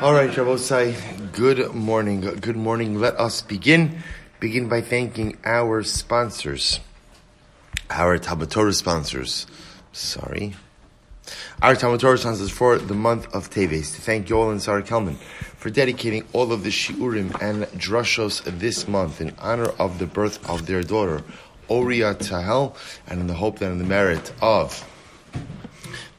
All 0.00 0.14
right, 0.14 0.30
Rabosai, 0.30 1.32
good 1.32 1.74
morning. 1.74 2.22
Good 2.22 2.56
morning. 2.56 2.98
Let 2.98 3.20
us 3.20 3.42
begin. 3.42 4.02
Begin 4.40 4.66
by 4.68 4.80
thanking 4.80 5.36
our 5.44 5.82
sponsors, 5.82 6.80
our 7.90 8.18
Tabatorah 8.18 8.74
sponsors. 8.74 9.46
Sorry. 9.92 10.54
Our 11.60 11.74
Tabatorah 11.74 12.18
sponsors 12.18 12.50
for 12.50 12.78
the 12.78 12.94
month 12.94 13.26
of 13.34 13.50
Teves. 13.50 13.94
To 13.94 14.00
thank 14.00 14.28
Yoel 14.28 14.50
and 14.50 14.62
Sarah 14.62 14.82
Kelman 14.82 15.16
for 15.58 15.68
dedicating 15.68 16.24
all 16.32 16.52
of 16.52 16.64
the 16.64 16.70
Shiurim 16.70 17.38
and 17.42 17.64
Drushos 17.78 18.42
this 18.58 18.88
month 18.88 19.20
in 19.20 19.34
honor 19.38 19.68
of 19.78 19.98
the 19.98 20.06
birth 20.06 20.48
of 20.48 20.64
their 20.64 20.82
daughter, 20.82 21.22
Oria 21.68 22.14
Tahel, 22.14 22.76
and 23.06 23.20
in 23.20 23.26
the 23.26 23.34
hope 23.34 23.58
that 23.58 23.70
in 23.70 23.78
the 23.78 23.84
merit 23.84 24.32
of 24.40 24.82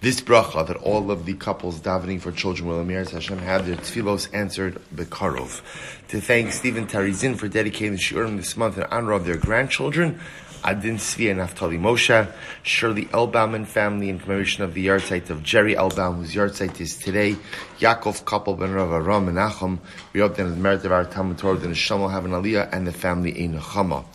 this 0.01 0.21
bracha 0.21 0.67
that 0.67 0.77
all 0.77 1.09
of 1.09 1.25
the 1.25 1.33
couples 1.33 1.79
davening 1.79 2.21
for 2.21 2.31
children 2.31 2.67
will 2.67 2.79
Amir 2.79 3.03
Hashem 3.03 3.39
have 3.39 3.65
their 3.65 3.75
tefillos 3.75 4.27
answered 4.33 4.81
bekarov. 4.93 5.61
To 6.09 6.21
thank 6.21 6.51
Stephen 6.51 6.87
Tarizin 6.87 7.37
for 7.37 7.47
dedicating 7.47 7.93
the 7.93 7.97
shiurim 7.97 8.37
this 8.37 8.55
month 8.55 8.77
in 8.77 8.83
honor 8.83 9.13
of 9.13 9.25
their 9.25 9.37
grandchildren, 9.37 10.19
Adin 10.63 10.95
Svi 10.95 11.29
and 11.29 11.39
Naftali 11.39 11.79
Moshe, 11.79 12.31
Shirley 12.63 13.05
Elbaum 13.05 13.53
and 13.53 13.67
family 13.67 14.09
in 14.09 14.19
commemoration 14.19 14.63
of 14.63 14.73
the 14.73 14.87
yahrzeit 14.87 15.29
of 15.29 15.43
Jerry 15.43 15.75
Elbaum, 15.75 16.17
whose 16.17 16.33
yahrzeit 16.33 16.81
is 16.81 16.97
today, 16.97 17.37
Yaakov 17.79 18.25
couple 18.25 18.55
ben 18.55 18.73
Rav 18.73 18.91
Aram 18.91 19.27
and 19.27 19.37
Nachum. 19.37 19.77
We 20.13 20.21
hope 20.21 20.35
that 20.37 20.43
in 20.43 20.51
the 20.51 20.57
merit 20.57 20.83
of 20.83 20.91
our 20.91 21.05
Talmud 21.05 21.37
Torah, 21.37 21.57
the 21.57 21.67
Neshama 21.67 21.99
will 21.99 22.09
have 22.09 22.25
an 22.25 22.31
aliyah 22.31 22.69
and 22.73 22.87
the 22.87 22.91
family 22.91 23.31
a 23.45 23.47
nechama. 23.47 24.05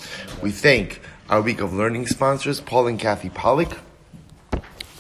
We 0.42 0.50
thank 0.50 1.00
our 1.28 1.40
week 1.40 1.60
of 1.60 1.72
learning 1.72 2.08
sponsors, 2.08 2.60
Paul 2.60 2.88
and 2.88 2.98
Kathy 2.98 3.28
Pollock 3.30 3.78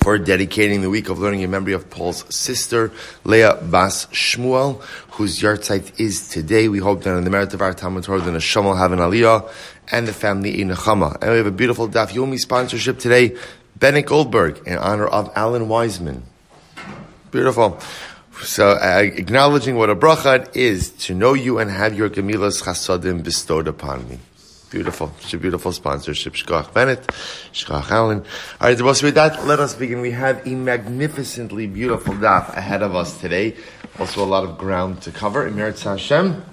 for 0.02 0.18
dedicating 0.18 0.80
the 0.80 0.88
week 0.88 1.10
of 1.10 1.18
learning 1.18 1.42
in 1.42 1.50
memory 1.50 1.74
of 1.74 1.90
Paul's 1.90 2.24
sister, 2.34 2.90
Leah 3.24 3.58
Bas 3.62 4.06
Shmuel, 4.06 4.80
whose 5.12 5.40
yahrzeit 5.40 6.00
is 6.00 6.28
today. 6.28 6.68
We 6.68 6.78
hope 6.78 7.02
that 7.02 7.16
in 7.16 7.24
the 7.24 7.30
merit 7.30 7.52
of 7.52 7.60
our 7.60 7.74
Talmud 7.74 8.04
Torah, 8.04 8.20
the 8.20 8.30
Neshama 8.30 8.64
will 8.64 8.74
have 8.76 8.92
an 8.92 8.98
aliyah 8.98 9.52
and 9.92 10.08
the 10.08 10.14
family 10.14 10.60
in 10.62 10.68
Nechama. 10.68 11.18
And 11.20 11.30
we 11.32 11.36
have 11.36 11.46
a 11.46 11.50
beautiful 11.50 11.86
Daf 11.86 12.12
Yomi 12.12 12.38
sponsorship 12.38 12.98
today, 12.98 13.36
Bennett 13.76 14.06
Goldberg, 14.06 14.66
in 14.66 14.78
honor 14.78 15.06
of 15.06 15.30
Alan 15.36 15.68
Wiseman. 15.68 16.22
Beautiful. 17.30 17.78
So, 18.42 18.70
uh, 18.70 19.02
acknowledging 19.04 19.76
what 19.76 19.90
a 19.90 19.96
bracha 19.96 20.56
is 20.56 20.90
to 21.04 21.14
know 21.14 21.34
you 21.34 21.58
and 21.58 21.70
have 21.70 21.94
your 21.94 22.08
gemilas 22.08 22.62
chasadim 22.62 23.22
bestowed 23.22 23.68
upon 23.68 24.08
me. 24.08 24.18
Beautiful. 24.70 25.10
It's 25.20 25.34
a 25.34 25.36
beautiful 25.36 25.72
sponsorship. 25.72 26.34
Shkoch 26.34 26.72
Bennett, 26.72 27.04
Shkoch 27.52 27.90
Alan. 27.90 28.20
All 28.60 28.68
right, 28.68 28.80
with 28.80 29.14
that, 29.14 29.44
let 29.44 29.58
us 29.58 29.74
begin. 29.74 30.00
We 30.00 30.12
have 30.12 30.46
a 30.46 30.50
magnificently 30.50 31.66
beautiful 31.66 32.14
daf 32.14 32.56
ahead 32.56 32.80
of 32.80 32.94
us 32.94 33.20
today. 33.20 33.56
Also 33.98 34.22
a 34.22 34.30
lot 34.30 34.44
of 34.44 34.58
ground 34.58 35.02
to 35.02 35.10
cover. 35.10 35.44
Emir 35.44 35.72
Hashem. 35.72 36.44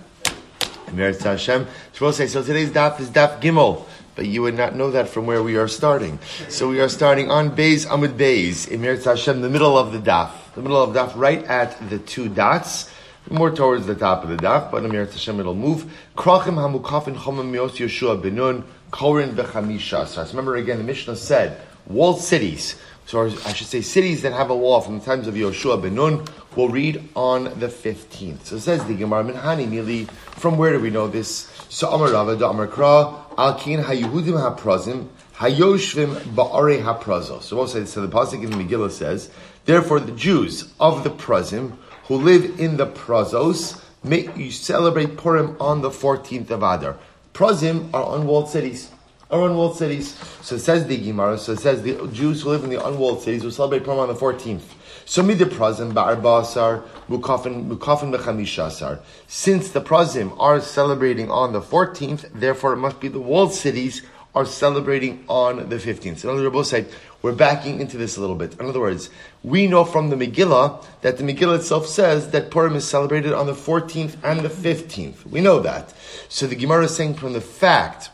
Emir 0.88 1.14
Hashem. 1.14 1.68
So 1.94 2.12
today's 2.12 2.72
daf 2.72 3.00
is 3.00 3.12
daf 3.12 3.40
Gimel. 3.40 3.86
But 4.16 4.26
you 4.26 4.42
would 4.42 4.56
not 4.56 4.76
know 4.76 4.90
that 4.90 5.10
from 5.10 5.28
where 5.28 5.44
we 5.44 5.56
are 5.58 5.68
starting. 5.68 6.18
So 6.50 6.70
we 6.70 6.82
are 6.82 6.90
starting 6.90 7.30
on 7.30 7.56
Beis 7.56 7.86
Amud 7.86 8.18
Beis, 8.18 8.68
Emir 8.68 9.00
Hashem, 9.00 9.42
the 9.42 9.50
middle 9.50 9.78
of 9.78 9.92
the 9.92 10.00
daf. 10.00 10.32
The 10.56 10.64
middle 10.64 10.82
of 10.82 10.96
daf, 10.96 11.16
right 11.16 11.44
at 11.44 11.78
the 11.92 12.00
two 12.00 12.30
dots 12.30 12.90
more 13.30 13.52
towards 13.52 13.86
the 13.86 13.96
top 13.96 14.24
of 14.24 14.30
the 14.30 14.38
daf, 14.38 14.72
but 14.72 14.86
Amir 14.86 15.06
Hashem 15.06 15.40
it'll 15.40 15.56
move. 15.56 15.86
Krachim 16.16 16.56
hamukafin 16.56 17.16
chomim 17.16 17.52
mios 17.52 17.78
Yeshua 17.78 18.22
benun 18.22 18.64
korin 18.92 19.34
bechamisha. 19.36 20.08
So 20.08 20.26
remember 20.28 20.56
again, 20.56 20.78
the 20.78 20.84
Mishnah 20.84 21.16
said 21.16 21.60
walled 21.88 22.22
cities. 22.22 22.76
So 23.06 23.24
I 23.24 23.54
should 23.54 23.68
say 23.68 23.82
cities 23.82 24.24
that 24.24 24.34
have 24.34 24.50
a 24.50 24.56
wall 24.56 24.82
from 24.82 25.00
the 25.00 25.06
times 25.06 25.28
of 25.28 25.36
Yoshua 25.36 25.82
benun. 25.82 26.28
We'll 26.58 26.68
read 26.68 27.08
on 27.16 27.60
the 27.60 27.70
fifteenth. 27.70 28.48
So 28.48 28.58
it 28.58 28.62
says 28.62 28.84
the 28.86 28.96
Gemara 28.96 29.24
Minhani 29.24 29.68
Mili. 29.68 30.10
From 30.10 30.58
where 30.58 30.74
do 30.74 30.80
we 30.80 30.90
know 30.90 31.08
this? 31.08 31.50
So 31.70 31.90
Amar 31.90 32.12
Rava 32.12 32.36
da 32.36 32.50
Amar 32.50 32.68
Kra 32.68 33.14
Alkin 33.36 33.84
HaYehudim 33.84 34.58
HaPrazim 34.58 35.08
Hayoshvim 35.36 36.16
Ba'are 36.34 36.84
HaPrazo. 36.84 37.42
So 37.42 37.56
we'll 37.56 37.68
say 37.68 37.86
so. 37.86 38.02
The 38.02 38.08
pasuk 38.10 38.44
in 38.44 38.50
the 38.50 38.58
Megillah 38.58 38.92
says, 38.92 39.30
therefore 39.66 40.00
the 40.00 40.12
Jews 40.12 40.74
of 40.80 41.04
the 41.04 41.12
Prazim 41.12 41.78
who 42.08 42.16
live 42.16 42.60
in 42.60 42.78
the 42.78 42.88
Prazos, 42.88 43.82
may 44.04 44.30
you 44.36 44.52
celebrate 44.52 45.18
Purim 45.18 45.58
on 45.60 45.82
the 45.82 45.90
14th 45.90 46.50
of 46.50 46.64
Adar. 46.64 46.98
Prazim 47.34 47.90
are 47.94 48.16
unwalled 48.18 48.50
cities. 48.50 48.92
Are 49.30 49.46
unwalled 49.46 49.78
cities. 49.78 50.18
So 50.42 50.56
it 50.56 50.60
says 50.60 50.88
the 50.88 50.98
Gemara, 50.98 51.38
so 51.38 51.52
it 51.52 51.60
says 51.60 51.84
the 51.84 52.08
Jews 52.14 52.42
who 52.42 52.50
live 52.50 52.64
in 52.64 52.70
the 52.70 52.86
unwalled 52.86 53.22
cities 53.22 53.44
will 53.44 53.52
celebrate 53.52 53.84
Purim 53.84 54.00
on 54.00 54.08
the 54.08 54.16
14th. 54.16 54.62
So 55.06 55.22
mid 55.22 55.40
the 55.40 55.46
Prazim, 55.46 55.94
Ba'arbasar, 55.94 56.84
Mukafin, 57.10 57.68
Mukafin 57.70 58.16
Bechamishasar. 58.16 59.00
Since 59.28 59.72
the 59.72 59.82
Prazim 59.82 60.34
are 60.40 60.62
celebrating 60.62 61.30
on 61.30 61.52
the 61.52 61.62
14th, 61.62 62.30
therefore 62.34 62.74
it 62.74 62.78
must 62.78 63.00
be 63.02 63.10
the 63.10 63.20
walled 63.20 63.54
cities 63.54 64.02
are 64.34 64.46
celebrating 64.46 65.26
on 65.28 65.70
the 65.70 65.78
15th. 65.78 66.20
So 66.20 66.30
in 66.30 66.38
other 66.38 66.50
words, 66.50 66.74
we're 67.22 67.34
backing 67.34 67.80
into 67.82 67.98
this 67.98 68.18
a 68.18 68.22
little 68.22 68.36
bit. 68.36 68.54
In 68.60 68.68
other 68.68 68.80
words, 68.80 69.10
we 69.44 69.68
know 69.68 69.84
from 69.84 70.10
the 70.10 70.16
Megillah 70.16 70.86
that 71.02 71.18
the 71.18 71.24
Megillah 71.24 71.58
itself 71.58 71.88
says 71.88 72.32
that 72.32 72.52
Purim 72.52 72.76
is 72.76 72.88
celebrated 72.88 73.34
on 73.34 73.48
the 73.48 73.54
14th 73.54 74.16
and 74.24 74.42
the 74.42 74.50
15th. 74.50 75.26
We 75.26 75.42
know 75.42 75.60
that. 75.60 75.94
So 76.30 76.48
the 76.48 76.56
Gemara 76.56 76.86
is 76.86 76.96
saying 76.96 77.16
from 77.16 77.34
the 77.34 77.42
fact 77.42 78.10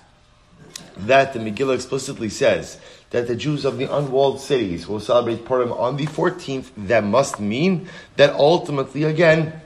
that 0.96 1.34
the 1.34 1.40
Megillah 1.40 1.76
explicitly 1.76 2.30
says 2.30 2.80
that 3.10 3.28
the 3.28 3.36
Jews 3.36 3.66
of 3.66 3.78
the 3.78 3.96
unwalled 3.96 4.40
cities 4.40 4.88
will 4.88 5.00
celebrate 5.00 5.46
Purim 5.46 5.72
on 5.72 5.98
the 5.98 6.08
14th, 6.08 6.70
that 6.78 7.04
must 7.04 7.40
mean 7.40 7.88
that 8.16 8.34
ultimately, 8.34 9.04
again, 9.04 9.62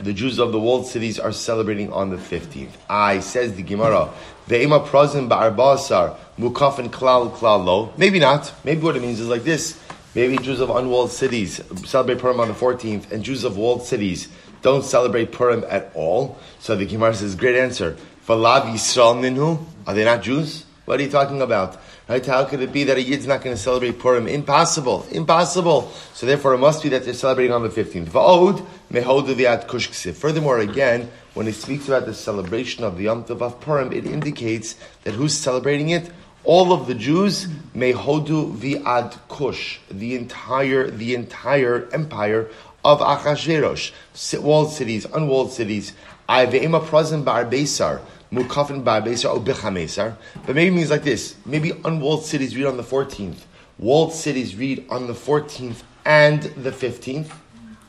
the 0.00 0.12
Jews 0.12 0.38
of 0.38 0.50
the 0.50 0.58
walled 0.58 0.86
cities 0.86 1.20
are 1.20 1.30
celebrating 1.30 1.92
on 1.92 2.10
the 2.10 2.16
15th. 2.16 2.72
I, 2.88 3.20
says 3.20 3.54
the 3.54 3.62
Gemara, 3.62 4.10
Ve'ema 4.48 4.86
prazim 4.86 5.28
ba'arbasar 5.28 6.16
mukafin 6.38 6.88
klal 6.90 7.30
klal 7.32 7.64
lo. 7.64 7.92
Maybe 7.96 8.18
not. 8.18 8.52
Maybe 8.64 8.82
what 8.82 8.96
it 8.96 9.02
means 9.02 9.20
is 9.20 9.28
like 9.28 9.44
this. 9.44 9.80
Maybe 10.14 10.36
Jews 10.36 10.60
of 10.60 10.70
unwalled 10.70 11.10
cities 11.10 11.60
celebrate 11.84 12.18
Purim 12.20 12.38
on 12.38 12.48
the 12.48 12.54
14th, 12.54 13.10
and 13.10 13.24
Jews 13.24 13.42
of 13.42 13.56
walled 13.56 13.82
cities 13.82 14.28
don't 14.62 14.84
celebrate 14.84 15.32
Purim 15.32 15.64
at 15.68 15.90
all. 15.94 16.38
So 16.60 16.76
the 16.76 16.86
Gemara 16.86 17.14
says, 17.14 17.34
great 17.34 17.56
answer. 17.56 17.96
Are 18.28 18.36
they 18.38 20.04
not 20.04 20.22
Jews? 20.22 20.64
What 20.84 21.00
are 21.00 21.02
you 21.02 21.10
talking 21.10 21.42
about? 21.42 21.78
Right? 22.06 22.24
How 22.24 22.44
could 22.44 22.60
it 22.60 22.70
be 22.70 22.84
that 22.84 22.98
a 22.98 23.02
Yid's 23.02 23.26
not 23.26 23.42
going 23.42 23.56
to 23.56 23.60
celebrate 23.62 23.98
Purim? 23.98 24.28
Impossible. 24.28 25.06
Impossible. 25.10 25.90
So 26.12 26.26
therefore 26.26 26.52
it 26.52 26.58
must 26.58 26.82
be 26.82 26.90
that 26.90 27.04
they're 27.04 27.14
celebrating 27.14 27.52
on 27.52 27.62
the 27.62 27.70
15th. 27.70 28.08
Va'od 28.08 28.66
mehodu 28.92 30.14
Furthermore, 30.14 30.58
again, 30.58 31.10
when 31.32 31.48
it 31.48 31.54
speaks 31.54 31.88
about 31.88 32.04
the 32.04 32.12
celebration 32.12 32.84
of 32.84 32.98
the 32.98 33.04
Yom 33.04 33.24
Tov 33.24 33.40
of 33.40 33.58
Purim, 33.58 33.90
it 33.90 34.04
indicates 34.04 34.76
that 35.04 35.14
who's 35.14 35.32
celebrating 35.32 35.88
it? 35.90 36.10
All 36.44 36.74
of 36.74 36.86
the 36.86 36.94
Jews, 36.94 37.46
mehodu 37.74 38.54
viad 38.54 39.16
kush, 39.28 39.78
the 39.90 40.14
entire, 40.14 40.90
the 40.90 41.14
entire 41.14 41.88
empire 41.90 42.50
of 42.84 43.00
Achashverosh, 43.00 44.40
walled 44.40 44.72
cities, 44.72 45.06
unwalled 45.06 45.52
cities, 45.52 45.94
I 46.28 46.46
Ve'ema 46.46 46.84
prazim 46.84 47.24
bar 47.24 47.44
besar, 47.44 48.00
mukafin 48.30 48.84
bar 48.84 49.00
besar, 49.00 49.32
or 49.32 49.40
bichamesar. 49.40 50.16
But 50.46 50.54
maybe 50.54 50.68
it 50.68 50.76
means 50.76 50.90
like 50.90 51.04
this. 51.04 51.36
Maybe 51.46 51.72
unwalled 51.84 52.24
cities 52.24 52.56
read 52.56 52.66
on 52.66 52.76
the 52.76 52.82
14th. 52.82 53.38
Walled 53.78 54.12
cities 54.12 54.54
read 54.56 54.86
on 54.90 55.06
the 55.06 55.12
14th 55.12 55.82
and 56.04 56.42
the 56.42 56.70
15th. 56.70 57.30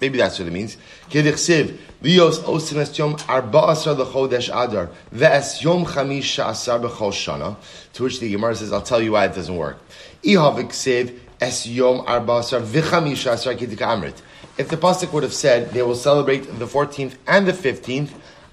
Maybe 0.01 0.17
that's 0.17 0.38
what 0.39 0.47
it 0.47 0.51
means. 0.51 0.78
Kedichsiv, 1.09 1.78
lios 2.01 2.39
osim 2.39 2.78
es 2.78 2.97
yom 2.97 3.16
arba 3.29 3.69
asar 3.69 3.95
lechodesh 3.95 4.50
adar, 4.50 4.89
ve'es 5.13 5.61
yom 5.63 5.85
chamish 5.85 6.45
asar 6.45 6.79
b'chol 6.79 7.11
shana. 7.11 7.55
To 7.94 8.03
which 8.03 8.19
the 8.19 8.29
Gemara 8.29 8.55
says, 8.55 8.73
I'll 8.73 8.81
tell 8.81 9.01
you 9.01 9.13
why 9.13 9.25
it 9.25 9.35
doesn't 9.35 9.55
work. 9.55 9.78
Ihaviksiv 10.23 11.17
es 11.40 11.67
yom 11.67 12.03
arba 12.05 12.34
asar 12.34 12.59
v'chamish 12.59 13.31
asar 13.31 13.53
amrit. 13.53 14.22
If 14.57 14.69
the 14.69 14.78
pasuk 14.78 15.11
would 15.11 15.23
have 15.23 15.34
said 15.34 15.72
they 15.72 15.81
will 15.81 15.96
celebrate 15.96 16.43
the 16.59 16.66
14th 16.66 17.16
and 17.28 17.46
the 17.46 17.52
15th, 17.52 18.11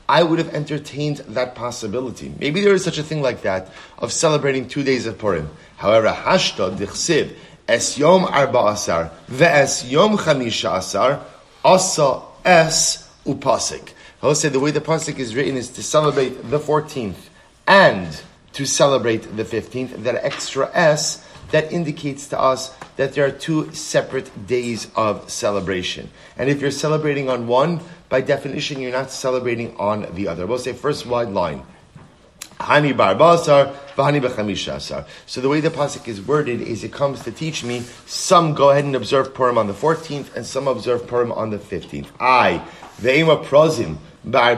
I 0.08 0.24
would 0.24 0.40
have 0.40 0.52
entertained 0.52 1.18
that 1.28 1.54
possibility. 1.54 2.34
Maybe 2.40 2.60
there 2.60 2.74
is 2.74 2.82
such 2.82 2.98
a 2.98 3.04
thing 3.04 3.22
like 3.22 3.42
that 3.42 3.72
of 3.98 4.12
celebrating 4.12 4.66
two 4.66 4.82
days 4.82 5.06
of 5.06 5.16
Purim. 5.16 5.48
However, 5.76 6.08
hashta 6.08 6.76
dichsiv 6.76 7.34
es 7.68 7.96
yom 7.96 8.24
arba 8.24 8.58
asar 8.58 9.12
ve'es 9.30 9.88
yom 9.88 10.18
chamisha 10.18 10.78
asar 10.78 11.24
asa 11.64 12.22
es 12.44 13.08
upasik. 13.24 13.92
I 14.22 14.26
will 14.26 14.34
say 14.34 14.48
the 14.48 14.60
way 14.60 14.72
the 14.72 14.80
pasuk 14.80 15.18
is 15.20 15.36
written 15.36 15.56
is 15.56 15.70
to 15.70 15.82
celebrate 15.84 16.50
the 16.50 16.58
14th 16.58 17.28
and 17.68 18.20
to 18.54 18.66
celebrate 18.66 19.36
the 19.36 19.44
15th. 19.44 20.02
That 20.02 20.24
extra 20.24 20.68
s 20.74 21.24
that 21.52 21.72
indicates 21.72 22.26
to 22.28 22.40
us 22.40 22.74
that 22.96 23.14
there 23.14 23.24
are 23.24 23.30
two 23.30 23.72
separate 23.72 24.46
days 24.46 24.88
of 24.96 25.30
celebration. 25.30 26.10
And 26.36 26.50
if 26.50 26.60
you're 26.60 26.70
celebrating 26.70 27.30
on 27.30 27.46
one, 27.46 27.80
by 28.08 28.20
definition, 28.20 28.80
you're 28.80 28.92
not 28.92 29.10
celebrating 29.10 29.76
on 29.76 30.14
the 30.14 30.28
other. 30.28 30.46
We'll 30.46 30.58
say 30.58 30.72
first 30.72 31.06
wide 31.06 31.28
line. 31.28 31.62
B'chamishasar. 32.58 35.06
So 35.26 35.40
the 35.40 35.48
way 35.48 35.60
the 35.60 35.70
pasuk 35.70 36.08
is 36.08 36.20
worded 36.20 36.60
is 36.60 36.84
it 36.84 36.92
comes 36.92 37.22
to 37.24 37.32
teach 37.32 37.64
me 37.64 37.80
some 38.06 38.54
go 38.54 38.70
ahead 38.70 38.84
and 38.84 38.94
observe 38.94 39.34
Purim 39.34 39.58
on 39.58 39.66
the 39.66 39.72
14th 39.72 40.36
and 40.36 40.46
some 40.46 40.68
observe 40.68 41.06
Purim 41.06 41.32
on 41.32 41.50
the 41.50 41.58
15th. 41.58 42.06
I, 42.20 42.64
ve'ema 43.00 43.44
prozim, 43.44 43.96
So 44.24 44.38
I 44.40 44.54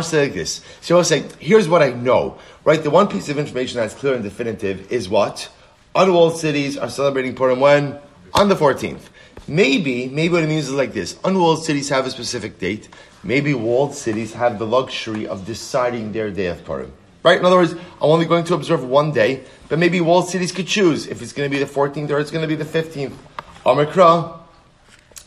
say 0.00 0.22
like 0.22 0.34
this. 0.34 0.60
So 0.80 0.96
I'll 0.96 1.04
say, 1.04 1.24
here's 1.38 1.68
what 1.68 1.82
I 1.82 1.90
know. 1.90 2.38
Right, 2.64 2.82
the 2.82 2.90
one 2.90 3.08
piece 3.08 3.28
of 3.28 3.38
information 3.38 3.80
that's 3.80 3.94
clear 3.94 4.14
and 4.14 4.22
definitive 4.22 4.92
is 4.92 5.08
what? 5.08 5.50
Unwalled 5.94 6.36
cities 6.36 6.76
are 6.76 6.90
celebrating 6.90 7.34
Purim 7.34 7.60
when? 7.60 7.98
On 8.34 8.48
the 8.48 8.54
14th. 8.54 9.00
Maybe, 9.48 10.08
maybe 10.08 10.34
what 10.34 10.42
it 10.42 10.48
means 10.48 10.68
is 10.68 10.74
like 10.74 10.92
this. 10.92 11.16
Unwalled 11.24 11.64
cities 11.64 11.88
have 11.88 12.04
a 12.04 12.10
specific 12.10 12.58
date. 12.58 12.88
Maybe 13.22 13.54
walled 13.54 13.94
cities 13.94 14.34
have 14.34 14.58
the 14.58 14.66
luxury 14.66 15.26
of 15.26 15.46
deciding 15.46 16.12
their 16.12 16.30
day 16.30 16.48
of 16.48 16.64
Purim. 16.64 16.92
Right? 17.22 17.38
In 17.38 17.44
other 17.44 17.56
words, 17.56 17.72
I'm 17.72 17.80
only 18.00 18.26
going 18.26 18.44
to 18.44 18.54
observe 18.54 18.84
one 18.84 19.12
day, 19.12 19.44
but 19.68 19.78
maybe 19.78 20.00
walled 20.00 20.28
cities 20.28 20.52
could 20.52 20.66
choose 20.66 21.06
if 21.06 21.22
it's 21.22 21.32
going 21.32 21.50
to 21.50 21.56
be 21.56 21.62
the 21.62 21.70
14th 21.70 22.10
or 22.10 22.18
it's 22.18 22.30
going 22.30 22.42
to 22.42 22.48
be 22.48 22.56
the 22.56 22.64
15th. 22.64 23.14
Omikra, 23.64 24.38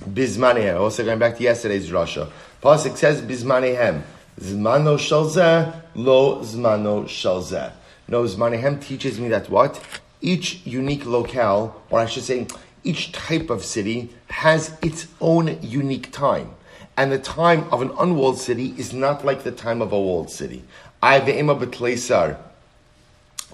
Bismanehem. 0.03 0.79
Also 0.79 1.03
going 1.03 1.19
back 1.19 1.37
to 1.37 1.43
yesterday's 1.43 1.89
Rasha. 1.89 2.29
Pasuk 2.61 2.97
says 2.97 3.21
Bismanehem. 3.21 4.01
Zmano 4.39 4.97
shalzeh, 4.97 5.81
lo 5.95 6.39
zmano 6.41 7.03
shalzeh. 7.03 7.73
No, 8.09 8.23
Zmanehem 8.23 8.81
teaches 8.81 9.19
me 9.19 9.27
that 9.29 9.49
what? 9.51 9.79
Each 10.19 10.65
unique 10.65 11.05
locale, 11.05 11.75
or 11.91 11.99
I 11.99 12.07
should 12.07 12.23
say, 12.23 12.47
each 12.83 13.11
type 13.11 13.51
of 13.51 13.63
city 13.63 14.09
has 14.29 14.75
its 14.81 15.07
own 15.21 15.61
unique 15.61 16.11
time. 16.11 16.55
And 16.97 17.11
the 17.11 17.19
time 17.19 17.65
of 17.71 17.83
an 17.83 17.91
unwalled 17.99 18.39
city 18.39 18.73
is 18.77 18.93
not 18.93 19.23
like 19.23 19.43
the 19.43 19.51
time 19.51 19.81
of 19.81 19.91
a 19.91 19.99
walled 19.99 20.31
city. 20.31 20.63
I 21.03 21.19
ve'ema 21.19 21.59
betleisar. 21.59 22.37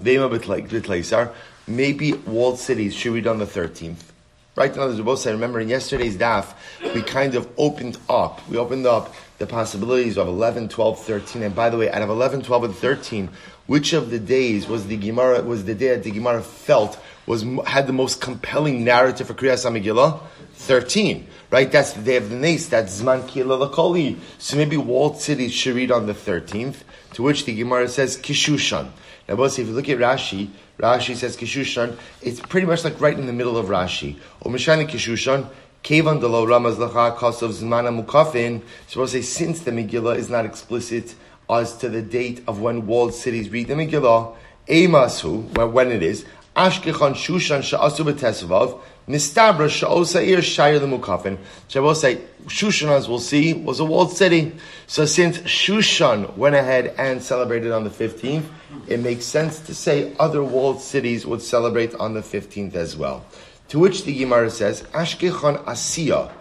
Ve'ema 0.00 0.30
betleisar. 0.30 1.32
Maybe 1.66 2.14
walled 2.14 2.58
cities 2.58 2.94
should 2.94 3.12
be 3.12 3.20
done 3.20 3.38
the 3.38 3.46
13th. 3.46 3.96
Right? 4.56 4.74
now, 4.74 4.82
other 4.82 4.92
words, 4.92 5.02
both 5.02 5.18
say, 5.20 5.32
remember 5.32 5.60
in 5.60 5.68
yesterday's 5.68 6.16
daf, 6.16 6.54
we 6.94 7.02
kind 7.02 7.34
of 7.34 7.46
opened 7.58 7.98
up. 8.08 8.40
We 8.48 8.56
opened 8.56 8.86
up 8.86 9.14
the 9.36 9.46
possibilities 9.46 10.16
of 10.16 10.28
11, 10.28 10.70
12, 10.70 10.98
13. 10.98 11.42
And 11.42 11.54
by 11.54 11.68
the 11.68 11.76
way, 11.76 11.90
out 11.90 12.00
of 12.00 12.08
11, 12.08 12.42
12, 12.42 12.64
and 12.64 12.74
13, 12.74 13.28
which 13.66 13.92
of 13.92 14.10
the 14.10 14.18
days 14.18 14.66
was 14.66 14.86
the 14.86 14.96
Gemara, 14.96 15.42
was 15.42 15.66
the 15.66 15.74
day 15.74 15.88
that 15.88 16.04
the 16.04 16.10
Gemara 16.10 16.42
felt 16.42 16.98
was, 17.26 17.44
had 17.66 17.86
the 17.86 17.92
most 17.92 18.22
compelling 18.22 18.82
narrative 18.82 19.26
for 19.26 19.34
Kriyas 19.34 19.70
HaMegillah? 19.70 20.20
13 20.54 21.26
right? 21.50 21.70
That's 21.70 21.92
the 21.92 22.02
day 22.02 22.16
of 22.16 22.30
the 22.30 22.36
Nace, 22.36 22.68
that's 22.68 23.00
Zman 23.00 23.26
Kila 23.28 23.68
Lakoli. 23.68 24.18
So 24.38 24.56
maybe 24.56 24.76
walled 24.76 25.20
cities 25.20 25.52
should 25.52 25.76
read 25.76 25.90
on 25.90 26.06
the 26.06 26.14
13th, 26.14 26.76
to 27.14 27.22
which 27.22 27.44
the 27.44 27.54
Gemara 27.54 27.88
says 27.88 28.16
Kishushan. 28.16 28.90
Now, 29.28 29.34
both 29.34 29.58
if 29.58 29.66
you 29.66 29.72
look 29.72 29.88
at 29.88 29.98
Rashi, 29.98 30.50
Rashi 30.78 31.16
says 31.16 31.36
Kishushan, 31.36 31.96
it's 32.22 32.38
pretty 32.38 32.66
much 32.66 32.84
like 32.84 33.00
right 33.00 33.18
in 33.18 33.26
the 33.26 33.32
middle 33.32 33.56
of 33.56 33.66
Rashi. 33.66 34.16
Or 34.40 34.52
Kishushan, 34.52 35.48
Kevan 35.82 36.20
de 36.20 36.28
lo 36.28 36.46
Ramaz 36.46 36.76
Lacha 36.76 37.16
Kosov 37.16 37.50
Zmana 37.50 38.04
Mukafin. 38.04 38.62
So 38.86 39.00
we'll 39.00 39.08
say, 39.08 39.22
since 39.22 39.60
the 39.60 39.70
Megillah 39.70 40.16
is 40.16 40.28
not 40.28 40.44
explicit 40.44 41.14
as 41.48 41.76
to 41.78 41.88
the 41.88 42.02
date 42.02 42.42
of 42.46 42.60
when 42.60 42.86
walled 42.86 43.14
cities 43.14 43.50
read 43.50 43.68
the 43.68 43.74
Megillah, 43.74 44.34
Emasu, 44.68 45.72
when 45.72 45.90
it 45.90 46.02
is, 46.02 46.24
Ashkechon 46.54 47.14
Shushan 47.14 47.60
Sha'asu 47.60 48.12
B'Tesvav, 48.12 48.80
Mistabra 49.08 49.68
Sha'osair 49.68 50.42
Shire 50.42 50.80
the 50.80 50.86
Mukafin. 50.86 51.38
Shabbos 51.68 52.02
Shushan, 52.02 52.88
as 52.88 53.08
we'll 53.08 53.20
see, 53.20 53.52
was 53.54 53.78
a 53.78 53.84
walled 53.84 54.16
city. 54.16 54.52
So 54.88 55.04
since 55.06 55.38
Shushan 55.38 56.36
went 56.36 56.56
ahead 56.56 56.92
and 56.98 57.22
celebrated 57.22 57.70
on 57.70 57.84
the 57.84 57.90
15th, 57.90 58.46
it 58.88 58.98
makes 58.98 59.24
sense 59.24 59.60
to 59.60 59.74
say 59.76 60.12
other 60.18 60.42
walled 60.42 60.80
cities 60.80 61.24
would 61.24 61.40
celebrate 61.40 61.94
on 61.94 62.14
the 62.14 62.20
15th 62.20 62.74
as 62.74 62.96
well. 62.96 63.24
To 63.68 63.78
which 63.78 64.02
the 64.02 64.16
Gemara 64.16 64.50
says, 64.50 64.82
Ashkechon 64.92 65.64
Asiya. 65.66 66.32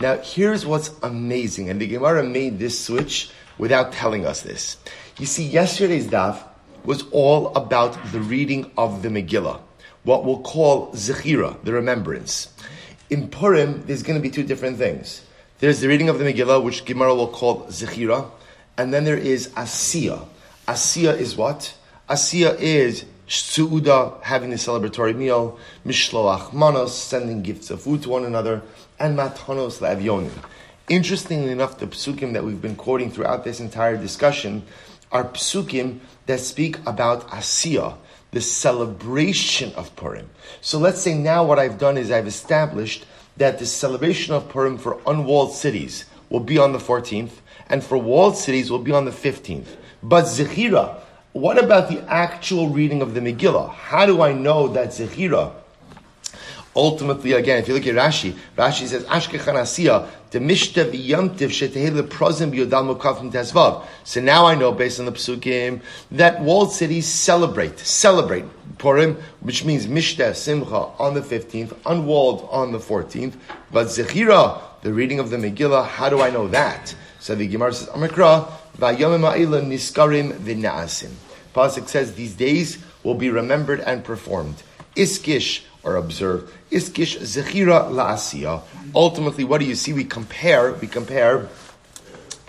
now 0.00 0.16
here's 0.18 0.66
what's 0.66 0.90
amazing, 1.04 1.70
and 1.70 1.80
the 1.80 1.86
Gemara 1.86 2.24
made 2.24 2.58
this 2.58 2.84
switch 2.84 3.30
without 3.56 3.92
telling 3.92 4.26
us 4.26 4.42
this. 4.42 4.78
You 5.16 5.26
see, 5.26 5.44
yesterday's 5.44 6.08
daf 6.08 6.42
was 6.84 7.04
all 7.12 7.54
about 7.54 7.96
the 8.10 8.18
reading 8.18 8.68
of 8.76 9.02
the 9.02 9.08
Megillah 9.08 9.60
what 10.04 10.24
we'll 10.24 10.40
call 10.40 10.92
zechira, 10.92 11.62
the 11.64 11.72
remembrance. 11.72 12.52
In 13.10 13.28
Purim, 13.28 13.84
there's 13.86 14.02
going 14.02 14.18
to 14.18 14.22
be 14.22 14.30
two 14.30 14.42
different 14.42 14.78
things. 14.78 15.24
There's 15.60 15.80
the 15.80 15.88
reading 15.88 16.08
of 16.08 16.18
the 16.18 16.24
Megillah, 16.24 16.62
which 16.62 16.84
Gemara 16.84 17.14
will 17.14 17.28
call 17.28 17.66
zechira, 17.66 18.30
and 18.76 18.92
then 18.92 19.04
there 19.04 19.16
is 19.16 19.48
asiya. 19.50 20.26
Asiya 20.66 21.16
is 21.18 21.36
what? 21.36 21.74
Asiya 22.08 22.58
is 22.58 23.04
suuda, 23.28 24.20
having 24.22 24.52
a 24.52 24.56
celebratory 24.56 25.14
meal, 25.14 25.58
mishloach 25.86 26.52
manos, 26.52 26.96
sending 26.96 27.42
gifts 27.42 27.70
of 27.70 27.80
food 27.80 28.02
to 28.02 28.08
one 28.08 28.24
another, 28.24 28.62
and 28.98 29.16
matanos 29.16 29.78
lavyonim. 29.78 30.32
Interestingly 30.88 31.52
enough, 31.52 31.78
the 31.78 31.86
psukim 31.86 32.32
that 32.32 32.44
we've 32.44 32.60
been 32.60 32.76
quoting 32.76 33.10
throughout 33.10 33.44
this 33.44 33.60
entire 33.60 33.96
discussion 33.96 34.64
are 35.10 35.24
psukim 35.24 36.00
that 36.26 36.40
speak 36.40 36.78
about 36.86 37.28
asiya, 37.28 37.96
the 38.32 38.40
celebration 38.40 39.72
of 39.74 39.94
Purim. 39.94 40.28
So 40.60 40.78
let's 40.78 41.00
say 41.00 41.14
now 41.14 41.44
what 41.44 41.58
I've 41.58 41.78
done 41.78 41.96
is 41.96 42.10
I've 42.10 42.26
established 42.26 43.06
that 43.36 43.58
the 43.58 43.66
celebration 43.66 44.34
of 44.34 44.48
Purim 44.48 44.78
for 44.78 45.00
unwalled 45.06 45.52
cities 45.52 46.06
will 46.28 46.40
be 46.40 46.58
on 46.58 46.72
the 46.72 46.78
14th, 46.78 47.32
and 47.68 47.84
for 47.84 47.96
walled 47.96 48.36
cities 48.36 48.70
will 48.70 48.78
be 48.78 48.92
on 48.92 49.04
the 49.04 49.10
15th. 49.10 49.76
But 50.02 50.24
Zechira, 50.24 51.00
what 51.32 51.62
about 51.62 51.88
the 51.88 52.00
actual 52.10 52.70
reading 52.70 53.02
of 53.02 53.14
the 53.14 53.20
Megillah? 53.20 53.70
How 53.70 54.06
do 54.06 54.22
I 54.22 54.32
know 54.32 54.68
that 54.68 54.88
Zechira 54.88 55.52
Ultimately, 56.74 57.32
again, 57.32 57.58
if 57.58 57.68
you 57.68 57.74
look 57.74 57.86
at 57.86 57.94
Rashi, 57.94 58.34
Rashi 58.56 58.86
says, 58.86 59.04
Ashkechan 59.04 60.08
the 60.30 60.38
Mishta 60.38 60.90
v'yamtiv 60.90 61.50
shetehele 61.50 62.02
prozim 62.02 62.50
b'yodal 62.50 62.96
mukafim 62.96 63.30
tezvav. 63.30 63.84
So 64.04 64.22
now 64.22 64.46
I 64.46 64.54
know, 64.54 64.72
based 64.72 64.98
on 64.98 65.04
the 65.04 65.12
psukim, 65.12 65.82
that 66.12 66.40
walled 66.40 66.72
cities 66.72 67.06
celebrate, 67.06 67.78
celebrate 67.78 68.46
Purim, 68.78 69.18
which 69.40 69.66
means 69.66 69.86
Mishta, 69.86 70.34
Simcha, 70.34 70.88
on 70.98 71.12
the 71.12 71.20
15th, 71.20 71.76
unwalled 71.84 72.48
on 72.50 72.72
the 72.72 72.78
14th, 72.78 73.34
but 73.70 73.88
Zechira, 73.88 74.62
the 74.80 74.94
reading 74.94 75.18
of 75.18 75.28
the 75.28 75.36
Megillah, 75.36 75.86
how 75.86 76.08
do 76.08 76.22
I 76.22 76.30
know 76.30 76.48
that? 76.48 76.94
So 77.20 77.34
the 77.34 77.46
Gemara 77.46 77.74
says, 77.74 77.88
Amikra, 77.88 78.50
v'yomim 78.78 79.30
ha'ila 79.30 79.60
niskarim 79.60 80.32
v'na'asim. 80.38 81.10
Pasuk 81.54 81.86
says, 81.86 82.14
these 82.14 82.34
days 82.34 82.78
will 83.02 83.14
be 83.14 83.28
remembered 83.28 83.80
and 83.80 84.02
performed. 84.02 84.62
Iskish, 84.96 85.64
or 85.82 85.96
observed. 85.96 86.52
Iskish 86.72 87.18
zechira 87.18 87.90
la'asiya. 87.90 88.62
Ultimately, 88.94 89.44
what 89.44 89.60
do 89.60 89.66
you 89.66 89.74
see? 89.74 89.92
We 89.92 90.04
compare, 90.04 90.72
we 90.72 90.86
compare 90.86 91.48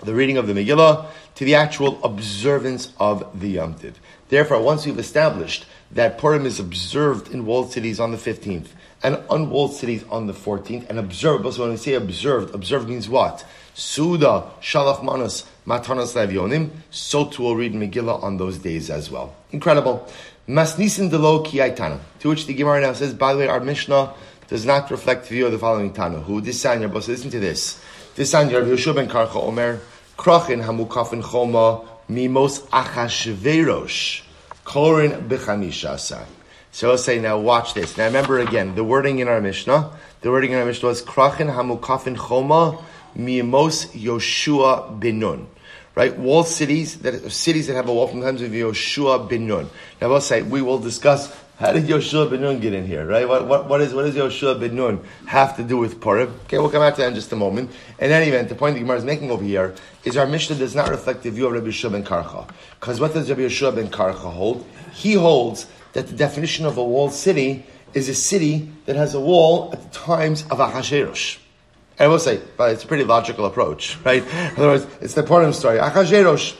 the 0.02 0.14
reading 0.14 0.38
of 0.38 0.46
the 0.46 0.54
Megillah 0.54 1.06
to 1.34 1.44
the 1.44 1.54
actual 1.54 2.02
observance 2.02 2.92
of 2.98 3.38
the 3.38 3.48
Yom 3.48 3.74
Tiv. 3.74 3.98
Therefore, 4.28 4.60
once 4.60 4.86
we've 4.86 4.98
established 4.98 5.66
that 5.90 6.18
Purim 6.18 6.46
is 6.46 6.58
observed 6.58 7.32
in 7.32 7.44
walled 7.44 7.72
cities 7.72 8.00
on 8.00 8.12
the 8.12 8.16
15th 8.16 8.68
and 9.02 9.22
unwalled 9.30 9.74
cities 9.74 10.02
on 10.10 10.26
the 10.26 10.32
14th, 10.32 10.88
and 10.88 10.98
observed, 10.98 11.52
so 11.52 11.60
when 11.62 11.70
we 11.72 11.76
say 11.76 11.92
observed, 11.92 12.54
observed 12.54 12.88
means 12.88 13.06
what? 13.06 13.44
Suda, 13.74 14.50
Shalach 14.62 15.04
Manas, 15.04 15.44
Matanas 15.66 16.14
Levionim, 16.14 16.70
so 16.90 17.26
too 17.26 17.42
we'll 17.42 17.56
read 17.56 17.74
Megillah 17.74 18.22
on 18.22 18.38
those 18.38 18.56
days 18.56 18.88
as 18.88 19.10
well. 19.10 19.34
Incredible. 19.52 20.08
Masnisin 20.48 21.10
delo 21.10 21.42
ki 21.42 21.58
aitana. 21.58 21.98
To 22.20 22.28
which 22.28 22.46
the 22.46 22.52
Gemara 22.52 22.82
now 22.82 22.92
says, 22.92 23.14
by 23.14 23.32
the 23.32 23.38
way, 23.38 23.48
our 23.48 23.60
Mishnah 23.60 24.12
does 24.48 24.66
not 24.66 24.90
reflect 24.90 25.22
the 25.24 25.30
view 25.30 25.46
of 25.46 25.52
the 25.52 25.58
following 25.58 25.92
Tana. 25.92 26.20
Who 26.20 26.42
this 26.42 26.62
Sanya, 26.62 26.92
but 26.92 27.08
listen 27.08 27.30
to 27.30 27.40
this. 27.40 27.82
This 28.14 28.34
Sanya, 28.34 28.60
Rabbi 28.60 28.68
Yeshua 28.68 28.94
ben 28.94 29.08
Karcha 29.08 29.36
Omer, 29.36 29.80
Krochin 30.18 30.62
hamukafin 30.62 31.22
choma 31.22 31.88
mimos 32.10 32.60
achashverosh 32.68 34.22
korin 34.64 35.26
b'chamisha 35.28 36.26
So 36.70 36.90
I'll 36.90 36.98
say 36.98 37.18
now, 37.18 37.38
watch 37.38 37.72
this. 37.72 37.96
Now 37.96 38.04
remember 38.04 38.38
again, 38.38 38.74
the 38.74 38.84
wording 38.84 39.20
in 39.20 39.28
our 39.28 39.40
Mishnah, 39.40 39.90
the 40.20 40.30
wording 40.30 40.52
in 40.52 40.58
our 40.58 40.66
Mishnah 40.66 40.90
was 40.90 41.02
Krochin 41.02 41.54
hamukafin 41.54 42.18
choma 42.18 42.84
mimos 43.16 43.86
Yoshua 43.94 45.00
binun 45.00 45.46
right? 45.94 46.16
Walled 46.18 46.48
cities 46.48 46.98
that 46.98 47.30
cities 47.30 47.66
that 47.68 47.74
have 47.74 47.88
a 47.88 47.94
wall 47.94 48.08
from 48.08 48.20
times 48.20 48.42
of 48.42 48.50
Yoshua 48.50 49.28
bin 49.28 49.46
Nun. 49.46 49.70
Now, 50.00 50.08
we'll 50.08 50.20
say 50.20 50.42
we 50.42 50.62
will 50.62 50.78
discuss 50.78 51.34
how 51.58 51.72
did 51.72 51.84
Yoshua 51.84 52.28
bin 52.28 52.40
Nun 52.40 52.58
get 52.58 52.74
in 52.74 52.84
here, 52.84 53.06
right? 53.06 53.28
What, 53.28 53.46
what, 53.46 53.68
what, 53.68 53.80
is, 53.80 53.94
what 53.94 54.02
does 54.02 54.16
Yoshua 54.16 54.58
bin 54.58 54.74
Nun 54.74 55.00
have 55.26 55.56
to 55.56 55.62
do 55.62 55.76
with 55.76 56.00
Purim? 56.00 56.34
Okay, 56.46 56.58
we'll 56.58 56.70
come 56.70 56.80
back 56.80 56.96
to 56.96 57.02
that 57.02 57.08
in 57.08 57.14
just 57.14 57.30
a 57.32 57.36
moment. 57.36 57.70
In 58.00 58.10
any 58.10 58.28
event, 58.28 58.48
the 58.48 58.56
point 58.56 58.74
the 58.74 58.80
Gemara 58.80 58.98
is 58.98 59.04
making 59.04 59.30
over 59.30 59.44
here 59.44 59.74
is 60.02 60.16
our 60.16 60.26
Mishnah 60.26 60.56
does 60.56 60.74
not 60.74 60.88
reflect 60.88 61.22
the 61.22 61.30
view 61.30 61.46
of 61.46 61.52
Rabbi 61.52 61.68
Yeshua 61.68 61.92
ben 61.92 62.02
Karcha. 62.02 62.48
Because 62.80 63.00
what 63.00 63.14
does 63.14 63.30
Rabbi 63.30 63.42
Yeshua 63.42 63.74
ben 63.74 63.88
Karcha 63.88 64.32
hold? 64.32 64.66
He 64.92 65.14
holds 65.14 65.68
that 65.92 66.08
the 66.08 66.16
definition 66.16 66.66
of 66.66 66.76
a 66.76 66.84
walled 66.84 67.12
city 67.12 67.64
is 67.94 68.08
a 68.08 68.14
city 68.14 68.68
that 68.86 68.96
has 68.96 69.14
a 69.14 69.20
wall 69.20 69.70
at 69.72 69.80
the 69.80 69.96
times 69.96 70.44
of 70.50 70.58
a 70.58 70.64
Ahasuerus. 70.64 71.38
And 71.98 72.06
I 72.06 72.08
will 72.08 72.18
say, 72.18 72.40
but 72.56 72.72
it's 72.72 72.84
a 72.84 72.86
pretty 72.86 73.04
logical 73.04 73.46
approach, 73.46 73.96
right? 74.04 74.22
In 74.24 74.56
other 74.56 74.68
words, 74.68 74.86
it's 75.00 75.14
the 75.14 75.22
Purim 75.22 75.52
story. 75.52 75.78
Achashverosh. 75.78 76.56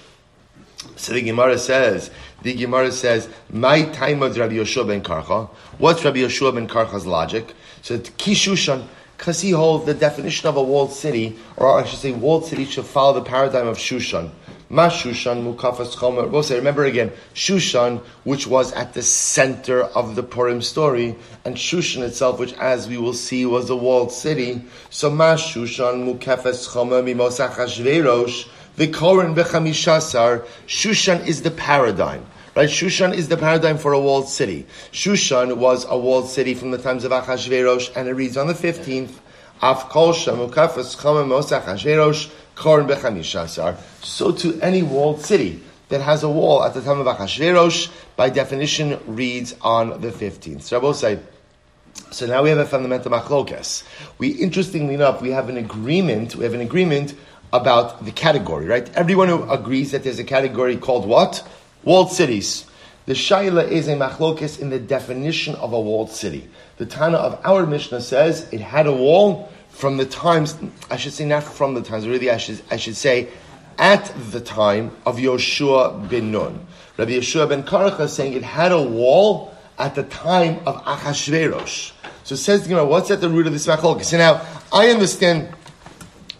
So 0.96 1.12
the 1.12 1.22
Gemara 1.22 1.58
says, 1.58 2.10
the 2.42 2.54
Gemara 2.54 2.92
says, 2.92 3.28
"My 3.50 3.82
time 3.82 4.22
of 4.22 4.36
Rabbi 4.36 4.54
Yeshua 4.54 4.86
ben 4.86 5.02
Karcha." 5.02 5.48
What's 5.78 6.04
Rabbi 6.04 6.18
Yeshua 6.18 6.54
ben 6.54 6.68
Karcha's 6.68 7.06
logic? 7.06 7.52
So 7.82 7.98
Kishushan, 7.98 8.86
because 9.16 9.40
he 9.40 9.50
holds 9.50 9.86
the 9.86 9.94
definition 9.94 10.48
of 10.48 10.56
a 10.56 10.62
walled 10.62 10.92
city, 10.92 11.36
or 11.56 11.80
I 11.80 11.84
should 11.84 11.98
say, 11.98 12.12
walled 12.12 12.44
city 12.44 12.64
should 12.64 12.84
follow 12.84 13.14
the 13.14 13.22
paradigm 13.22 13.66
of 13.66 13.78
Shushan. 13.78 14.30
Ma 14.71 14.88
Shushan 14.88 15.44
Mukafas 15.44 15.94
Chomer. 15.97 16.28
We'll 16.30 16.42
say, 16.42 16.56
remember 16.56 16.85
again, 16.85 17.12
Shushan, 17.35 18.00
which 18.25 18.47
was 18.47 18.73
at 18.73 18.94
the 18.94 19.02
center 19.02 19.83
of 19.83 20.16
the 20.16 20.23
Purim 20.23 20.62
story, 20.62 21.16
and 21.44 21.56
Shushan 21.56 22.02
itself, 22.02 22.38
which, 22.38 22.54
as 22.54 22.88
we 22.88 22.97
will 22.97 23.12
see, 23.12 23.44
was 23.47 23.68
a 23.71 23.76
walled 23.76 24.12
city. 24.12 24.64
So 24.90 25.11
Ma 25.11 25.35
Shushan 25.35 26.18
Mukafas 26.18 26.68
Chomer 26.68 27.02
Mimosach 27.04 27.52
Hashverosh. 27.52 28.49
Vikorin 28.76 29.35
Bechamishasar. 29.37 30.44
Shushan 30.66 31.26
is 31.26 31.42
the 31.42 31.50
paradigm. 31.50 32.26
Right? 32.56 32.68
Shushan 32.68 33.14
is 33.14 33.28
the 33.28 33.37
paradigm 33.37 33.78
for 33.78 33.92
a 33.92 34.00
walled 34.00 34.28
city. 34.28 34.66
Shushan 34.92 35.56
was 35.56 35.85
a 35.88 35.99
walled 35.99 36.28
city 36.28 36.54
from 36.54 36.71
the 36.71 36.78
times 36.78 37.04
of 37.04 37.12
Achashverosh, 37.12 37.97
and 37.97 38.09
it 38.09 38.14
reads 38.14 38.37
on 38.37 38.47
the 38.47 38.54
15th, 38.54 39.11
Af 39.62 39.88
kol 39.88 40.12
shamukafas 40.12 40.97
chamem 40.97 41.30
Bechamishasar. 42.56 43.76
So 44.04 44.32
to 44.32 44.61
any 44.61 44.82
walled 44.82 45.20
city 45.23 45.62
that 45.88 46.00
has 46.00 46.23
a 46.23 46.28
wall 46.28 46.64
at 46.64 46.75
the 46.75 46.80
time 46.80 47.00
of 47.00 47.06
Achashverosh, 47.06 47.90
by 48.16 48.30
definition, 48.30 48.99
reads 49.06 49.54
on 49.61 50.00
the 50.00 50.11
15th. 50.11 50.62
So 50.62 50.80
Rabbi 50.80 50.92
say, 50.92 51.18
so 52.11 52.26
now 52.26 52.42
we 52.42 52.49
have 52.50 52.58
a 52.58 52.66
fundamental 52.66 53.11
machlokas. 53.11 53.84
We, 54.18 54.28
interestingly 54.28 54.94
enough, 54.94 55.20
we 55.20 55.30
have 55.30 55.49
an 55.49 55.56
agreement, 55.56 56.37
we 56.37 56.44
have 56.44 56.54
an 56.54 56.61
agreement 56.61 57.14
about 57.52 58.04
the 58.04 58.11
category, 58.11 58.66
right? 58.66 58.92
Everyone 58.94 59.28
who 59.28 59.49
agrees 59.50 59.92
that 59.92 60.02
there's 60.02 60.18
a 60.18 60.25
category 60.25 60.76
called 60.76 61.06
what? 61.06 61.46
Walled 61.84 62.11
cities. 62.11 62.66
The 63.06 63.12
Shaila 63.12 63.68
is 63.68 63.87
a 63.87 63.96
machlokis 63.96 64.58
in 64.58 64.70
the 64.70 64.78
definition 64.78 65.54
of 65.56 65.73
a 65.73 65.80
walled 65.80 66.11
city. 66.11 66.49
The 66.78 66.87
Tana 66.87 67.18
of 67.18 67.40
our 67.44 67.66
Mishnah 67.66 68.00
says 68.00 68.49
it 68.52 68.61
had 68.61 68.87
a 68.87 68.92
wall 68.92 69.52
from 69.75 69.97
the 69.97 70.07
times, 70.07 70.57
I 70.88 70.97
should 70.97 71.12
say 71.12 71.25
not 71.25 71.43
from 71.43 71.75
the 71.75 71.83
times, 71.83 72.07
really 72.07 72.31
I 72.31 72.37
should, 72.37 72.62
I 72.71 72.76
should 72.76 72.97
say 72.97 73.28
at 73.76 74.07
the 74.31 74.40
time 74.40 74.97
of 75.04 75.16
Yoshua 75.16 76.09
bin 76.09 76.31
Nun. 76.31 76.64
Rabbi 76.97 77.11
Yeshua 77.11 77.49
ben 77.49 77.64
Karach 77.64 77.99
is 77.99 78.12
saying 78.12 78.35
it 78.35 78.45
had 78.45 78.71
a 78.71 78.81
wall 78.81 79.52
at 79.76 79.97
the 79.97 80.04
time 80.04 80.61
of 80.64 80.76
Achashverosh. 80.85 81.90
So 82.23 82.35
it 82.35 82.38
says, 82.38 82.69
you 82.69 82.76
know, 82.76 82.87
what's 82.87 83.11
at 83.11 83.21
the 83.21 83.28
root 83.28 83.49
of 83.49 83.52
this 83.52 83.66
machlokis? 83.66 84.04
So 84.04 84.16
now, 84.16 84.47
I 84.73 84.90
understand 84.90 85.52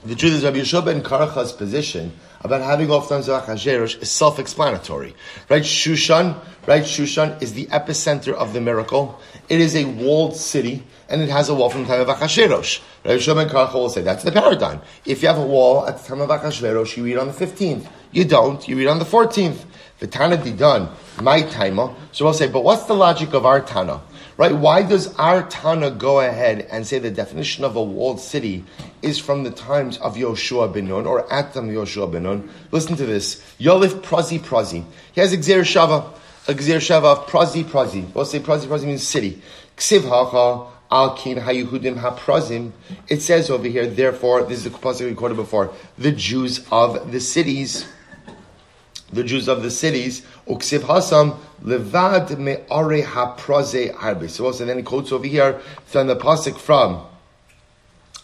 the 0.05 0.15
truth 0.15 0.35
is 0.35 0.45
Rabbi 0.45 0.59
Yeshua 0.59 0.85
ben 0.85 1.03
Karach's 1.03 1.53
position 1.53 2.13
about 2.43 2.61
having 2.61 2.91
off 2.93 3.09
times 3.09 3.29
of 3.29 3.43
Achashverosh 3.43 4.01
is 4.01 4.13
self-explanatory. 4.13 5.17
Right? 5.49 5.63
Shushan, 5.63 6.41
right? 6.69 6.85
Shushan 6.85 7.43
is 7.43 7.55
the 7.55 7.67
epicenter 7.67 8.33
of 8.33 8.53
the 8.53 8.61
miracle. 8.61 9.21
It 9.49 9.61
is 9.61 9.75
a 9.75 9.87
walled 9.87 10.37
city, 10.37 10.85
and 11.15 11.23
it 11.23 11.31
has 11.31 11.49
a 11.49 11.55
wall 11.55 11.71
from 11.71 11.83
the 11.83 11.87
time 11.87 12.01
of 12.01 12.09
Achashverosh. 12.09 12.81
Rabbi 13.05 13.19
Shimon 13.19 13.49
Karcha 13.49 13.75
will 13.75 13.89
say 13.89 14.03
that's 14.03 14.25
the 14.25 14.33
paradigm. 14.33 14.81
If 15.07 15.23
you 15.23 15.29
have 15.29 15.39
a 15.39 15.47
wall 15.47 15.87
at 15.87 15.99
the 15.99 16.09
time 16.09 16.21
of 16.21 16.29
Achashverosh, 16.29 16.97
you 16.97 17.05
read 17.05 17.19
on 17.19 17.29
the 17.29 17.33
15th. 17.33 17.87
You 18.11 18.25
don't, 18.25 18.67
you 18.67 18.77
read 18.77 18.89
on 18.89 18.99
the 18.99 19.05
14th. 19.05 19.65
The 20.01 20.09
Tana 20.09 20.37
Didan, 20.37 20.91
my 21.23 21.43
Taima. 21.43 21.95
So 22.11 22.25
we'll 22.25 22.35
say, 22.35 22.49
but 22.49 22.65
what's 22.65 22.87
the 22.87 22.95
logic 22.95 23.33
of 23.33 23.47
our 23.47 23.61
Tana? 23.61 24.01
Right? 24.37 24.53
Why 24.53 24.83
does 24.83 25.15
our 25.15 25.45
Tana 25.45 25.93
go 25.93 26.19
ahead 26.19 26.67
and 26.69 26.85
say 26.85 26.99
the 26.99 27.13
definition 27.13 27.63
of 27.63 27.77
a 27.77 27.83
walled 27.83 28.19
city 28.19 28.65
is 29.01 29.21
from 29.21 29.45
the 29.45 29.53
times 29.53 29.99
of 29.99 30.17
Yoshua 30.17 30.75
ben 30.75 30.89
Nun, 30.89 31.07
or 31.07 31.33
at 31.33 31.55
the 31.55 31.61
Yoshua 31.61 32.11
ben 32.11 32.25
Nun? 32.25 32.51
Listen 32.73 32.97
to 32.97 33.07
this. 33.07 33.41
Yolif 33.61 34.01
Prazi 34.01 34.41
Prazi. 34.41 34.85
He 35.13 35.21
has 35.21 35.33
Gzera 35.33 35.63
Shava, 35.63 36.13
a 36.49 36.55
Gzera 36.55 36.79
Shava 36.81 37.25
Prazi 37.27 37.63
Prazi. 37.63 38.13
We'll 38.13 38.25
say 38.25 38.41
Prazi 38.41 38.67
Prazi 38.67 38.87
means 38.87 39.07
city. 39.07 39.41
Ksiv 39.77 40.03
Hacha, 40.03 40.74
Al 40.91 41.17
Kin 41.17 41.39
Hayuhudim 41.39 42.01
HaPrazim. 42.01 42.73
It 43.09 43.23
says 43.23 43.51
over 43.51 43.67
here, 43.67 43.87
therefore, 43.87 44.43
this 44.45 44.59
is 44.59 44.65
the 44.65 44.71
passage 44.71 45.09
we 45.09 45.15
quoted 45.15 45.37
before, 45.37 45.73
the 45.99 46.13
Jews 46.13 46.65
of 46.71 47.11
the 47.13 47.21
cities 47.21 47.87
the 49.15 49.25
Jews 49.25 49.49
of 49.49 49.63
the 49.63 49.71
cities, 49.71 50.23
uksiv 50.49 50.81
hasam 50.81 51.39
levad 51.63 52.37
me'are 52.39 53.03
hapraze 53.05 53.95
harbe. 53.95 54.29
So 54.29 54.47
also 54.47 54.65
then 54.65 54.79
he 54.79 54.83
quotes 54.83 55.13
over 55.13 55.27
here 55.27 55.61
from 55.87 56.07
the 56.07 56.17
pasuk 56.17 56.59
from. 56.59 57.07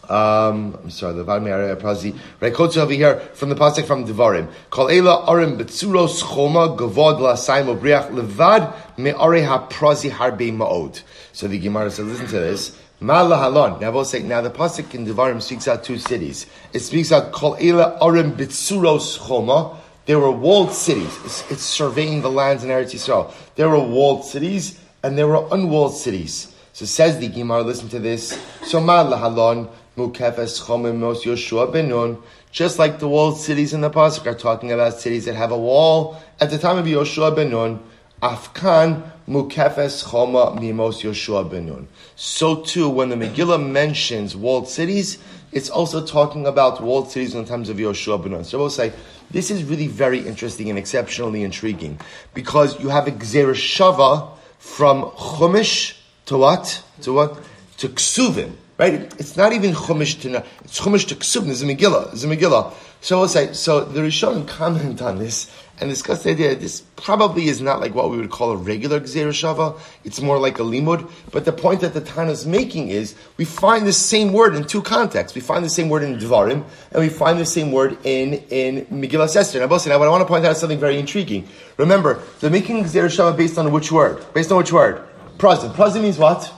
Um, 0.09 0.77
I'm 0.83 0.91
sorry, 0.91 1.15
levad 1.15 1.43
me'are 1.43 1.77
hapraze. 1.77 2.19
Right, 2.41 2.53
quotes 2.53 2.77
over 2.77 2.93
here 2.93 3.21
from 3.35 3.51
the 3.51 3.55
pasuk 3.55 3.87
from 3.87 4.07
Devarim. 4.07 4.51
Kol 4.71 4.89
ela 4.89 5.25
arim 5.27 5.59
betzuros 5.59 6.23
choma 6.23 6.77
gavod 6.77 7.21
la'asayim 7.21 7.79
obriach 7.79 8.11
levad 8.11 8.75
me'are 8.99 9.47
hapraze 9.47 10.11
harbe 10.11 10.53
ma'od. 10.53 11.03
So 11.41 11.49
the 11.49 11.59
Gemara 11.59 11.91
says, 11.91 12.05
listen 12.05 12.27
to 12.27 12.39
this. 12.39 12.77
Now 13.01 13.27
we'll 13.27 14.05
say, 14.05 14.23
now 14.23 14.43
the 14.43 14.51
pasuk 14.51 14.95
in 14.95 15.07
Devarim 15.07 15.41
speaks 15.41 15.67
out 15.69 15.83
two 15.83 15.97
cities. 15.97 16.45
It 16.75 16.81
speaks 16.81 17.13
out 17.13 17.33
kol 17.33 17.57
ela 17.59 17.99
arim 18.03 18.33
betzuros 18.33 19.19
choma. 19.27 19.79
There 20.05 20.19
were 20.19 20.33
walled 20.33 20.73
cities. 20.73 21.19
It's, 21.25 21.51
it's, 21.51 21.63
surveying 21.63 22.21
the 22.21 22.31
lands 22.31 22.63
in 22.63 22.69
Eretz 22.69 22.93
Yisrael. 22.93 23.33
There 23.55 23.71
were 23.71 23.81
walled 23.81 24.27
cities 24.27 24.79
and 25.03 25.17
there 25.17 25.27
were 25.27 25.49
unwalled 25.51 25.97
cities. 25.97 26.55
So 26.75 26.85
says 26.85 27.19
the 27.19 27.29
Gemara, 27.29 27.63
listen 27.63 27.89
to 27.89 27.99
this. 27.99 28.39
So 28.65 28.79
lahalon 28.79 29.71
mukefes 29.97 30.63
chomim 30.63 30.99
mos 30.99 31.25
Yoshua 31.25 31.73
benun. 31.73 32.23
Just 32.51 32.79
like 32.79 32.99
the 32.99 33.09
walled 33.09 33.41
cities 33.41 33.73
in 33.73 33.81
the 33.81 33.89
pasuk 33.89 34.27
are 34.27 34.35
talking 34.35 34.73
about 34.73 35.01
cities 35.01 35.25
that 35.25 35.37
have 35.37 35.53
a 35.53 35.59
wall 35.59 36.21
at 36.39 36.51
the 36.51 36.59
time 36.59 36.77
of 36.77 36.85
Yoshua 36.85 37.35
benun. 37.35 37.81
Afkan 38.23 39.11
mukefes 39.27 40.11
choma 40.11 40.61
mimos 40.61 41.03
Yoshua 41.03 41.49
benun. 41.49 41.87
So 42.17 42.57
too, 42.57 42.89
when 42.89 43.09
the 43.09 43.17
Megillah 43.17 43.65
mentions 43.67 44.37
walled 44.37 44.69
cities, 44.69 45.19
it's 45.53 45.71
also 45.71 46.05
talking 46.05 46.47
about 46.47 46.83
walled 46.83 47.11
cities 47.11 47.35
in 47.35 47.43
the 47.43 47.49
times 47.49 47.71
of 47.71 47.79
Yoshua 47.79 48.23
benun. 48.23 48.45
So 48.45 48.59
we'll 48.59 48.69
say 48.71 48.93
this 49.31 49.51
is 49.51 49.65
really 49.65 49.87
very 49.87 50.19
interesting 50.19 50.69
and 50.69 50.79
exceptionally 50.79 51.43
intriguing 51.43 51.99
because 52.35 52.79
you 52.81 52.89
have 52.91 53.07
a 53.07 53.13
Shava 53.13 54.37
from 54.59 55.05
Chumash 55.13 55.97
to 56.27 56.37
what? 56.37 56.83
To 57.03 57.13
what? 57.15 57.41
To 57.79 57.89
Ksuvim. 57.89 58.53
Right? 58.77 58.95
It's 59.19 59.37
not 59.37 59.53
even 59.53 59.73
Chumash 59.73 60.21
to, 60.23 60.45
it's 60.65 60.81
Chumash 60.81 61.07
to 61.09 61.15
Ksuvim. 61.15 61.51
It's 61.51 61.63
a 61.63 61.65
Megillah. 61.65 62.13
It's 62.13 62.25
a 62.25 62.27
Megillah. 62.27 62.75
So 63.01 63.21
we'll 63.21 63.29
say, 63.29 63.55
so 63.55 63.85
the 63.85 64.01
Rishonim 64.01 64.47
comment 64.47 65.01
on 65.01 65.19
this 65.19 65.51
and 65.81 65.89
discuss 65.89 66.23
the 66.23 66.31
idea 66.31 66.55
this 66.55 66.83
probably 66.97 67.47
is 67.47 67.61
not 67.61 67.81
like 67.81 67.95
what 67.95 68.11
we 68.11 68.19
would 68.19 68.31
call 68.31 68.51
a 68.51 68.57
regular 68.57 69.01
Gzera 69.01 69.31
Shava. 69.31 69.79
It's 70.05 70.21
more 70.21 70.39
like 70.39 70.59
a 70.59 70.63
limud. 70.63 71.11
But 71.33 71.45
the 71.45 71.53
point 71.53 71.81
that 71.81 71.95
the 71.95 72.01
Tana 72.01 72.31
is 72.31 72.47
making 72.47 72.89
is 72.89 73.15
we 73.39 73.45
find 73.45 73.87
the 73.87 73.93
same 73.93 74.33
word 74.33 74.55
in 74.55 74.65
two 74.65 74.83
contexts. 74.83 75.35
We 75.35 75.41
find 75.41 75.65
the 75.65 75.71
same 75.71 75.89
word 75.89 76.03
in 76.03 76.19
Dvarim, 76.19 76.65
and 76.93 77.01
we 77.01 77.09
find 77.09 77.39
the 77.39 77.47
same 77.47 77.73
word 77.73 77.97
in, 78.05 78.35
in 78.51 78.87
Megillah 78.87 79.35
Esther. 79.35 79.59
Now, 79.59 79.67
now, 79.67 79.99
what 79.99 80.09
I 80.09 80.11
want 80.11 80.21
to 80.23 80.27
point 80.27 80.45
out 80.45 80.57
something 80.57 80.79
very 80.79 80.99
intriguing. 80.99 81.49
Remember, 81.79 82.23
they're 82.41 82.51
making 82.51 82.85
Gzera 82.85 83.07
Shava 83.07 83.37
based 83.37 83.57
on 83.57 83.73
which 83.73 83.91
word? 83.91 84.25
Based 84.35 84.53
on 84.53 84.59
which 84.59 84.73
word? 84.73 85.03
Prazim. 85.39 85.73
Prazim 85.73 86.03
means 86.03 86.19
what? 86.19 86.53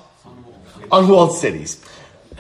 Unwalled 0.91 1.37
cities. 1.37 1.85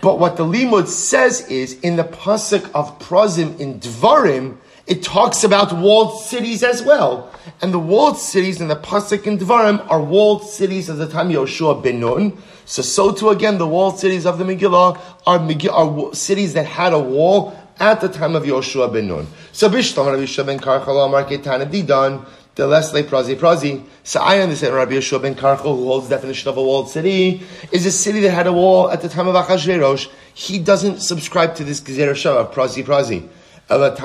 But 0.03 0.19
what 0.19 0.37
the 0.37 0.45
limud 0.45 0.89
says 0.89 1.49
is 1.49 1.79
in 1.81 1.95
the 1.95 2.03
pasuk 2.03 2.69
of 2.75 2.99
Prazim 2.99 3.59
in 3.61 3.79
Dvarim, 3.79 4.57
it 4.93 5.03
talks 5.03 5.43
about 5.43 5.73
walled 5.73 6.21
cities 6.21 6.63
as 6.63 6.83
well. 6.83 7.33
And 7.63 7.73
the 7.73 7.79
walled 7.79 8.19
cities 8.19 8.61
in 8.61 8.69
the 8.69 8.77
Pasuk 8.77 9.27
and 9.27 9.41
Dvarim 9.41 9.91
are 9.91 10.03
walled 10.03 10.47
cities 10.47 10.91
of 10.91 10.99
the 10.99 11.09
time 11.09 11.29
of 11.29 11.37
Yoshua 11.37 11.83
ben 11.83 11.99
Nun. 11.99 12.37
So, 12.67 12.83
so 12.83 13.11
too 13.11 13.31
again, 13.31 13.57
the 13.57 13.67
walled 13.67 13.99
cities 13.99 14.27
of 14.27 14.37
the 14.37 14.45
Megillah 14.45 15.01
are, 15.27 15.73
are 15.73 16.15
cities 16.15 16.53
that 16.53 16.67
had 16.67 16.93
a 16.93 16.99
wall 16.99 17.59
at 17.81 18.03
the 18.03 18.09
time 18.11 18.37
of 18.37 18.43
Yoshua 18.43 18.93
ben 18.93 19.09
Nun. 19.09 19.27
So, 19.53 19.71
Bishlam 19.71 20.13
Rabbi 20.13 20.25
Yeshua 20.25 20.45
ben 20.45 20.59
Karchal 20.61 21.07
Amar 21.07 21.25
Ketan 21.25 21.65
Didan, 21.73 22.27
the 22.57 22.67
Leslie 22.67 23.03
Prazi 23.03 23.35
Prazi. 23.35 23.83
So 24.05 24.21
I 24.21 24.41
understand 24.41 24.75
Rabbi 24.75 24.93
Yeshua 24.93 25.23
ben 25.23 25.35
Karchal, 25.35 25.75
who 25.75 25.87
holds 25.87 26.11
the 26.11 26.17
definition 26.17 26.51
of 26.51 26.59
a 26.59 26.63
walled 26.63 26.91
city, 26.91 27.41
is 27.73 27.87
a 27.87 27.91
city 27.91 28.21
that 28.21 28.33
had 28.33 28.47
a 28.47 28.53
wall 28.53 28.91
at 28.91 29.01
the 29.01 29.09
time 29.09 29.27
of 29.27 29.35
Achashverosh. 29.37 30.11
He 30.35 30.59
doesn't 30.59 31.01
subscribe 31.01 31.55
to 31.55 31.65
this 31.65 31.81
Gezerah 31.81 32.27
of 32.27 32.53
Prazi 32.53 32.85
Prazi. 32.85 33.27
But 33.69 33.97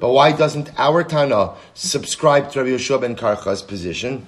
why 0.00 0.32
doesn't 0.32 0.70
our 0.78 1.04
Tana 1.04 1.54
subscribe 1.74 2.50
to 2.52 2.58
Rabbi 2.60 2.70
Yoshua 2.70 3.00
ben 3.00 3.16
Karcha's 3.16 3.62
position? 3.62 4.26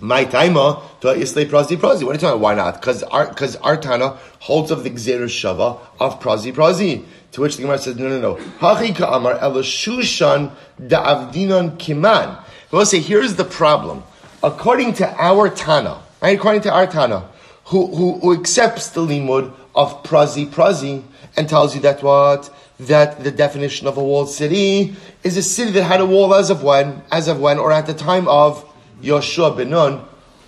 My 0.00 0.24
taima 0.24 0.80
to 1.00 1.08
islay 1.08 1.44
prazi 1.44 1.76
prazi. 1.76 2.04
What 2.04 2.10
are 2.10 2.14
you 2.14 2.18
talking 2.20 2.28
about? 2.28 2.40
Why 2.40 2.54
not? 2.54 2.80
Because 2.80 3.02
our 3.02 3.26
because 3.28 3.56
our 3.56 3.76
Tana 3.76 4.16
holds 4.38 4.70
of 4.70 4.84
the 4.84 4.90
gzera 4.90 5.24
shava 5.24 5.80
of 5.98 6.20
prazi 6.20 6.52
prazi. 6.52 7.04
To 7.32 7.40
which 7.42 7.56
the 7.56 7.62
Gemara 7.62 7.78
says, 7.78 7.96
no, 7.96 8.08
no, 8.08 8.20
no. 8.20 8.36
Hachi 8.58 8.94
ka'amar 8.96 9.38
elashushan 9.38 10.52
da'avdinon 10.80 11.76
kiman. 11.78 12.42
We'll 12.70 12.86
say, 12.86 13.00
here's 13.00 13.34
the 13.34 13.44
problem. 13.44 14.02
According 14.42 14.94
to 14.94 15.22
our 15.22 15.50
Tana, 15.50 16.00
right? 16.22 16.38
According 16.38 16.62
to 16.62 16.72
our 16.72 16.86
Tana, 16.86 17.28
who, 17.66 17.94
who, 17.94 18.18
who 18.20 18.32
accepts 18.32 18.90
the 18.90 19.02
limud 19.02 19.52
of 19.74 20.02
prazi 20.04 20.46
prazi 20.46 21.02
and 21.38 21.48
tells 21.48 21.74
you 21.74 21.80
that 21.82 22.02
what? 22.02 22.50
That 22.80 23.22
the 23.22 23.30
definition 23.30 23.86
of 23.86 23.96
a 23.96 24.02
walled 24.02 24.28
city 24.28 24.96
is 25.22 25.36
a 25.36 25.42
city 25.42 25.70
that 25.72 25.84
had 25.84 26.00
a 26.00 26.06
wall 26.06 26.34
as 26.34 26.50
of 26.50 26.64
when, 26.64 27.02
as 27.12 27.28
of 27.28 27.40
when, 27.40 27.58
or 27.58 27.70
at 27.70 27.86
the 27.86 27.94
time 27.94 28.26
of 28.26 28.64
Yoshua 29.00 29.56
ben 29.56 29.70
Nun. 29.70 30.00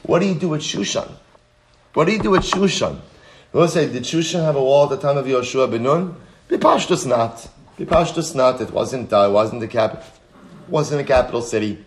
What 0.02 0.18
do 0.18 0.26
you 0.26 0.34
do 0.34 0.48
with 0.48 0.62
Shushan? 0.62 1.08
What 1.94 2.06
do 2.06 2.12
you 2.12 2.18
do 2.18 2.30
with 2.30 2.42
Shushan? 2.42 2.98
We'll 3.52 3.68
say, 3.68 3.90
did 3.90 4.02
Shushan 4.02 4.42
have 4.44 4.56
a 4.56 4.62
wall 4.62 4.84
at 4.84 5.00
the 5.00 5.08
time 5.08 5.16
of 5.16 5.26
Yoshua 5.26 5.70
ben 5.70 5.84
Nun? 5.84 6.16
Bipashtus 6.48 7.06
not. 7.06 7.48
Bipashtus 7.78 8.34
not. 8.34 8.60
It 8.60 8.72
wasn't, 8.72 9.12
uh, 9.12 9.28
it 9.28 9.32
wasn't 9.32 9.60
the 9.60 9.68
capital, 9.68 10.04
wasn't 10.68 11.00
a 11.00 11.04
capital 11.04 11.42
city. 11.42 11.84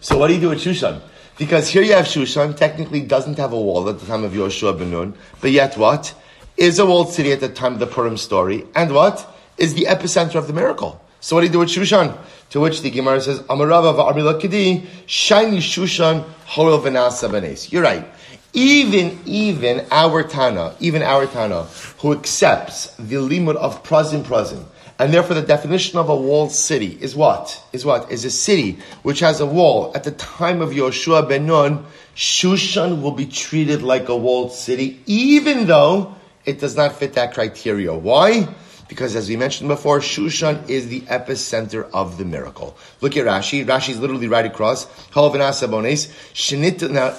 So 0.00 0.18
what 0.18 0.26
do 0.28 0.34
you 0.34 0.40
do 0.40 0.48
with 0.48 0.58
Shushan? 0.58 1.00
Because 1.38 1.68
here 1.68 1.82
you 1.82 1.92
have 1.92 2.06
Shushan, 2.06 2.56
technically 2.56 3.02
doesn't 3.02 3.38
have 3.38 3.52
a 3.52 3.60
wall 3.60 3.88
at 3.88 4.00
the 4.00 4.06
time 4.06 4.24
of 4.24 4.32
Yoshua 4.32 4.76
ben 4.76 4.90
Nun, 4.90 5.14
but 5.40 5.52
yet 5.52 5.76
what? 5.76 6.14
Is 6.56 6.78
a 6.78 6.86
walled 6.86 7.12
city 7.12 7.32
at 7.32 7.40
the 7.40 7.48
time 7.48 7.74
of 7.74 7.80
the 7.80 7.86
Purim 7.86 8.16
story, 8.16 8.64
and 8.74 8.94
what? 8.94 9.26
Is 9.58 9.74
the 9.74 9.84
epicenter 9.84 10.36
of 10.36 10.46
the 10.46 10.52
miracle. 10.52 11.00
So 11.20 11.36
what 11.36 11.42
do 11.42 11.48
you 11.48 11.52
do 11.52 11.58
with 11.58 11.68
Shushan? 11.68 12.16
To 12.50 12.60
which 12.60 12.82
the 12.82 12.90
Gemara 12.90 13.20
says, 13.20 13.40
Amarava 13.40 13.94
va'amila 13.94 14.40
kidi, 14.40 14.86
shiny 15.06 15.58
Shushan, 15.58 16.24
hoel 16.46 16.80
v'nasa 16.80 17.28
b'nes. 17.28 17.72
You're 17.72 17.82
right. 17.82 18.06
Even, 18.52 19.18
even 19.26 19.84
our 19.90 20.22
Tana, 20.22 20.74
even 20.80 21.02
our 21.02 21.26
Tana, 21.26 21.64
who 21.98 22.12
accepts 22.12 22.86
the 22.96 23.16
limud 23.16 23.56
of 23.56 23.82
prazim 23.82 24.22
prazim, 24.22 24.64
and 24.98 25.12
therefore 25.12 25.34
the 25.34 25.42
definition 25.42 25.98
of 25.98 26.08
a 26.08 26.16
walled 26.16 26.52
city 26.52 26.96
is 27.00 27.14
what? 27.14 27.62
Is 27.72 27.84
what? 27.84 28.10
Is 28.10 28.24
a 28.24 28.30
city 28.30 28.78
which 29.02 29.20
has 29.20 29.40
a 29.40 29.46
wall. 29.46 29.92
At 29.94 30.04
the 30.04 30.12
time 30.12 30.62
of 30.62 30.70
Yoshua 30.70 31.28
ben 31.28 31.46
Nun, 31.46 31.84
Shushan 32.14 33.02
will 33.02 33.10
be 33.10 33.26
treated 33.26 33.82
like 33.82 34.08
a 34.08 34.16
walled 34.16 34.52
city, 34.52 35.02
even 35.04 35.66
though 35.66 36.14
it 36.46 36.60
does 36.60 36.76
not 36.76 36.94
fit 36.94 37.14
that 37.14 37.34
criteria. 37.34 37.92
Why? 37.92 38.48
Because 38.88 39.16
as 39.16 39.28
we 39.28 39.36
mentioned 39.36 39.68
before, 39.68 39.98
Shushan 39.98 40.68
is 40.68 40.88
the 40.88 41.00
epicenter 41.02 41.90
of 41.92 42.18
the 42.18 42.24
miracle. 42.24 42.78
Look 43.00 43.16
at 43.16 43.24
Rashi. 43.26 43.66
Rashi 43.66 43.88
is 43.90 43.98
literally 43.98 44.28
right 44.28 44.46
across. 44.46 44.86
Now, 45.16 45.26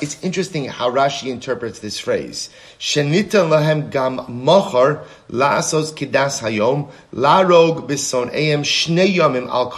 it's 0.01 0.24
interesting 0.24 0.65
how 0.65 0.89
Rashi 0.89 1.29
interprets 1.29 1.79
this 1.79 2.00
phrase. 2.00 2.50
Kidas 2.79 3.51
hayom 6.41 6.88
shnei 8.63 9.13
yamim 9.13 9.50
al. 9.50 9.72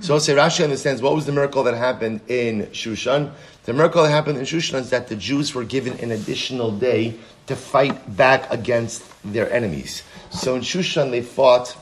So 0.00 0.18
say 0.18 0.34
Rashi 0.34 0.64
understands 0.64 1.00
what 1.02 1.14
was 1.14 1.24
the 1.26 1.32
miracle 1.32 1.62
that 1.62 1.74
happened 1.74 2.20
in 2.26 2.66
Shushan. 2.72 3.30
The 3.66 3.72
miracle 3.72 4.04
that 4.04 4.10
happened 4.10 4.38
in 4.38 4.44
Shushan 4.44 4.78
is 4.78 4.90
that 4.90 5.08
the 5.08 5.16
Jews 5.16 5.52
were 5.52 5.64
given 5.64 5.98
an 5.98 6.12
additional 6.12 6.70
day 6.70 7.16
to 7.48 7.56
fight 7.56 8.16
back 8.16 8.48
against 8.52 9.02
their 9.24 9.52
enemies. 9.52 10.04
So 10.30 10.54
in 10.54 10.62
Shushan 10.62 11.10
they 11.10 11.20
fought 11.20 11.76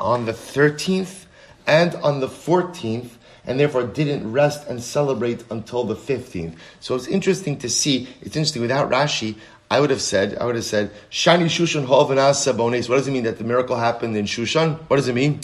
on 0.00 0.24
the 0.24 0.32
13th 0.32 1.26
and 1.66 1.94
on 1.96 2.20
the 2.20 2.26
14th 2.26 3.10
and 3.44 3.60
therefore 3.60 3.82
didn't 3.82 4.32
rest 4.32 4.66
and 4.66 4.82
celebrate 4.82 5.44
until 5.50 5.84
the 5.84 5.94
15th. 5.94 6.54
So 6.80 6.94
it's 6.94 7.06
interesting 7.06 7.58
to 7.58 7.68
see, 7.68 8.08
it's 8.22 8.36
interesting, 8.36 8.62
without 8.62 8.90
Rashi, 8.90 9.36
I 9.70 9.80
would 9.80 9.90
have 9.90 10.00
said, 10.00 10.38
I 10.38 10.46
would 10.46 10.54
have 10.54 10.64
said, 10.64 10.90
Shani 11.10 11.44
Shushan 11.44 11.86
Sabones. 11.86 12.88
What 12.88 12.96
does 12.96 13.06
it 13.06 13.10
mean 13.10 13.24
that 13.24 13.36
the 13.36 13.44
miracle 13.44 13.76
happened 13.76 14.16
in 14.16 14.24
Shushan? 14.24 14.78
What 14.88 14.96
does 14.96 15.08
it 15.08 15.14
mean? 15.14 15.40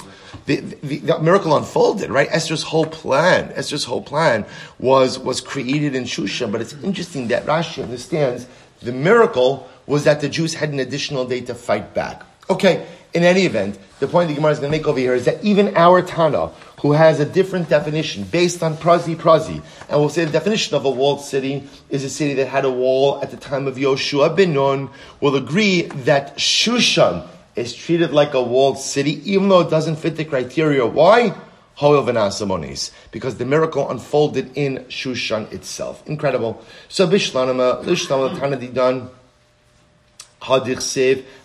The, 0.46 0.56
the, 0.56 0.98
the, 0.98 1.18
miracle 1.20 1.54
unfolded, 1.56 2.10
right? 2.10 2.28
Esther's 2.30 2.62
whole 2.62 2.86
plan, 2.86 3.52
Esther's 3.54 3.84
whole 3.84 4.02
plan 4.02 4.46
was, 4.78 5.18
was 5.18 5.40
created 5.42 5.94
in 5.94 6.04
Shushan. 6.04 6.50
But 6.50 6.62
it's 6.62 6.72
interesting 6.82 7.28
that 7.28 7.44
Rashi 7.44 7.82
understands 7.82 8.46
the 8.80 8.92
miracle 8.92 9.68
was 9.86 10.04
that 10.04 10.20
the 10.20 10.28
Jews 10.28 10.54
had 10.54 10.70
an 10.70 10.80
additional 10.80 11.26
day 11.26 11.42
to 11.42 11.54
fight 11.54 11.92
back. 11.92 12.22
Okay, 12.48 12.86
in 13.12 13.22
any 13.22 13.42
event, 13.42 13.78
the 14.00 14.08
point 14.08 14.28
the 14.28 14.34
Gemara 14.34 14.52
is 14.52 14.58
going 14.58 14.72
to 14.72 14.76
make 14.76 14.86
over 14.86 14.98
here 14.98 15.14
is 15.14 15.24
that 15.26 15.42
even 15.44 15.76
our 15.76 16.02
Tana, 16.02 16.50
who 16.84 16.92
has 16.92 17.18
a 17.18 17.24
different 17.24 17.70
definition 17.70 18.24
based 18.24 18.62
on 18.62 18.76
prazi 18.76 19.16
prazi, 19.16 19.62
and 19.88 19.98
we'll 19.98 20.10
say 20.10 20.26
the 20.26 20.30
definition 20.30 20.76
of 20.76 20.84
a 20.84 20.90
walled 20.90 21.22
city 21.22 21.66
is 21.88 22.04
a 22.04 22.10
city 22.10 22.34
that 22.34 22.46
had 22.46 22.66
a 22.66 22.70
wall 22.70 23.22
at 23.22 23.30
the 23.30 23.38
time 23.38 23.66
of 23.66 23.76
Yoshua 23.76 24.36
ben 24.36 24.52
Nun, 24.52 24.90
will 25.18 25.34
agree 25.34 25.84
that 26.04 26.36
Shushan 26.36 27.26
is 27.56 27.74
treated 27.74 28.10
like 28.10 28.34
a 28.34 28.42
walled 28.42 28.76
city, 28.78 29.12
even 29.32 29.48
though 29.48 29.60
it 29.60 29.70
doesn't 29.70 29.96
fit 29.96 30.16
the 30.16 30.26
criteria. 30.26 30.84
Why? 30.84 31.34
Because 31.80 33.38
the 33.38 33.46
miracle 33.46 33.90
unfolded 33.90 34.54
in 34.54 34.84
Shushan 34.90 35.50
itself. 35.54 36.06
Incredible. 36.06 36.62
So 36.90 37.08
Bishlanama, 37.08 37.82
Lishlanama 37.84 38.36
Tanadidan. 38.36 39.08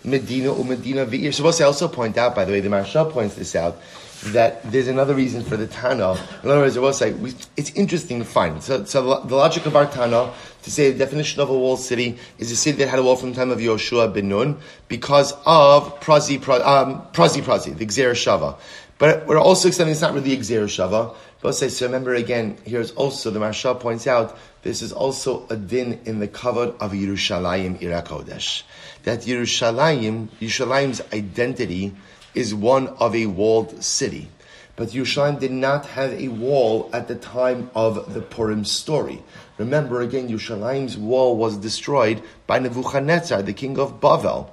Medina, 0.04 0.54
Medina. 0.62 1.32
So, 1.32 1.48
I 1.48 1.66
also 1.66 1.88
point 1.88 2.18
out, 2.18 2.34
by 2.34 2.44
the 2.44 2.52
way, 2.52 2.60
the 2.60 2.68
Maharsha 2.68 3.10
points 3.10 3.34
this 3.34 3.56
out, 3.56 3.80
that 4.26 4.62
there's 4.70 4.88
another 4.88 5.14
reason 5.14 5.42
for 5.42 5.56
the 5.56 5.66
Tana. 5.66 6.12
In 6.42 6.50
other 6.50 6.60
words, 6.60 6.76
I 6.76 6.80
will 6.80 6.92
say, 6.92 7.12
we, 7.12 7.32
it's 7.56 7.70
interesting 7.70 8.18
to 8.18 8.24
find. 8.24 8.62
So, 8.62 8.84
so 8.84 9.20
the 9.24 9.34
logic 9.34 9.66
of 9.66 9.76
our 9.76 9.86
Tana, 9.86 10.32
to 10.62 10.70
say 10.70 10.90
the 10.90 10.98
definition 10.98 11.40
of 11.40 11.48
a 11.48 11.58
walled 11.58 11.80
city 11.80 12.18
is 12.38 12.50
a 12.52 12.56
city 12.56 12.78
that 12.78 12.88
had 12.88 12.98
a 12.98 13.02
wall 13.02 13.16
from 13.16 13.30
the 13.30 13.36
time 13.36 13.50
of 13.50 13.58
Yoshua 13.58 14.12
ben 14.12 14.28
Nun, 14.28 14.58
because 14.88 15.32
of 15.46 16.00
Prazi, 16.00 16.36
um, 16.64 17.02
Prazi, 17.12 17.42
Prazi, 17.42 17.76
the 17.76 17.86
Gzer 17.86 18.12
Shava. 18.12 18.58
But 18.98 19.26
we're 19.26 19.38
also 19.38 19.68
extending 19.68 19.92
it's 19.92 20.02
not 20.02 20.12
really 20.12 20.36
Gzer 20.36 20.64
Shava. 20.64 21.14
But 21.40 21.52
say, 21.52 21.68
so 21.68 21.86
remember 21.86 22.14
again, 22.14 22.58
here's 22.66 22.90
also, 22.92 23.30
the 23.30 23.40
Maharsha 23.40 23.80
points 23.80 24.06
out, 24.06 24.36
this 24.62 24.82
is 24.82 24.92
also 24.92 25.46
a 25.48 25.56
din 25.56 26.00
in 26.04 26.18
the 26.18 26.28
kavod 26.28 26.78
of 26.80 26.92
Yerushalayim 26.92 27.80
Irakodesh. 27.80 28.64
That 29.04 29.20
Yerushalayim, 29.20 30.28
Yerushalayim's 30.38 31.00
identity 31.14 31.94
is 32.34 32.54
one 32.54 32.88
of 32.88 33.14
a 33.14 33.26
walled 33.26 33.82
city. 33.82 34.28
But 34.76 34.88
Yerushalayim 34.90 35.40
did 35.40 35.52
not 35.52 35.86
have 35.86 36.12
a 36.12 36.28
wall 36.28 36.88
at 36.92 37.06
the 37.06 37.14
time 37.14 37.70
of 37.74 38.14
the 38.14 38.22
Purim 38.22 38.64
story. 38.64 39.22
Remember 39.58 40.00
again, 40.00 40.28
Yerushalayim's 40.28 40.96
wall 40.96 41.36
was 41.36 41.58
destroyed 41.58 42.22
by 42.46 42.58
Nebuchadnezzar, 42.58 43.42
the 43.42 43.52
king 43.52 43.78
of 43.78 44.00
Bavel. 44.00 44.48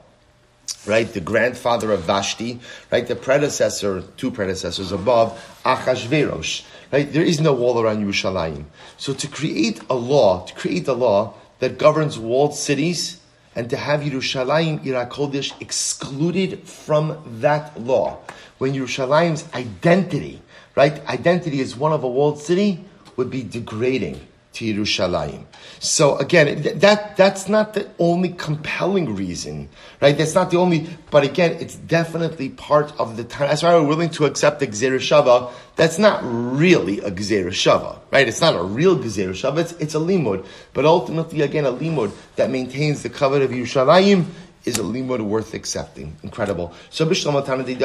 Right, 0.86 1.08
the 1.08 1.22
grandfather 1.22 1.92
of 1.94 2.02
Vashti, 2.02 2.60
right, 2.92 3.08
the 3.08 3.16
predecessor, 3.16 4.02
two 4.18 4.32
predecessors 4.32 4.92
above, 4.92 5.32
Achashverosh. 5.64 6.66
Right, 6.92 7.12
there 7.12 7.24
is 7.24 7.40
no 7.40 7.54
wall 7.54 7.80
around 7.80 8.06
Yerushalayim. 8.06 8.66
So 8.98 9.14
to 9.14 9.28
create 9.28 9.80
a 9.90 9.96
law, 9.96 10.46
to 10.46 10.54
create 10.54 10.88
a 10.88 10.94
law 10.94 11.36
that 11.60 11.78
governs 11.78 12.20
walled 12.20 12.54
cities, 12.54 13.22
and 13.58 13.72
to 13.72 13.76
have 13.76 14.02
Yerushalayim 14.02 14.86
Irakodesh 14.86 15.60
excluded 15.60 16.60
from 16.68 17.18
that 17.42 17.78
law. 17.82 18.20
When 18.60 18.74
Yerushalayim's 18.74 19.52
identity, 19.56 20.44
right, 20.76 21.04
identity 21.08 21.60
as 21.60 21.76
one 21.76 21.92
of 21.92 22.04
a 22.04 22.08
walled 22.08 22.40
city, 22.40 22.86
would 23.16 23.32
be 23.32 23.42
degrading 23.42 24.22
to 24.58 24.66
Yerushalayim. 24.66 25.46
So 25.80 26.18
again, 26.18 26.80
that 26.80 27.16
that's 27.16 27.48
not 27.48 27.76
the 27.76 27.88
only 28.00 28.30
compelling 28.30 29.16
reason, 29.16 29.70
right? 30.02 30.18
That's 30.18 30.34
not 30.34 30.50
the 30.50 30.58
only, 30.58 30.90
but 31.12 31.24
again, 31.24 31.58
it's 31.60 31.76
definitely 31.76 32.50
part 32.50 32.92
of 33.00 33.18
the 33.18 33.24
time. 33.24 33.50
That's 33.50 33.62
why 33.62 33.76
we're 33.76 33.88
willing 33.88 34.10
to 34.12 34.26
accept 34.26 34.60
the 34.60 34.68
Shava. 34.68 35.52
That's 35.76 36.00
not 36.00 36.22
really 36.24 37.00
a 37.02 37.12
Shava, 37.52 38.00
right? 38.10 38.28
It's 38.28 38.42
not 38.42 38.56
a 38.56 38.64
real 38.64 38.96
Shava. 39.34 39.60
It's, 39.60 39.74
it's 39.74 39.94
a 39.94 40.00
limud, 40.00 40.46
but 40.74 40.86
ultimately, 40.86 41.42
again, 41.42 41.66
a 41.66 41.72
limud 41.72 42.12
that 42.36 42.50
maintains 42.50 43.04
the 43.04 43.10
covenant 43.10 43.52
of 43.52 43.58
Yerushalayim 43.58 44.26
is 44.68 44.78
a 44.78 44.82
limud 44.82 45.22
worth 45.22 45.54
accepting. 45.54 46.18
Incredible. 46.24 46.74
So 46.90 47.10
it's 47.10 47.24
according 47.24 47.80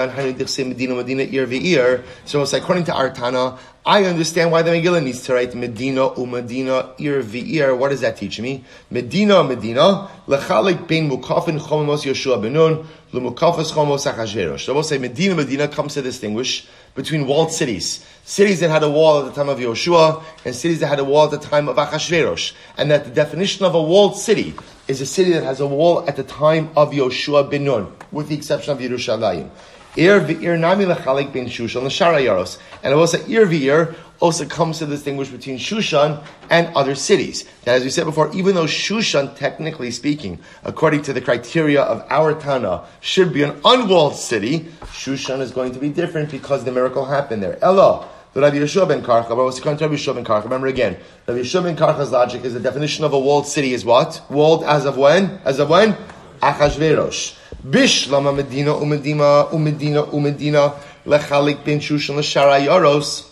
to 2.84 2.92
Artana, 2.92 3.58
I 3.86 4.04
understand 4.04 4.50
why 4.50 4.62
the 4.62 4.70
Megillah 4.70 5.02
needs 5.02 5.22
to 5.22 5.34
write 5.34 5.54
Medina 5.54 6.10
u'Medina 6.10 7.00
Ir 7.00 7.22
v'ir. 7.22 7.78
What 7.78 7.90
does 7.90 8.00
that 8.00 8.16
teach 8.16 8.40
me? 8.40 8.64
Medina 8.90 9.44
Medina 9.44 10.10
lechalik 10.26 10.88
bein 10.88 11.08
mukafin 11.08 11.60
chomos 11.60 12.04
Yeshua 12.04 12.40
benun 12.40 12.84
lumukafas 13.12 13.72
chomos 13.72 14.12
achashverosh. 14.12 14.60
So 14.60 14.74
we'll 14.74 14.82
say 14.82 14.98
Medina 14.98 15.36
Medina 15.36 15.68
comes 15.68 15.94
to 15.94 16.02
distinguish 16.02 16.66
between 16.94 17.26
walled 17.26 17.52
cities. 17.52 18.04
Cities 18.24 18.60
that 18.60 18.70
had 18.70 18.82
a 18.82 18.90
wall 18.90 19.20
at 19.20 19.26
the 19.26 19.32
time 19.32 19.48
of 19.48 19.58
Yoshua 19.58 20.22
and 20.44 20.54
cities 20.54 20.80
that 20.80 20.88
had 20.88 20.98
a 20.98 21.04
wall 21.04 21.24
at 21.24 21.30
the 21.30 21.38
time 21.38 21.68
of 21.68 21.76
Achashverosh. 21.76 22.52
And 22.76 22.90
that 22.90 23.04
the 23.04 23.10
definition 23.10 23.64
of 23.64 23.74
a 23.74 23.82
walled 23.82 24.16
city 24.16 24.54
is 24.88 25.00
a 25.00 25.06
city 25.06 25.32
that 25.32 25.44
has 25.44 25.60
a 25.60 25.66
wall 25.66 26.06
at 26.08 26.16
the 26.16 26.22
time 26.22 26.70
of 26.76 26.90
Yoshua 26.90 27.48
bin 27.48 27.64
Nun, 27.64 27.92
with 28.10 28.28
the 28.28 28.34
exception 28.34 28.72
of 28.72 28.78
Yerushalayim. 28.78 29.50
Ir 29.96 30.20
v'ir 30.20 30.58
nami 30.58 30.86
lechalik 30.86 31.32
bin 31.32 31.46
Shushan 31.46 31.84
l'shara 31.84 32.24
yaros. 32.24 32.58
And 32.82 32.94
also 32.94 33.18
ir 33.28 33.46
v'ir 33.46 33.94
also 34.20 34.46
comes 34.46 34.78
to 34.78 34.86
distinguish 34.86 35.28
between 35.28 35.58
Shushan 35.58 36.24
and 36.48 36.74
other 36.76 36.94
cities. 36.94 37.44
That, 37.64 37.74
as 37.74 37.84
we 37.84 37.90
said 37.90 38.04
before, 38.04 38.32
even 38.34 38.54
though 38.54 38.64
Shushan, 38.64 39.36
technically 39.36 39.90
speaking, 39.90 40.38
according 40.64 41.02
to 41.02 41.12
the 41.12 41.20
criteria 41.20 41.82
of 41.82 42.06
our 42.08 42.32
Tana, 42.32 42.84
should 43.00 43.32
be 43.32 43.42
an 43.42 43.60
unwalled 43.64 44.16
city, 44.16 44.60
Shushan 44.82 45.40
is 45.40 45.50
going 45.50 45.72
to 45.72 45.78
be 45.78 45.90
different 45.90 46.30
because 46.30 46.64
the 46.64 46.72
miracle 46.72 47.04
happened 47.04 47.42
there. 47.42 47.58
Ella, 47.62 48.08
the 48.34 48.40
Rabbi 48.40 48.56
Yeshua 48.56 48.88
ben 48.88 49.02
Karcha, 49.02 49.28
but 49.28 49.36
what's 49.36 49.58
according 49.58 49.78
to 49.78 49.84
Rabbi 49.84 49.96
Yeshua 49.96 50.14
ben 50.14 50.24
Karcha? 50.24 50.44
Remember 50.44 50.66
again, 50.66 50.96
Rabbi 51.26 51.40
Yeshua 51.40 51.64
ben 51.64 51.76
Karcha's 51.76 52.12
logic 52.12 52.44
is 52.44 52.54
the 52.54 52.60
definition 52.60 53.04
of 53.04 53.12
a 53.12 53.18
walled 53.18 53.46
city 53.46 53.74
is 53.74 53.84
what? 53.84 54.22
Walled 54.30 54.64
as 54.64 54.86
of 54.86 54.96
when? 54.96 55.40
As 55.44 55.58
of 55.58 55.68
when? 55.68 55.96
Achashverosh. 56.40 57.38
Bishlama 57.66 58.34
Medina 58.34 58.72
umedina 58.74 59.50
umedina 59.50 60.08
umedina 60.10 60.74
lechalik 61.04 61.64
bin 61.64 61.78
Shushan 61.78 62.16
l'shara 62.16 62.64
yoros. 62.64 63.31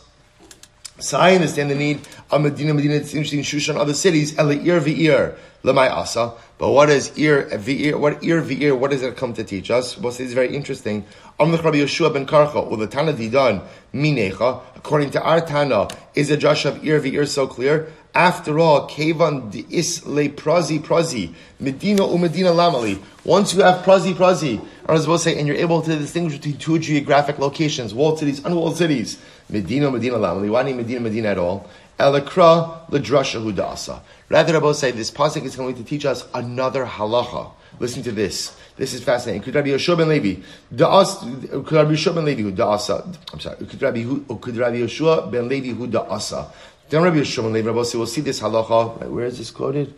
So 1.00 1.18
I 1.18 1.34
understand 1.34 1.70
the 1.70 1.74
need 1.74 2.00
of 2.30 2.42
Medina, 2.42 2.74
Medina, 2.74 2.94
it's 2.94 3.14
interesting, 3.14 3.40
Shushan, 3.40 3.76
other 3.76 3.94
cities, 3.94 4.38
Ele 4.38 4.52
ir 4.52 4.80
v'ir, 4.80 5.34
lemay 5.64 5.90
asa. 5.90 6.34
But 6.58 6.72
what 6.72 6.90
is 6.90 7.16
ir 7.18 7.48
v'ir, 7.48 7.98
what 7.98 8.22
ir 8.22 8.42
v'ir, 8.42 8.78
what 8.78 8.90
does 8.90 9.02
it 9.02 9.16
come 9.16 9.32
to 9.34 9.42
teach 9.42 9.70
us? 9.70 9.96
Well, 9.96 10.14
it's 10.18 10.34
very 10.34 10.54
interesting. 10.54 11.06
Amlech 11.38 11.64
Rabbi 11.64 11.78
Yeshua 11.78 12.12
ben 12.12 12.26
Karcha, 12.26 12.66
well, 12.66 12.76
the 12.76 12.86
Tana 12.86 13.14
Didan, 13.14 13.62
minecha, 13.94 14.60
according 14.76 15.10
to 15.12 15.22
our 15.22 15.40
Tana, 15.40 15.88
is 16.14 16.30
a 16.30 16.36
Josh 16.36 16.66
of 16.66 16.84
ir 16.84 17.00
v'ir 17.00 17.26
so 17.26 17.46
clear? 17.46 17.90
After 18.14 18.59
all, 18.59 18.87
Kevan 18.88 19.53
is 19.70 20.05
le 20.05 20.29
prazi 20.31 20.81
prazi, 20.81 21.33
Medina 21.61 22.05
u 22.05 22.18
Medina 22.18 22.51
lamali. 22.51 23.01
Once 23.25 23.55
you 23.55 23.62
have 23.62 23.85
prazi 23.85 24.14
prazi, 24.14 24.61
I 24.87 24.92
was 24.92 25.03
supposed 25.03 25.25
to 25.25 25.31
say, 25.31 25.38
and 25.38 25.46
you're 25.46 25.57
able 25.57 25.81
to 25.83 25.96
distinguish 25.96 26.35
between 26.35 26.57
two 26.57 26.79
geographic 26.81 27.38
locations, 27.38 27.94
walled 27.94 28.18
cities, 28.18 28.44
unwalled 28.44 28.77
cities, 28.77 29.18
Medina, 29.49 29.90
Medina 29.92 30.16
lamali. 30.16 30.51
Why 30.51 30.64
need 30.64 30.77
Medina, 30.77 31.01
Medina 31.01 31.29
at 31.29 31.38
all? 31.38 31.70
Elakra 32.01 32.88
ledrasha 32.88 33.40
hudasa. 33.40 34.01
Rather, 34.29 34.55
Rabbi 34.55 34.73
say 34.73 34.90
this 34.90 35.11
pasuk 35.12 35.44
is 35.44 35.55
going 35.55 35.77
to 35.77 35.85
teach 35.85 36.05
us 36.05 36.27
another 36.35 36.85
halacha. 36.87 37.53
Listen 37.79 38.03
to 38.03 38.11
this. 38.12 38.57
This 38.77 38.94
is 38.94 39.05
fascinating. 39.05 39.42
Could 39.42 39.55
Rabbi 39.55 39.68
Yeshua 39.68 39.99
ben 39.99 40.09
Levi, 40.09 40.40
could 40.70 40.81
Rabbi 41.73 41.92
Yeshua 41.92 42.14
ben 42.14 42.25
Levi 42.25 42.42
who 42.42 42.53
da'asa, 42.53 43.16
I'm 43.33 43.40
sorry, 43.40 43.57
could 43.66 43.81
Rabbi, 43.81 44.05
could 44.40 44.57
Rabbi 44.57 45.31
ben 45.31 45.49
Levi 45.49 45.68
who 45.68 45.87
da'asa, 45.87 46.51
then 46.90 47.03
Rabbi 47.03 47.22
ben 47.22 47.53
Levi, 47.53 47.66
Rabbi 47.68 47.85
we'll 47.94 48.07
see 48.07 48.20
this 48.20 48.40
halacha, 48.40 49.00
right, 49.00 49.11
where 49.11 49.24
is 49.24 49.38
this 49.38 49.50
quoted? 49.50 49.94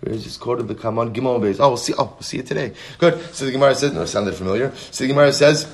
Where 0.00 0.14
is 0.14 0.24
this 0.24 0.36
quoted? 0.36 0.68
The 0.68 0.74
Kaman 0.74 1.12
Gimel 1.12 1.40
Beis. 1.40 1.56
Oh, 1.58 1.68
we'll 1.68 1.76
see. 1.76 1.94
Oh, 1.98 2.04
we'll 2.04 2.22
see 2.22 2.38
it 2.38 2.46
today. 2.46 2.72
Good. 2.98 3.18
So 3.34 3.46
the 3.46 3.52
Gemara 3.52 3.74
says. 3.74 3.92
No, 3.92 4.04
sounded 4.04 4.34
familiar. 4.34 4.72
So 4.90 5.04
the 5.04 5.08
Gemara 5.08 5.32
says, 5.32 5.64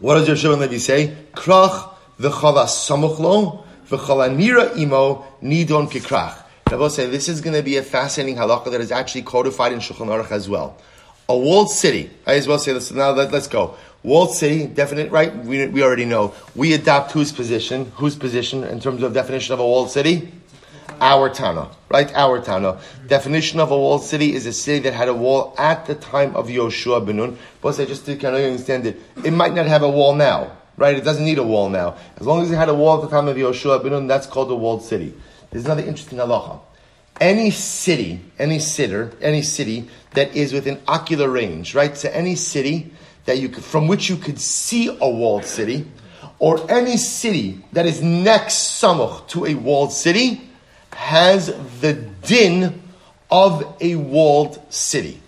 what 0.00 0.14
does 0.14 0.28
Yeshua 0.28 0.58
ben 0.58 0.68
Levi 0.68 0.78
say? 0.78 1.16
Krach 1.32 1.94
v'chala 2.18 2.66
samuchlo 2.66 3.64
v'chala 3.88 4.28
nira 4.36 4.76
imo 4.76 5.24
nidon 5.42 5.88
kikrach. 5.88 6.42
Rabbi 6.70 6.88
say 6.88 7.06
this 7.06 7.28
is 7.28 7.40
going 7.40 7.56
to 7.56 7.62
be 7.62 7.76
a 7.76 7.82
fascinating 7.82 8.36
halacha 8.36 8.70
that 8.70 8.80
is 8.80 8.90
actually 8.90 9.22
codified 9.22 9.72
in 9.72 9.78
Shulchan 9.78 10.08
Aruch 10.08 10.30
as 10.32 10.48
well. 10.48 10.76
A 11.28 11.36
walled 11.36 11.70
city. 11.70 12.10
I 12.26 12.34
as 12.34 12.46
well 12.46 12.58
say 12.58 12.72
this. 12.72 12.90
Now 12.90 13.10
let, 13.10 13.32
us 13.32 13.46
go. 13.46 13.76
Walled 14.02 14.34
city, 14.34 14.66
definite, 14.66 15.10
right? 15.10 15.34
We, 15.34 15.66
we 15.66 15.82
already 15.82 16.04
know. 16.04 16.34
We 16.54 16.74
adopt 16.74 17.12
whose 17.12 17.32
position? 17.32 17.90
Whose 17.96 18.14
position 18.14 18.62
in 18.64 18.80
terms 18.80 19.02
of 19.02 19.14
definition 19.14 19.54
of 19.54 19.60
a 19.60 19.64
walled 19.64 19.90
city? 19.90 20.30
Our 21.00 21.30
Tana, 21.30 21.70
right? 21.88 22.12
Our 22.14 22.40
Tana. 22.42 22.78
Definition 23.06 23.58
of 23.58 23.70
a 23.70 23.76
walled 23.76 24.02
city 24.02 24.34
is 24.34 24.44
a 24.44 24.52
city 24.52 24.80
that 24.80 24.92
had 24.92 25.08
a 25.08 25.14
wall 25.14 25.54
at 25.58 25.86
the 25.86 25.94
time 25.94 26.36
of 26.36 26.48
Yoshua 26.48 27.04
Benun. 27.04 27.36
But 27.62 27.80
I 27.80 27.86
just 27.86 28.04
to 28.06 28.16
kind 28.16 28.36
of 28.36 28.42
understand 28.42 28.86
it, 28.86 29.00
it 29.24 29.32
might 29.32 29.54
not 29.54 29.66
have 29.66 29.82
a 29.82 29.90
wall 29.90 30.14
now, 30.14 30.56
right? 30.76 30.94
It 30.94 31.04
doesn't 31.04 31.24
need 31.24 31.38
a 31.38 31.42
wall 31.42 31.70
now. 31.70 31.96
As 32.18 32.26
long 32.26 32.42
as 32.42 32.50
it 32.50 32.56
had 32.56 32.68
a 32.68 32.74
wall 32.74 33.02
at 33.02 33.08
the 33.08 33.16
time 33.16 33.28
of 33.28 33.36
Yoshua 33.36 33.82
Benun, 33.82 34.08
that's 34.08 34.26
called 34.26 34.50
a 34.50 34.54
walled 34.54 34.82
city. 34.82 35.14
There's 35.50 35.64
another 35.64 35.82
interesting 35.82 36.18
halacha. 36.18 36.60
Any 37.20 37.50
city, 37.50 38.20
any 38.38 38.58
sitter, 38.58 39.12
any 39.20 39.42
city 39.42 39.88
that 40.12 40.34
is 40.34 40.52
within 40.52 40.80
ocular 40.88 41.28
range, 41.28 41.74
right? 41.74 41.96
So 41.96 42.08
any 42.10 42.34
city 42.34 42.92
that 43.24 43.38
you 43.38 43.48
could, 43.48 43.64
from 43.64 43.86
which 43.86 44.08
you 44.08 44.16
could 44.16 44.40
see 44.40 44.88
a 44.88 45.08
walled 45.08 45.44
city, 45.44 45.86
or 46.38 46.70
any 46.70 46.96
city 46.96 47.60
that 47.72 47.86
is 47.86 48.02
next 48.02 48.80
samuch 48.82 49.28
to 49.28 49.46
a 49.46 49.54
walled 49.54 49.92
city, 49.92 50.48
has 50.92 51.54
the 51.80 51.92
din 51.92 52.82
of 53.30 53.76
a 53.80 53.94
walled 53.94 54.72
city. 54.72 55.20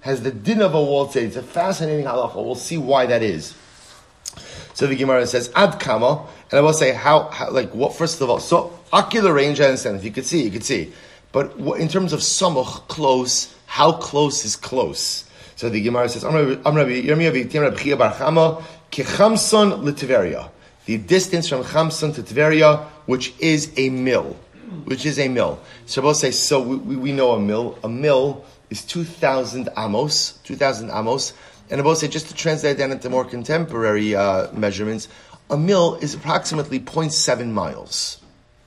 Has 0.00 0.22
the 0.22 0.30
din 0.30 0.62
of 0.62 0.74
a 0.74 0.82
walled 0.82 1.12
city. 1.12 1.26
It's 1.26 1.36
a 1.36 1.42
fascinating 1.42 2.06
halacha. 2.06 2.36
We'll 2.36 2.54
see 2.54 2.78
why 2.78 3.06
that 3.06 3.22
is. 3.22 3.54
So 4.74 4.86
the 4.86 4.96
Gemara 4.96 5.26
says, 5.26 5.52
Ad 5.54 5.78
kama, 5.78 6.26
and 6.50 6.58
I 6.58 6.62
will 6.62 6.72
say 6.72 6.92
how, 6.92 7.28
how, 7.28 7.50
like 7.50 7.74
what, 7.74 7.94
first 7.94 8.20
of 8.20 8.30
all, 8.30 8.40
so 8.40 8.78
ocular 8.92 9.32
range, 9.32 9.60
I 9.60 9.66
understand. 9.66 9.96
If 9.96 10.04
you 10.04 10.10
could 10.10 10.24
see, 10.24 10.42
you 10.42 10.50
could 10.50 10.64
see. 10.64 10.92
But 11.32 11.56
in 11.78 11.88
terms 11.88 12.12
of 12.12 12.20
samuch, 12.20 12.88
close, 12.88 13.54
how 13.66 13.92
close 13.92 14.44
is 14.44 14.56
close? 14.56 15.24
So 15.56 15.68
the 15.68 15.80
Gemara 15.80 16.08
says, 16.08 16.22
The 20.86 20.98
distance 20.98 21.48
from 21.48 21.62
Chamson 21.64 22.14
to 22.14 22.22
Tveria, 22.22 22.84
which 23.06 23.34
is 23.38 23.72
a 23.76 23.90
mill. 23.90 24.36
Which 24.84 25.04
is 25.04 25.18
a 25.18 25.28
mill. 25.28 25.60
So 25.86 26.02
we'll 26.02 26.14
so 26.14 26.62
we, 26.62 26.96
we 26.96 27.12
know 27.12 27.32
a 27.32 27.40
mill. 27.40 27.78
A 27.84 27.88
mill 27.88 28.44
is 28.70 28.84
2,000 28.84 29.68
amos, 29.76 30.38
2,000 30.44 30.90
amos. 30.90 31.32
And 31.70 31.80
I 31.80 31.84
will 31.84 31.94
say, 31.94 32.08
just 32.08 32.28
to 32.28 32.34
translate 32.34 32.78
that 32.78 32.90
into 32.90 33.10
more 33.10 33.24
contemporary 33.24 34.14
uh, 34.14 34.50
measurements, 34.52 35.08
a 35.50 35.56
mill 35.56 35.96
is 35.96 36.14
approximately 36.14 36.80
0.7 36.80 37.50
miles. 37.50 38.20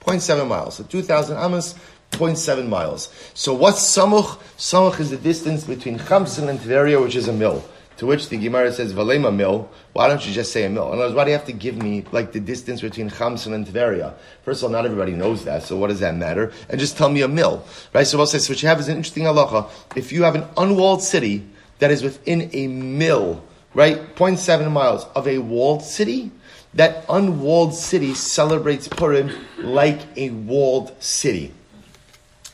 0.7 0.06 0.47
miles. 0.47 0.76
So 0.76 0.84
2,000 0.84 1.38
amos 1.38 1.76
0.7 2.15 2.67
miles. 2.67 3.13
So 3.34 3.54
what's 3.54 3.82
Samuch? 3.82 4.38
Samuch 4.58 4.99
is 4.99 5.10
the 5.10 5.17
distance 5.17 5.63
between 5.63 5.99
Chamsin 5.99 6.49
and 6.49 6.60
Tveria, 6.60 7.02
which 7.02 7.15
is 7.15 7.28
a 7.28 7.34
mill. 7.34 7.63
To 7.97 8.08
which 8.08 8.30
the 8.30 8.38
Gemara 8.38 8.71
says, 8.71 8.93
Valema 8.93 9.34
mill. 9.34 9.69
Why 9.93 10.08
don't 10.08 10.26
you 10.26 10.34
just 10.34 10.52
say 10.52 10.63
a 10.63 10.69
mill? 10.69 10.88
In 10.88 10.93
other 10.93 11.06
words, 11.06 11.15
why 11.15 11.26
do 11.26 11.30
you 11.30 11.38
have 11.38 11.45
to 11.45 11.54
give 11.54 11.78
me 11.78 12.04
like 12.12 12.32
the 12.32 12.39
distance 12.39 12.82
between 12.82 13.10
Chamsin 13.10 13.54
and 13.54 13.67
Tveria? 13.67 14.15
First 14.43 14.62
of 14.62 14.65
all, 14.65 14.71
not 14.71 14.86
everybody 14.86 15.12
knows 15.12 15.45
that, 15.45 15.63
so 15.63 15.78
what 15.78 15.88
does 15.88 15.99
that 15.99 16.15
matter? 16.15 16.52
And 16.69 16.80
just 16.80 16.97
tell 16.97 17.10
me 17.10 17.21
a 17.21 17.28
mill. 17.28 17.63
Right? 17.93 18.08
So 18.08 18.19
I'll 18.19 18.26
say, 18.26 18.39
so 18.39 18.52
what 18.52 18.62
you 18.62 18.67
have 18.67 18.80
is 18.80 18.88
an 18.88 18.97
interesting 18.97 19.26
halacha. 19.26 19.69
If 19.95 20.12
you 20.12 20.23
have 20.23 20.36
an 20.36 20.45
unwalled 20.58 21.04
city 21.04 21.45
that 21.80 21.91
is 21.91 22.02
within 22.02 22.49
a 22.54 22.67
mill, 22.67 23.43
right, 23.73 24.15
0.7 24.15 24.71
miles 24.71 25.06
of 25.15 25.28
a 25.28 25.38
walled 25.38 25.84
city, 25.84 26.32
that 26.73 27.06
unwalled 27.10 27.76
city 27.76 28.13
celebrates 28.15 28.88
Purim 28.88 29.32
like 29.60 29.99
a 30.17 30.32
walled 30.32 30.95
city. 31.02 31.54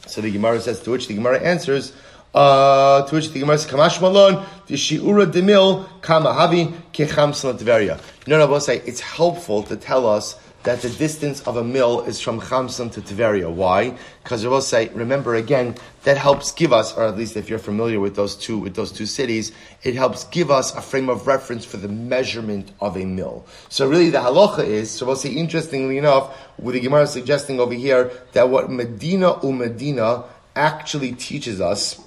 So 0.10 0.22
the 0.22 0.32
Gemara 0.32 0.60
says, 0.62 0.82
to 0.82 0.92
which 0.92 1.08
the 1.08 1.14
Gemara 1.14 1.40
answers, 1.40 1.94
uh, 2.34 3.04
to 3.08 3.16
which 3.16 3.32
the 3.32 3.40
Gemara 3.40 3.58
says, 3.58 3.72
Kamash 3.72 4.02
Malon, 4.02 4.46
the 4.68 4.76
Shiura 4.76 5.32
Demil, 5.32 5.88
Kamahavi, 6.02 6.72
Kecham 6.94 7.32
Salatveria. 7.32 8.02
No, 8.28 8.38
no, 8.38 8.48
but 8.48 8.60
say, 8.60 8.78
it's 8.86 9.00
helpful 9.00 9.64
to 9.64 9.76
tell 9.76 10.08
us 10.08 10.40
that 10.64 10.82
the 10.82 10.90
distance 10.90 11.42
of 11.48 11.56
a 11.56 11.64
mill 11.64 12.02
is 12.02 12.20
from 12.20 12.42
Chamson 12.42 12.92
to 12.92 13.02
Tveria. 13.02 13.50
Why? 13.52 13.98
Because 14.24 14.44
I 14.44 14.50
will 14.50 14.62
say, 14.62 14.90
remember 14.90 15.36
again, 15.36 15.76
that 16.04 16.18
helps 16.18 16.52
give 16.52 16.74
us, 16.74 16.96
or 16.98 17.06
at 17.06 17.18
least 17.18 17.38
if 17.38 17.50
you're 17.50 17.60
familiar 17.60 18.00
with 18.00 18.16
those 18.16 18.36
two 18.36 18.58
with 18.58 18.76
those 18.76 18.92
two 18.92 19.06
cities, 19.06 19.54
it 19.84 19.96
helps 19.96 20.26
give 20.26 20.52
us 20.52 20.76
a 20.76 20.82
frame 20.82 21.10
of 21.10 21.28
reference 21.28 21.64
for 21.64 21.78
the 21.78 21.88
measurement 21.88 22.72
of 22.82 22.98
a 22.98 23.06
mill. 23.06 23.46
So 23.70 23.88
really, 23.88 24.10
the 24.10 24.20
halacha 24.20 24.66
is, 24.66 24.92
so 24.92 25.06
we'll 25.06 25.16
see. 25.16 25.38
Interestingly 25.38 25.98
enough, 25.98 26.38
with 26.58 26.76
the 26.76 26.82
Gemara 26.82 27.08
suggesting 27.08 27.60
over 27.60 27.74
here 27.74 28.12
that 28.34 28.50
what 28.50 28.70
Medina 28.70 29.40
u 29.42 29.54
Medina 29.54 30.26
actually 30.56 31.14
teaches 31.14 31.62
us 31.62 32.02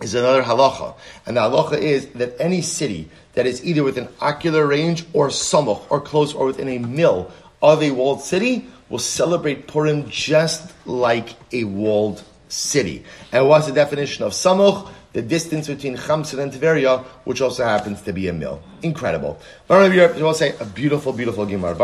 is 0.00 0.14
another 0.14 0.44
halacha, 0.44 0.94
and 1.26 1.36
the 1.36 1.40
halacha 1.40 1.76
is 1.76 2.06
that 2.10 2.40
any 2.40 2.62
city 2.62 3.08
that 3.34 3.46
is 3.46 3.64
either 3.64 3.82
within 3.82 4.08
ocular 4.20 4.64
range 4.64 5.04
or 5.12 5.28
samuch 5.28 5.82
or 5.90 6.00
close 6.00 6.34
or 6.34 6.46
within 6.46 6.68
a 6.68 6.78
mill 6.78 7.32
of 7.62 7.82
a 7.82 7.90
walled 7.90 8.22
city 8.22 8.66
will 8.88 8.98
celebrate 8.98 9.66
Purim 9.66 10.08
just 10.08 10.72
like 10.86 11.34
a 11.52 11.64
walled 11.64 12.22
city. 12.48 13.04
And 13.32 13.48
what's 13.48 13.66
the 13.66 13.72
definition 13.72 14.24
of 14.24 14.32
samuch? 14.32 14.90
The 15.12 15.22
distance 15.22 15.66
between 15.66 15.96
Chamsin 15.96 16.38
and 16.38 16.52
Tveria, 16.52 17.02
which 17.24 17.40
also 17.40 17.64
happens 17.64 18.02
to 18.02 18.12
be 18.12 18.28
a 18.28 18.32
mill. 18.32 18.62
Incredible. 18.82 19.40
I 19.68 19.88
will 19.88 20.34
say 20.34 20.54
a 20.60 20.64
beautiful, 20.64 21.12
beautiful 21.12 21.46
Gemara. 21.46 21.74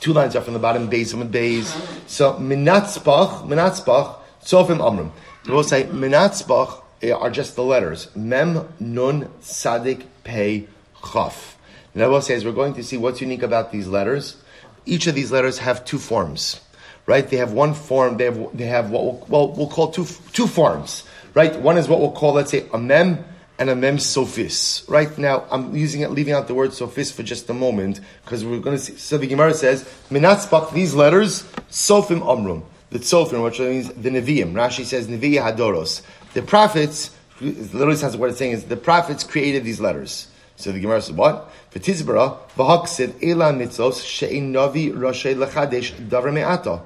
Two 0.00 0.12
lines 0.12 0.36
are 0.36 0.40
from 0.40 0.54
the 0.54 0.60
bottom, 0.60 0.90
Beis 0.90 1.14
and 1.14 1.32
Beis. 1.32 1.66
So, 2.08 2.34
Minatzbach, 2.34 3.46
Minatzbach, 3.46 4.16
Sofim 4.42 4.84
Amram. 4.84 5.12
We 5.46 5.52
will 5.52 5.62
say 5.62 5.84
Minatzbach 5.84 6.82
eh, 7.02 7.12
are 7.12 7.30
just 7.30 7.56
the 7.56 7.62
letters. 7.62 8.14
Mem, 8.14 8.68
Nun, 8.78 9.30
Sadik, 9.40 10.06
Pei, 10.22 10.68
Chaf. 11.12 11.55
Nebuah 11.96 12.22
says 12.22 12.44
we're 12.44 12.52
going 12.52 12.74
to 12.74 12.84
see 12.84 12.98
what's 12.98 13.22
unique 13.22 13.42
about 13.42 13.72
these 13.72 13.88
letters. 13.88 14.36
Each 14.84 15.06
of 15.06 15.14
these 15.14 15.32
letters 15.32 15.58
have 15.58 15.84
two 15.86 15.98
forms, 15.98 16.60
right? 17.06 17.26
They 17.26 17.38
have 17.38 17.52
one 17.52 17.72
form. 17.72 18.18
They 18.18 18.26
have 18.26 18.56
they 18.56 18.66
have 18.66 18.90
what 18.90 19.02
we'll, 19.02 19.26
well 19.28 19.52
we'll 19.52 19.68
call 19.68 19.90
two 19.90 20.06
two 20.34 20.46
forms, 20.46 21.04
right? 21.32 21.58
One 21.58 21.78
is 21.78 21.88
what 21.88 22.00
we'll 22.00 22.12
call 22.12 22.34
let's 22.34 22.50
say 22.50 22.66
a 22.74 22.78
mem 22.78 23.24
and 23.58 23.70
a 23.70 23.74
mem 23.74 23.96
sophis. 23.96 24.88
Right 24.90 25.16
now, 25.16 25.46
I'm 25.50 25.74
using 25.74 26.02
it, 26.02 26.10
leaving 26.10 26.34
out 26.34 26.48
the 26.48 26.54
word 26.54 26.70
sophis 26.70 27.10
for 27.10 27.22
just 27.22 27.48
a 27.48 27.54
moment 27.54 28.00
because 28.24 28.44
we're 28.44 28.60
going 28.60 28.76
to 28.76 28.82
see. 28.82 28.96
So 28.96 29.16
the 29.16 29.26
Gemara 29.26 29.54
says 29.54 29.84
minatzbach 30.10 30.74
these 30.74 30.94
letters 30.94 31.48
sophim 31.70 32.22
amrum. 32.22 32.62
The 32.90 33.02
sophim, 33.02 33.40
which 33.40 33.58
means 33.58 33.88
the 33.88 34.10
neviim. 34.10 34.52
Rashi 34.52 34.84
says 34.84 35.08
neviya 35.08 35.42
hadoros. 35.42 36.02
The 36.34 36.42
prophets, 36.42 37.10
literally 37.40 37.96
says 37.96 38.18
what 38.18 38.28
it's 38.28 38.38
saying 38.38 38.52
is 38.52 38.64
the 38.64 38.76
prophets 38.76 39.24
created 39.24 39.64
these 39.64 39.80
letters. 39.80 40.28
So 40.56 40.72
the 40.72 40.80
Gemara 40.80 41.02
says, 41.02 41.12
what? 41.12 41.50
V'tizbara, 41.76 42.38
v'haksid 42.56 43.22
ela 43.22 43.52
mitzvos 43.52 44.02
she'in 44.04 44.52
navi 44.52 44.92
rashay 44.92 45.36
lechadesh 45.36 45.92
davar 46.08 46.32
me'ata. 46.32 46.80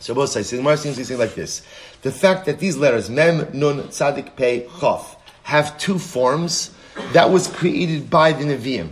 So 0.00 0.14
both 0.14 0.30
sides, 0.30 0.50
the 0.50 0.58
Gemara 0.58 0.76
seems 0.76 0.96
to 0.96 1.00
be 1.00 1.04
saying 1.04 1.20
like 1.20 1.34
this. 1.34 1.62
The 2.02 2.12
fact 2.12 2.46
that 2.46 2.58
these 2.58 2.76
letters, 2.76 3.08
mem, 3.08 3.48
nun, 3.54 3.84
tzadik, 3.84 4.36
pei, 4.36 4.66
chaf, 4.80 5.16
have 5.44 5.78
two 5.78 5.98
forms, 5.98 6.70
that 7.12 7.30
was 7.30 7.46
created 7.46 8.10
by 8.10 8.32
the 8.32 8.44
Nevi'im. 8.44 8.90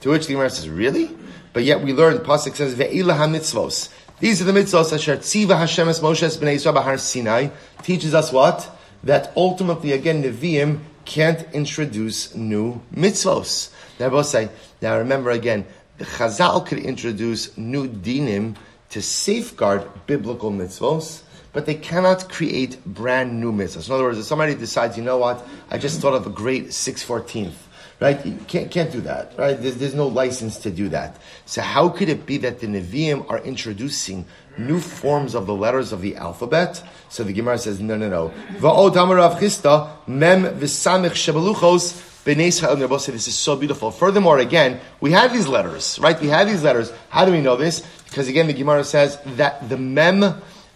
To 0.00 0.10
which 0.10 0.26
the 0.26 0.34
Gemara 0.34 0.50
says, 0.50 0.68
really? 0.68 1.10
But 1.52 1.64
yet 1.64 1.82
we 1.82 1.92
learned, 1.92 2.20
Pasuk 2.20 2.54
says, 2.54 2.74
ve'ila 2.74 3.16
ha-mitzvos. 3.16 3.92
These 4.20 4.40
are 4.40 4.44
the 4.44 4.52
mitzvos 4.52 4.92
asher 4.92 5.16
tziva 5.18 5.58
Hashem 5.58 5.88
es 5.88 6.00
Moshe 6.00 6.22
es 6.22 6.36
b'nei 6.36 6.54
Yisrael 6.54 6.82
b'har 6.82 6.98
Sinai. 6.98 7.48
Teaches 7.82 8.14
us 8.14 8.32
what? 8.32 8.70
That 9.02 9.32
ultimately, 9.36 9.92
again, 9.92 10.22
Nevi'im 10.22 10.80
can't 11.04 11.46
introduce 11.52 12.34
new 12.34 12.80
mitzvos. 12.94 13.70
Now, 13.98 14.22
say, 14.22 14.48
now 14.80 14.98
remember 14.98 15.30
again, 15.30 15.66
the 15.98 16.04
Chazal 16.04 16.66
could 16.66 16.78
introduce 16.78 17.56
new 17.56 17.88
dinim 17.88 18.56
to 18.90 19.00
safeguard 19.02 19.88
biblical 20.06 20.50
mitzvos, 20.50 21.22
but 21.52 21.66
they 21.66 21.74
cannot 21.74 22.28
create 22.28 22.84
brand 22.84 23.40
new 23.40 23.52
mitzvahs. 23.52 23.88
In 23.88 23.94
other 23.94 24.04
words, 24.04 24.18
if 24.18 24.24
somebody 24.24 24.54
decides, 24.54 24.96
you 24.96 25.04
know 25.04 25.18
what, 25.18 25.46
I 25.70 25.78
just 25.78 26.00
thought 26.00 26.14
of 26.14 26.26
a 26.26 26.30
great 26.30 26.68
614th, 26.68 27.54
right? 28.00 28.24
You 28.26 28.36
can't, 28.48 28.70
can't 28.70 28.90
do 28.90 29.00
that, 29.02 29.32
right? 29.38 29.60
There's, 29.60 29.76
there's 29.76 29.94
no 29.94 30.08
license 30.08 30.58
to 30.58 30.70
do 30.70 30.88
that. 30.88 31.16
So 31.46 31.62
how 31.62 31.88
could 31.88 32.08
it 32.08 32.26
be 32.26 32.38
that 32.38 32.60
the 32.60 32.66
Nevi'im 32.66 33.30
are 33.30 33.38
introducing 33.38 34.24
new 34.56 34.80
forms 34.80 35.34
of 35.34 35.46
the 35.46 35.54
letters 35.54 35.92
of 35.92 36.00
the 36.00 36.16
alphabet? 36.16 36.82
So 37.08 37.24
the 37.24 37.32
Gemara 37.32 37.58
says, 37.58 37.80
no, 37.80 37.96
no, 37.96 38.08
no. 38.08 38.32
Va'od 38.58 38.94
Rav 38.94 39.38
Chisda, 39.38 39.90
mem 40.06 40.44
v'samich 40.44 41.12
shebeluchos, 41.12 42.12
this 42.24 43.28
is 43.28 43.36
so 43.36 43.54
beautiful. 43.54 43.90
Furthermore, 43.90 44.38
again, 44.38 44.80
we 45.00 45.12
have 45.12 45.32
these 45.32 45.46
letters, 45.46 45.98
right? 45.98 46.18
We 46.18 46.28
have 46.28 46.48
these 46.48 46.62
letters. 46.62 46.90
How 47.10 47.26
do 47.26 47.32
we 47.32 47.42
know 47.42 47.56
this? 47.56 47.86
Because 48.06 48.28
again, 48.28 48.46
the 48.46 48.54
Gemara 48.54 48.82
says 48.84 49.18
that 49.36 49.68
the 49.68 49.76
mem 49.76 50.22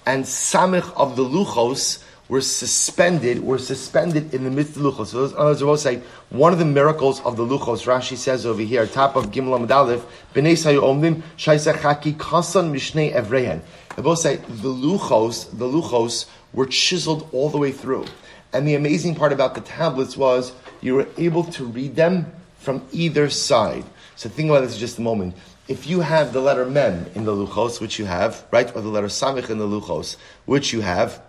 and 0.04 0.24
samich 0.24 0.92
of 0.94 1.16
the 1.16 1.24
luchos 1.24 2.04
were 2.28 2.40
suspended, 2.40 3.42
were 3.42 3.58
suspended 3.58 4.34
in 4.34 4.44
the 4.44 4.50
midst 4.50 4.76
of 4.76 4.82
the 4.82 4.92
luchos. 4.92 5.06
So 5.08 5.26
those 5.26 5.62
others 5.62 5.82
say 5.82 6.02
one 6.30 6.52
of 6.52 6.58
the 6.58 6.64
miracles 6.64 7.20
of 7.22 7.36
the 7.36 7.44
luchos. 7.44 7.86
Rashi 7.86 8.16
says 8.16 8.44
over 8.44 8.62
here, 8.62 8.86
top 8.86 9.16
of 9.16 9.30
Gimel 9.30 9.70
Aleph, 9.70 10.04
b'nei 10.34 10.52
sayu 10.52 10.80
omdim 10.82 11.22
shaisachaki 11.36 12.18
kasan 12.18 12.72
mishnei 12.72 13.14
evrehen. 13.14 13.60
They 13.96 14.02
both 14.02 14.18
say 14.18 14.36
the 14.36 14.68
luchos, 14.68 15.50
the 15.56 15.66
luchos 15.66 16.26
were 16.52 16.66
chiseled 16.66 17.28
all 17.32 17.48
the 17.48 17.58
way 17.58 17.72
through. 17.72 18.06
And 18.52 18.66
the 18.66 18.74
amazing 18.74 19.14
part 19.14 19.32
about 19.32 19.54
the 19.54 19.60
tablets 19.60 20.16
was 20.16 20.52
you 20.80 20.94
were 20.94 21.08
able 21.16 21.44
to 21.44 21.64
read 21.64 21.96
them 21.96 22.32
from 22.58 22.86
either 22.92 23.30
side. 23.30 23.84
So 24.16 24.28
think 24.28 24.50
about 24.50 24.60
this 24.60 24.74
for 24.74 24.80
just 24.80 24.98
a 24.98 25.02
moment 25.02 25.34
if 25.68 25.86
you 25.86 26.00
have 26.00 26.32
the 26.32 26.40
letter 26.40 26.64
mem 26.64 27.06
in 27.14 27.24
the 27.24 27.32
luchos, 27.32 27.78
which 27.78 27.98
you 27.98 28.06
have, 28.06 28.44
right, 28.50 28.74
or 28.74 28.80
the 28.80 28.88
letter 28.88 29.08
samich 29.08 29.50
in 29.50 29.58
the 29.58 29.66
luchos, 29.66 30.16
which 30.46 30.72
you 30.72 30.80
have, 30.80 31.20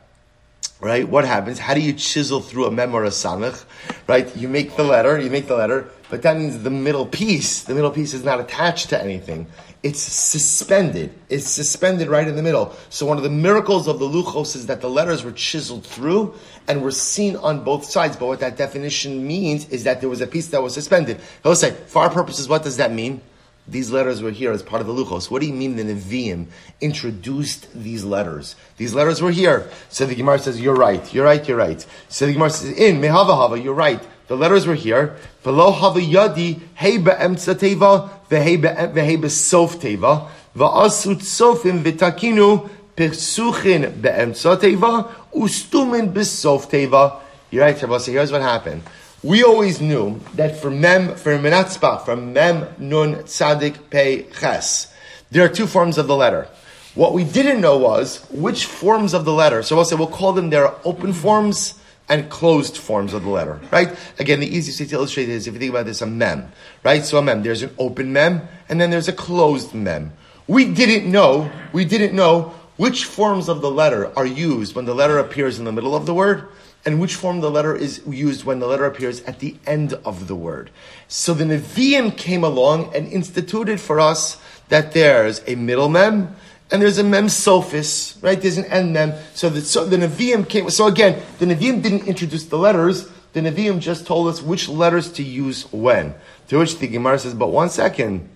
right, 0.79 1.07
what 1.07 1.25
happens? 1.25 1.59
How 1.59 1.73
do 1.73 1.81
you 1.81 1.93
chisel 1.93 2.39
through 2.39 2.65
a 2.65 2.71
mem 2.71 2.93
or 2.93 3.05
a 3.05 3.09
samich? 3.09 3.65
Right, 4.07 4.35
you 4.35 4.47
make 4.47 4.75
the 4.75 4.83
letter, 4.83 5.19
you 5.19 5.29
make 5.29 5.47
the 5.47 5.55
letter, 5.55 5.89
but 6.09 6.21
that 6.23 6.37
means 6.37 6.63
the 6.63 6.69
middle 6.69 7.05
piece, 7.05 7.63
the 7.63 7.75
middle 7.75 7.91
piece 7.91 8.13
is 8.13 8.23
not 8.23 8.39
attached 8.39 8.89
to 8.89 9.01
anything. 9.01 9.47
It's 9.81 10.01
suspended. 10.01 11.13
It's 11.29 11.47
suspended 11.47 12.09
right 12.09 12.27
in 12.27 12.35
the 12.35 12.43
middle. 12.43 12.75
So 12.89 13.05
one 13.05 13.17
of 13.17 13.23
the 13.23 13.29
miracles 13.29 13.87
of 13.87 13.99
the 13.99 14.05
luchos 14.05 14.55
is 14.55 14.65
that 14.65 14.81
the 14.81 14.89
letters 14.89 15.23
were 15.23 15.31
chiseled 15.31 15.85
through 15.85 16.33
and 16.67 16.81
were 16.81 16.91
seen 16.91 17.37
on 17.37 17.63
both 17.63 17.85
sides. 17.85 18.17
But 18.17 18.25
what 18.25 18.41
that 18.41 18.57
definition 18.57 19.25
means 19.25 19.69
is 19.69 19.85
that 19.85 20.01
there 20.01 20.09
was 20.09 20.19
a 20.19 20.27
piece 20.27 20.47
that 20.47 20.61
was 20.61 20.73
suspended. 20.73 21.21
He'll 21.43 21.55
say, 21.55 21.71
for 21.71 22.01
our 22.01 22.09
purposes, 22.09 22.49
what 22.49 22.63
does 22.63 22.75
that 22.77 22.91
mean? 22.91 23.21
These 23.69 23.91
letters 23.91 24.21
were 24.21 24.31
here 24.31 24.51
as 24.51 24.63
part 24.63 24.81
of 24.81 24.87
the 24.87 24.93
Luchos. 24.93 25.29
What 25.29 25.41
do 25.41 25.47
you 25.47 25.53
mean 25.53 25.75
the 25.75 25.83
Nevi'im 25.83 26.47
introduced 26.81 27.67
these 27.75 28.03
letters? 28.03 28.55
These 28.77 28.95
letters 28.95 29.21
were 29.21 29.31
here. 29.31 29.69
So 29.89 30.07
the 30.07 30.15
Gemara 30.15 30.39
says, 30.39 30.59
you're 30.59 30.75
right, 30.75 31.13
you're 31.13 31.25
right, 31.25 31.47
you're 31.47 31.57
right. 31.57 31.85
So 32.07 32.25
the 32.25 32.33
Gemara 32.33 32.49
says, 32.49 32.71
in 32.77 32.99
Mehava 32.99 33.35
Hava, 33.35 33.59
you're 33.59 33.75
right. 33.75 34.01
The 34.27 34.35
letters 34.35 34.65
were 34.65 34.75
here. 34.75 35.17
V'lo 35.43 35.73
hava 35.73 35.99
yadi, 35.99 36.61
hei 36.75 36.97
be'emtza 36.97 37.55
teva, 37.55 38.09
v'hei 38.29 39.21
be'sof 39.21 39.77
teva, 39.77 40.29
v'asut 40.55 41.21
sofim 41.21 41.83
v'takinu, 41.83 42.69
persuchin 42.95 44.01
be'emtza 44.01 44.57
teva, 44.57 45.11
ustumin 45.33 46.13
be'sof 46.13 46.69
teva. 46.69 47.19
You're 47.49 47.63
right, 47.63 47.77
Shabbos. 47.77 48.05
So 48.05 48.11
here's 48.11 48.31
what 48.31 48.41
happened. 48.41 48.83
We 49.21 49.43
always 49.43 49.81
knew 49.81 50.21
that 50.35 50.61
for 50.61 50.71
mem, 50.71 51.15
for 51.15 51.37
menatzpa, 51.37 52.05
from 52.05 52.31
mem, 52.31 52.67
nun, 52.77 53.15
tzadik, 53.15 53.89
pei, 53.89 54.23
ches, 54.39 54.93
there 55.29 55.43
are 55.43 55.49
two 55.49 55.67
forms 55.67 55.97
of 55.97 56.07
the 56.07 56.15
letter. 56.15 56.47
What 56.95 57.13
we 57.13 57.25
didn't 57.25 57.59
know 57.59 57.77
was 57.77 58.25
which 58.31 58.65
forms 58.65 59.13
of 59.13 59.25
the 59.25 59.33
letter. 59.33 59.61
So 59.61 59.75
we'll 59.75 59.83
say 59.83 59.97
we'll 59.97 60.07
call 60.07 60.31
them 60.31 60.49
there 60.49 60.65
are 60.65 60.75
open 60.85 61.11
forms 61.11 61.77
and 62.07 62.29
closed 62.29 62.77
forms 62.77 63.13
of 63.13 63.23
the 63.23 63.29
letter, 63.29 63.59
right? 63.71 63.93
Again, 64.19 64.39
the 64.39 64.47
easiest 64.47 64.79
way 64.79 64.85
to 64.87 64.95
illustrate 64.95 65.27
is 65.27 65.47
if 65.47 65.53
you 65.53 65.59
think 65.59 65.71
about 65.71 65.85
this, 65.85 66.01
a 66.01 66.05
mem, 66.05 66.51
right? 66.83 67.03
So 67.03 67.17
a 67.17 67.21
mem, 67.21 67.43
there's 67.43 67.61
an 67.61 67.75
open 67.77 68.13
mem 68.13 68.47
and 68.69 68.79
then 68.79 68.89
there's 68.89 69.09
a 69.09 69.13
closed 69.13 69.73
mem. 69.73 70.13
We 70.47 70.63
didn't 70.65 71.11
know, 71.11 71.51
we 71.73 71.83
didn't 71.83 72.15
know 72.15 72.53
which 72.77 73.03
forms 73.03 73.49
of 73.49 73.59
the 73.59 73.69
letter 73.69 74.17
are 74.17 74.25
used 74.25 74.75
when 74.75 74.85
the 74.85 74.95
letter 74.95 75.19
appears 75.19 75.59
in 75.59 75.65
the 75.65 75.73
middle 75.73 75.93
of 75.93 76.05
the 76.05 76.13
word 76.13 76.47
and 76.85 76.99
which 76.99 77.15
form 77.15 77.41
the 77.41 77.51
letter 77.51 77.75
is 77.75 78.01
used 78.07 78.45
when 78.45 78.59
the 78.59 78.67
letter 78.67 78.85
appears 78.85 79.21
at 79.23 79.39
the 79.39 79.55
end 79.65 79.93
of 80.05 80.27
the 80.27 80.35
word. 80.35 80.69
So 81.07 81.33
the 81.33 81.43
Nevi'im 81.43 82.15
came 82.15 82.43
along 82.43 82.95
and 82.95 83.07
instituted 83.11 83.79
for 83.81 83.99
us 83.99 84.41
that 84.69 84.93
there's 84.93 85.41
a 85.47 85.55
middle 85.55 85.89
mem 85.89 86.35
and 86.71 86.81
there's 86.81 86.99
a 86.99 87.03
mem 87.03 87.27
sophis, 87.27 88.21
right? 88.21 88.39
There's 88.39 88.57
an 88.57 88.65
end 88.65 88.93
mem. 88.93 89.13
So 89.33 89.49
the, 89.49 89.61
so 89.61 89.85
the 89.85 89.97
Nevi'im 89.97 90.47
came, 90.47 90.69
so 90.69 90.87
again, 90.87 91.21
the 91.39 91.45
Nevi'im 91.45 91.81
didn't 91.81 92.07
introduce 92.07 92.45
the 92.45 92.57
letters, 92.57 93.09
the 93.33 93.41
Nevi'im 93.41 93.79
just 93.79 94.05
told 94.05 94.27
us 94.27 94.41
which 94.41 94.69
letters 94.69 95.11
to 95.13 95.23
use 95.23 95.71
when. 95.73 96.13
To 96.49 96.59
which 96.59 96.79
the 96.79 96.87
Gemara 96.87 97.19
says, 97.19 97.33
but 97.33 97.47
one 97.47 97.69
second. 97.69 98.29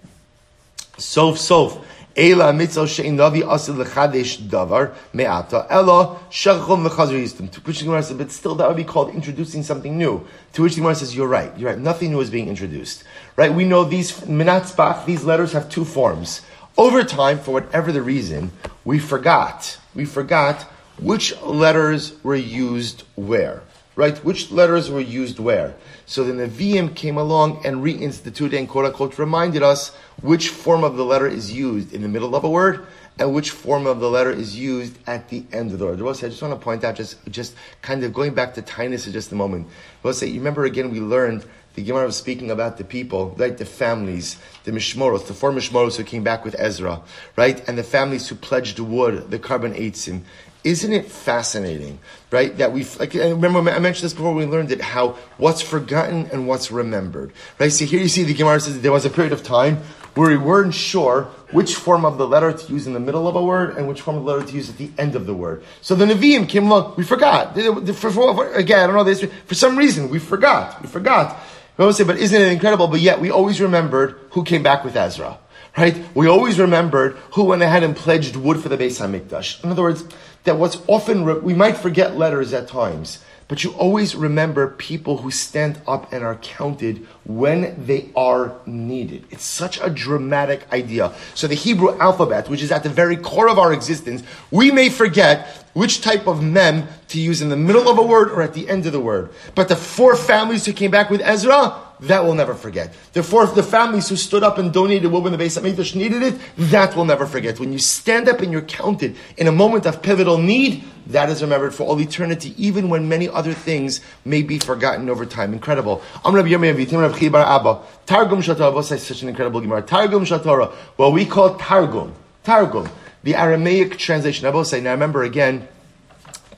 Soph, 0.97 1.37
soph. 1.37 1.85
Ela 2.15 2.53
mitzvah 2.53 2.83
shein 2.83 3.15
navi 3.15 3.41
asil 3.41 3.83
lechadesh 3.83 4.37
davar 4.37 4.93
me'ata 5.13 5.65
ela 5.69 6.19
shachom 6.29 6.87
v'chazir 6.87 7.19
yistim. 7.19 7.49
To 7.51 7.59
which 7.61 7.79
the 7.79 7.85
Gemara 7.85 8.03
says, 8.03 8.17
but 8.17 8.31
still 8.31 8.53
that 8.55 8.67
would 8.67 8.77
be 8.77 8.83
called 8.83 9.09
introducing 9.15 9.63
something 9.63 9.97
new. 9.97 10.25
To 10.53 10.61
which 10.61 10.75
the 10.75 10.81
Gemara 10.81 10.93
says, 10.95 11.15
you're 11.15 11.27
right, 11.27 11.57
you're 11.57 11.71
right. 11.71 11.79
Nothing 11.79 12.11
new 12.11 12.19
is 12.19 12.29
being 12.29 12.49
introduced. 12.49 13.03
Right? 13.35 13.51
We 13.51 13.65
know 13.65 13.83
these 13.83 14.11
minatzbach, 14.11 15.05
these 15.05 15.23
letters 15.23 15.53
have 15.53 15.69
two 15.69 15.85
forms. 15.85 16.41
Over 16.77 17.03
time, 17.03 17.39
for 17.39 17.51
whatever 17.51 17.91
the 17.91 18.01
reason, 18.03 18.51
we 18.85 18.99
forgot. 18.99 19.79
We 19.95 20.05
forgot 20.05 20.63
which 20.99 21.39
letters 21.41 22.13
were 22.23 22.35
used 22.35 23.03
where. 23.15 23.63
Right? 23.95 24.17
Which 24.23 24.51
letters 24.51 24.91
were 24.91 24.99
used 24.99 25.39
where. 25.39 25.73
So 26.05 26.23
then 26.23 26.37
the 26.37 26.47
Nevi'im 26.47 26.95
came 26.95 27.17
along 27.17 27.65
and 27.65 27.77
reinstituted 27.77 28.57
and 28.57 28.67
quote 28.67 28.85
unquote 28.85 29.17
reminded 29.17 29.63
us 29.63 29.95
which 30.21 30.49
form 30.49 30.83
of 30.83 30.95
the 30.97 31.05
letter 31.05 31.27
is 31.27 31.51
used 31.51 31.93
in 31.93 32.01
the 32.01 32.09
middle 32.09 32.35
of 32.35 32.43
a 32.43 32.49
word 32.49 32.85
and 33.19 33.33
which 33.33 33.51
form 33.51 33.85
of 33.85 33.99
the 33.99 34.09
letter 34.09 34.31
is 34.31 34.57
used 34.57 34.97
at 35.07 35.29
the 35.29 35.43
end 35.51 35.71
of 35.71 35.79
the 35.79 35.85
word. 35.85 36.01
I 36.01 36.13
just 36.13 36.41
want 36.41 36.53
to 36.53 36.59
point 36.59 36.83
out, 36.83 36.95
just, 36.95 37.17
just 37.29 37.55
kind 37.81 38.03
of 38.03 38.13
going 38.13 38.33
back 38.33 38.55
to 38.55 38.61
Taanis 38.61 39.05
for 39.05 39.11
just 39.11 39.31
a 39.31 39.35
moment. 39.35 39.67
Say, 40.11 40.27
you 40.27 40.39
remember 40.39 40.65
again, 40.65 40.91
we 40.91 40.99
learned 40.99 41.45
the 41.75 41.83
Gemara 41.83 42.05
was 42.05 42.17
speaking 42.17 42.51
about 42.51 42.77
the 42.77 42.83
people, 42.83 43.33
right? 43.37 43.57
The 43.57 43.65
families, 43.65 44.37
the 44.63 44.71
Mishmoros, 44.71 45.27
the 45.27 45.33
four 45.33 45.51
Mishmoros 45.51 45.95
who 45.97 46.03
came 46.03 46.23
back 46.23 46.45
with 46.45 46.55
Ezra, 46.59 47.01
right? 47.35 47.67
And 47.67 47.77
the 47.77 47.83
families 47.83 48.27
who 48.27 48.35
pledged 48.35 48.79
wood, 48.79 49.31
the 49.31 49.39
korban 49.39 49.75
eitzim. 49.75 50.21
Isn't 50.63 50.93
it 50.93 51.07
fascinating, 51.11 51.99
right? 52.31 52.57
That 52.57 52.71
we 52.71 52.85
like. 52.97 53.15
I 53.15 53.31
remember 53.31 53.69
I 53.69 53.79
mentioned 53.79 54.05
this 54.05 54.13
before. 54.13 54.33
We 54.33 54.45
learned 54.45 54.71
it 54.71 54.79
how 54.79 55.17
what's 55.37 55.61
forgotten 55.61 56.27
and 56.31 56.47
what's 56.47 56.71
remembered, 56.71 57.33
right? 57.59 57.71
So 57.71 57.83
here 57.83 57.99
you 57.99 58.07
see 58.07 58.23
the 58.23 58.33
Gemara 58.33 58.61
says 58.61 58.81
there 58.81 58.93
was 58.93 59.03
a 59.03 59.09
period 59.09 59.33
of 59.33 59.43
time 59.43 59.79
where 60.15 60.29
we 60.29 60.37
weren't 60.37 60.73
sure 60.73 61.23
which 61.51 61.75
form 61.75 62.05
of 62.05 62.17
the 62.17 62.27
letter 62.27 62.53
to 62.53 62.71
use 62.71 62.87
in 62.87 62.93
the 62.93 62.99
middle 62.99 63.27
of 63.27 63.35
a 63.35 63.43
word 63.43 63.77
and 63.77 63.87
which 63.87 64.01
form 64.01 64.17
of 64.17 64.23
the 64.23 64.31
letter 64.31 64.45
to 64.47 64.53
use 64.53 64.69
at 64.69 64.77
the 64.77 64.89
end 64.97 65.15
of 65.15 65.25
the 65.25 65.33
word. 65.33 65.63
So 65.81 65.95
the 65.95 66.05
Nevi'im 66.05 66.47
came 66.47 66.67
along. 66.71 66.95
We 66.97 67.03
forgot. 67.03 67.57
Again, 67.57 68.79
I 68.79 68.87
don't 68.87 68.95
know 68.95 69.03
this. 69.03 69.25
For 69.45 69.55
some 69.55 69.77
reason, 69.77 70.09
we 70.09 70.19
forgot. 70.19 70.81
We 70.81 70.87
forgot. 70.87 71.39
We 71.77 71.83
always 71.83 71.97
say, 71.97 72.03
but 72.03 72.17
isn't 72.17 72.39
it 72.39 72.51
incredible? 72.51 72.87
But 72.87 73.01
yet 73.01 73.19
we 73.19 73.31
always 73.31 73.59
remembered 73.59 74.19
who 74.31 74.43
came 74.43 74.63
back 74.63 74.85
with 74.85 74.95
Ezra. 74.95 75.39
Right? 75.75 76.05
We 76.13 76.27
always 76.27 76.59
remembered 76.59 77.17
who 77.31 77.45
went 77.45 77.63
ahead 77.63 77.81
and 77.81 77.95
pledged 77.95 78.35
wood 78.35 78.59
for 78.59 78.69
the 78.69 78.77
Beis 78.77 79.01
HaMikdash. 79.01 79.63
In 79.63 79.71
other 79.71 79.81
words, 79.81 80.03
that 80.43 80.57
what's 80.57 80.77
often, 80.87 81.25
re- 81.25 81.39
we 81.39 81.53
might 81.53 81.77
forget 81.77 82.17
letters 82.17 82.53
at 82.53 82.67
times, 82.67 83.19
but 83.47 83.63
you 83.63 83.71
always 83.73 84.15
remember 84.15 84.67
people 84.67 85.17
who 85.17 85.29
stand 85.29 85.79
up 85.85 86.11
and 86.11 86.23
are 86.23 86.35
counted 86.37 87.05
when 87.25 87.85
they 87.85 88.09
are 88.15 88.55
needed. 88.65 89.25
It's 89.29 89.43
such 89.43 89.79
a 89.81 89.89
dramatic 89.89 90.65
idea. 90.71 91.13
So 91.35 91.47
the 91.47 91.55
Hebrew 91.55 91.97
alphabet, 91.99 92.49
which 92.49 92.61
is 92.61 92.71
at 92.71 92.83
the 92.83 92.89
very 92.89 93.17
core 93.17 93.49
of 93.49 93.59
our 93.59 93.73
existence, 93.73 94.23
we 94.49 94.71
may 94.71 94.89
forget 94.89 95.62
which 95.73 96.01
type 96.01 96.27
of 96.27 96.41
mem 96.43 96.87
to 97.09 97.19
use 97.19 97.41
in 97.41 97.49
the 97.49 97.57
middle 97.57 97.89
of 97.89 97.97
a 97.97 98.03
word 98.03 98.31
or 98.31 98.41
at 98.41 98.53
the 98.53 98.69
end 98.69 98.85
of 98.85 98.91
the 98.91 98.99
word. 98.99 99.29
But 99.55 99.67
the 99.69 99.75
four 99.75 100.15
families 100.15 100.65
who 100.65 100.73
came 100.73 100.91
back 100.91 101.09
with 101.09 101.21
Ezra, 101.21 101.79
that 102.01 102.23
we'll 102.23 102.35
never 102.35 102.53
forget. 102.53 102.93
Therefore, 103.13 103.45
the 103.47 103.63
families 103.63 104.09
who 104.09 104.15
stood 104.15 104.43
up 104.43 104.57
and 104.57 104.73
donated 104.73 105.11
wood 105.11 105.23
when 105.23 105.31
the 105.31 105.37
base 105.37 105.57
Hamikdash 105.57 105.95
needed 105.95 106.21
it, 106.21 106.35
that 106.57 106.95
we'll 106.95 107.05
never 107.05 107.25
forget. 107.25 107.59
When 107.59 107.71
you 107.71 107.79
stand 107.79 108.27
up 108.27 108.41
and 108.41 108.51
you're 108.51 108.61
counted 108.61 109.15
in 109.37 109.47
a 109.47 109.51
moment 109.51 109.85
of 109.85 110.01
pivotal 110.01 110.37
need, 110.37 110.83
that 111.07 111.29
is 111.29 111.41
remembered 111.41 111.73
for 111.73 111.83
all 111.83 111.99
eternity, 111.99 112.53
even 112.57 112.89
when 112.89 113.09
many 113.09 113.27
other 113.29 113.53
things 113.53 114.01
may 114.25 114.41
be 114.41 114.59
forgotten 114.59 115.09
over 115.09 115.25
time. 115.25 115.53
Incredible. 115.53 116.01
Am 116.25 116.35
Rabbi 116.35 116.49
Yirmiyah 116.49 117.01
Rabbi 117.01 117.17
Chiya 117.17 117.31
bar 117.31 117.45
Abba. 117.45 117.81
Targum 118.05 118.41
Shatorah, 118.41 118.83
such 118.83 119.21
an 119.21 119.29
incredible 119.29 119.61
Gemara. 119.61 119.81
Targum 119.81 120.25
Shatorah, 120.25 120.71
what 120.97 121.13
we 121.13 121.25
call 121.25 121.55
Targum. 121.55 122.13
Targum, 122.43 122.89
the 123.23 123.35
Aramaic 123.35 123.97
translation. 123.97 124.45
I 124.45 124.51
will 124.51 124.65
say, 124.65 124.81
now 124.81 124.91
remember 124.91 125.23
again, 125.23 125.67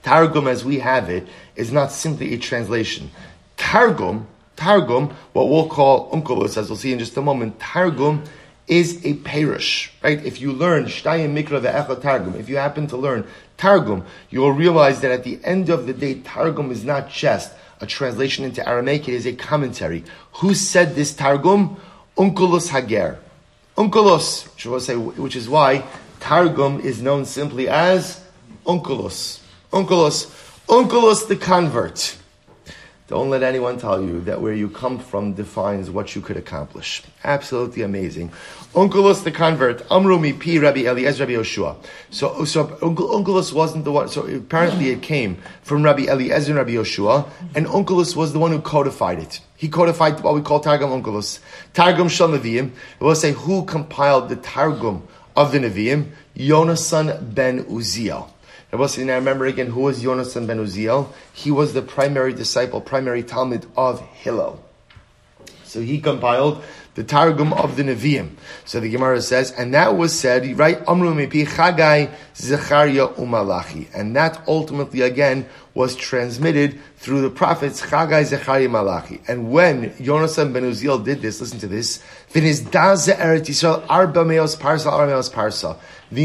Targum 0.03 0.47
as 0.47 0.63
we 0.63 0.79
have 0.79 1.09
it 1.09 1.27
is 1.55 1.71
not 1.71 1.91
simply 1.91 2.33
a 2.33 2.37
translation. 2.37 3.09
Targum, 3.57 4.27
Targum, 4.55 5.09
what 5.33 5.49
we'll 5.49 5.67
call 5.67 6.11
Unkelos, 6.11 6.57
as 6.57 6.69
we'll 6.69 6.77
see 6.77 6.93
in 6.93 6.99
just 6.99 7.17
a 7.17 7.21
moment, 7.21 7.59
Targum 7.59 8.23
is 8.67 9.05
a 9.05 9.13
parish, 9.15 9.91
right? 10.03 10.23
If 10.25 10.41
you 10.41 10.51
learn 10.51 10.85
Shtayim 10.85 11.33
Mikra 11.33 11.61
ve'echa 11.61 12.01
Targum, 12.01 12.35
if 12.35 12.49
you 12.49 12.57
happen 12.57 12.87
to 12.87 12.97
learn 12.97 13.25
Targum, 13.57 14.05
you 14.29 14.41
will 14.41 14.51
realize 14.51 15.01
that 15.01 15.11
at 15.11 15.23
the 15.23 15.39
end 15.43 15.69
of 15.69 15.85
the 15.87 15.93
day, 15.93 16.15
Targum 16.15 16.71
is 16.71 16.83
not 16.83 17.09
just 17.09 17.53
a 17.79 17.85
translation 17.85 18.45
into 18.45 18.67
Aramaic, 18.67 19.07
it 19.07 19.13
is 19.13 19.27
a 19.27 19.33
commentary. 19.33 20.03
Who 20.33 20.55
said 20.55 20.95
this 20.95 21.13
Targum? 21.13 21.77
Unkelos 22.17 22.69
Hager. 22.69 23.19
Unkelos, 23.77 24.45
which 25.17 25.35
is 25.35 25.49
why 25.49 25.83
Targum 26.25 26.79
is 26.79 27.03
known 27.03 27.23
simply 27.23 27.69
as 27.69 28.19
Unkelos. 28.65 29.41
Unkelos. 29.71 30.25
Unkelos 30.65 31.27
the 31.27 31.35
convert. 31.35 32.17
Don't 33.07 33.29
let 33.29 33.43
anyone 33.43 33.77
tell 33.77 34.01
you 34.01 34.21
that 34.21 34.41
where 34.41 34.55
you 34.55 34.67
come 34.67 34.97
from 34.97 35.33
defines 35.33 35.91
what 35.91 36.15
you 36.15 36.23
could 36.23 36.35
accomplish. 36.35 37.03
Absolutely 37.23 37.83
amazing. 37.83 38.31
Unkelos 38.73 39.23
the 39.23 39.31
convert, 39.31 39.85
Amru 39.91 40.17
mi 40.17 40.33
pi 40.33 40.57
Rabbi 40.57 40.87
Eliezer 40.87 41.25
Rabbi 41.25 41.33
Yoshua. 41.33 41.75
So, 42.09 42.43
so 42.45 42.65
Unkelos 42.65 43.53
wasn't 43.53 43.85
the 43.85 43.91
one, 43.91 44.09
so 44.09 44.25
apparently 44.25 44.89
it 44.89 45.03
came 45.03 45.37
from 45.61 45.83
Rabbi 45.83 46.07
Eliezer 46.07 46.53
and 46.53 46.57
Rabbi 46.57 46.71
Yoshua, 46.71 47.29
and 47.53 47.67
Unkelos 47.67 48.15
was 48.15 48.33
the 48.33 48.39
one 48.39 48.49
who 48.49 48.61
codified 48.61 49.19
it. 49.19 49.41
He 49.57 49.69
codified 49.69 50.21
what 50.21 50.33
we 50.33 50.41
call 50.41 50.59
Targum 50.59 50.89
Unkelos. 50.89 51.37
Targum 51.75 52.09
Shal 52.09 52.29
Nevi'im. 52.29 52.71
It 52.99 53.03
will 53.03 53.13
say 53.13 53.33
who 53.33 53.63
compiled 53.65 54.29
the 54.29 54.37
Targum 54.37 55.07
of 55.35 55.51
the 55.51 55.59
Nevi'im? 55.59 56.11
Yonasan 56.35 57.33
ben 57.33 57.63
Uziel. 57.65 58.29
Now 58.71 59.15
remember 59.15 59.45
again, 59.45 59.67
who 59.67 59.81
was 59.81 60.03
Yonasan 60.03 60.47
ben 60.47 60.57
Uziel? 60.59 61.07
He 61.33 61.51
was 61.51 61.73
the 61.73 61.81
primary 61.81 62.33
disciple, 62.33 62.81
primary 62.81 63.23
Talmud 63.23 63.65
of 63.77 64.01
Hillel. 64.01 64.61
So 65.63 65.81
he 65.81 65.99
compiled 65.99 66.63
the 66.95 67.03
Targum 67.03 67.53
of 67.53 67.75
the 67.75 67.83
Nevi'im. 67.83 68.31
So 68.63 68.79
the 68.79 68.89
Gemara 68.89 69.21
says, 69.21 69.51
and 69.51 69.73
that 69.73 69.97
was 69.97 70.17
said, 70.17 70.57
right, 70.57 70.81
Amru 70.87 71.13
Mepi 71.13 71.45
Chagai, 71.45 72.09
Zechariah 72.35 73.09
Umalachi. 73.09 73.87
And 73.93 74.15
that 74.15 74.41
ultimately 74.47 75.01
again 75.01 75.47
was 75.75 75.95
transmitted 75.95 76.79
through 76.95 77.21
the 77.21 77.29
prophets 77.29 77.81
Chagai, 77.81 78.23
Zechariah, 78.23 78.69
Malachi. 78.69 79.21
And 79.27 79.51
when 79.51 79.91
Yonasan 79.91 80.53
ben 80.53 80.63
Uziel 80.63 81.03
did 81.03 81.21
this, 81.21 81.41
listen 81.41 81.59
to 81.59 81.67
this, 81.67 82.01
The 82.31 82.39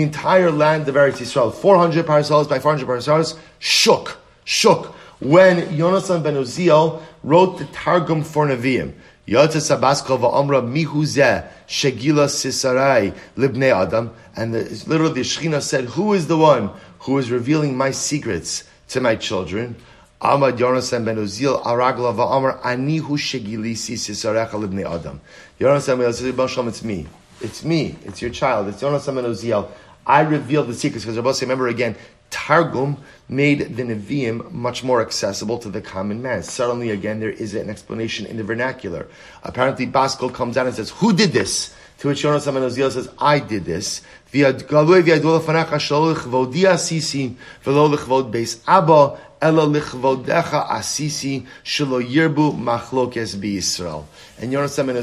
entire 0.03 0.51
land 0.51 0.89
of 0.89 0.95
Eretz 0.95 1.19
Yisrael, 1.19 1.53
400 1.53 2.07
parcels 2.07 2.47
by 2.47 2.61
400 2.61 2.87
parcels, 2.87 3.35
shook, 3.59 4.19
shook. 4.45 4.95
When 5.19 5.67
Yonasan 5.77 6.23
ben 6.23 6.35
Uziel 6.35 7.03
wrote 7.25 7.59
the 7.59 7.65
Targum 7.67 8.23
for 8.23 8.47
Nevi'im, 8.47 8.95
Yotza 9.27 9.61
Sabasko 9.61 10.17
va'amra 10.19 10.63
mihuzeh 10.63 11.49
shegila 11.67 12.27
sisarai 12.27 13.15
libnei 13.37 13.75
adam. 13.75 14.13
And 14.37 14.55
the, 14.55 14.61
literally 14.87 15.15
the 15.15 15.21
Shechina 15.21 15.61
said, 15.61 15.85
who 15.87 16.15
is 16.15 16.29
the 16.29 16.37
one 16.37 16.71
who 17.01 17.19
is 17.19 17.31
revealing 17.31 17.77
my 17.77 17.91
secrets 17.91 18.65
to 18.91 19.01
my 19.01 19.17
children? 19.17 19.77
Amad 20.21 20.59
Yonasan 20.59 21.05
ben 21.05 21.17
Uziel 21.17 21.63
aragla 21.63 22.15
va'amr 22.15 22.61
anihu 22.63 23.17
shegilisi 23.17 23.97
sisarecha 23.97 24.53
libnei 24.53 24.85
adam. 24.85 25.21
Yonasan 25.59 25.99
ben 25.99 26.09
Uziel, 26.11 26.69
it's 26.69 26.85
me. 26.85 27.07
It's 27.41 27.65
me. 27.65 27.97
It's 28.05 28.21
your 28.21 28.31
child. 28.31 28.69
It's 28.69 28.83
Yonasan 28.83 29.15
ben 29.15 29.25
Uziel. 29.25 29.71
I 30.07 30.21
revealed 30.21 30.69
the 30.69 30.75
secrets 30.75 31.05
because 31.05 31.17
Rabbi 31.17 31.33
remember 31.41 31.69
again, 31.69 31.97
Targum 32.31 32.97
made 33.29 33.77
the 33.77 33.83
Nevi'im 33.83 34.51
much 34.53 34.85
more 34.85 35.01
accessible 35.01 35.59
to 35.59 35.69
the 35.69 35.81
common 35.81 36.23
man. 36.23 36.43
Suddenly, 36.43 36.91
again, 36.91 37.21
there 37.21 37.31
is 37.31 37.55
an 37.55 37.69
explanation 37.69 38.27
in 38.27 38.37
the 38.37 38.45
vernacular. 38.45 39.09
Apparently, 39.43 39.87
Bas 39.87 40.15
Kol 40.15 40.31
comes 40.31 40.57
out 40.57 40.67
and 40.67 40.75
says, 40.75 40.91
Who 40.91 41.13
did 41.13 41.33
this? 41.33 41.75
To 41.99 42.09
which 42.09 42.23
Yonasan 42.23 42.55
ben 42.55 42.63
Uziel 42.63 42.91
says, 42.91 43.09
I 43.19 43.41
did 43.41 43.65
this. 43.65 44.03
And 44.33 44.45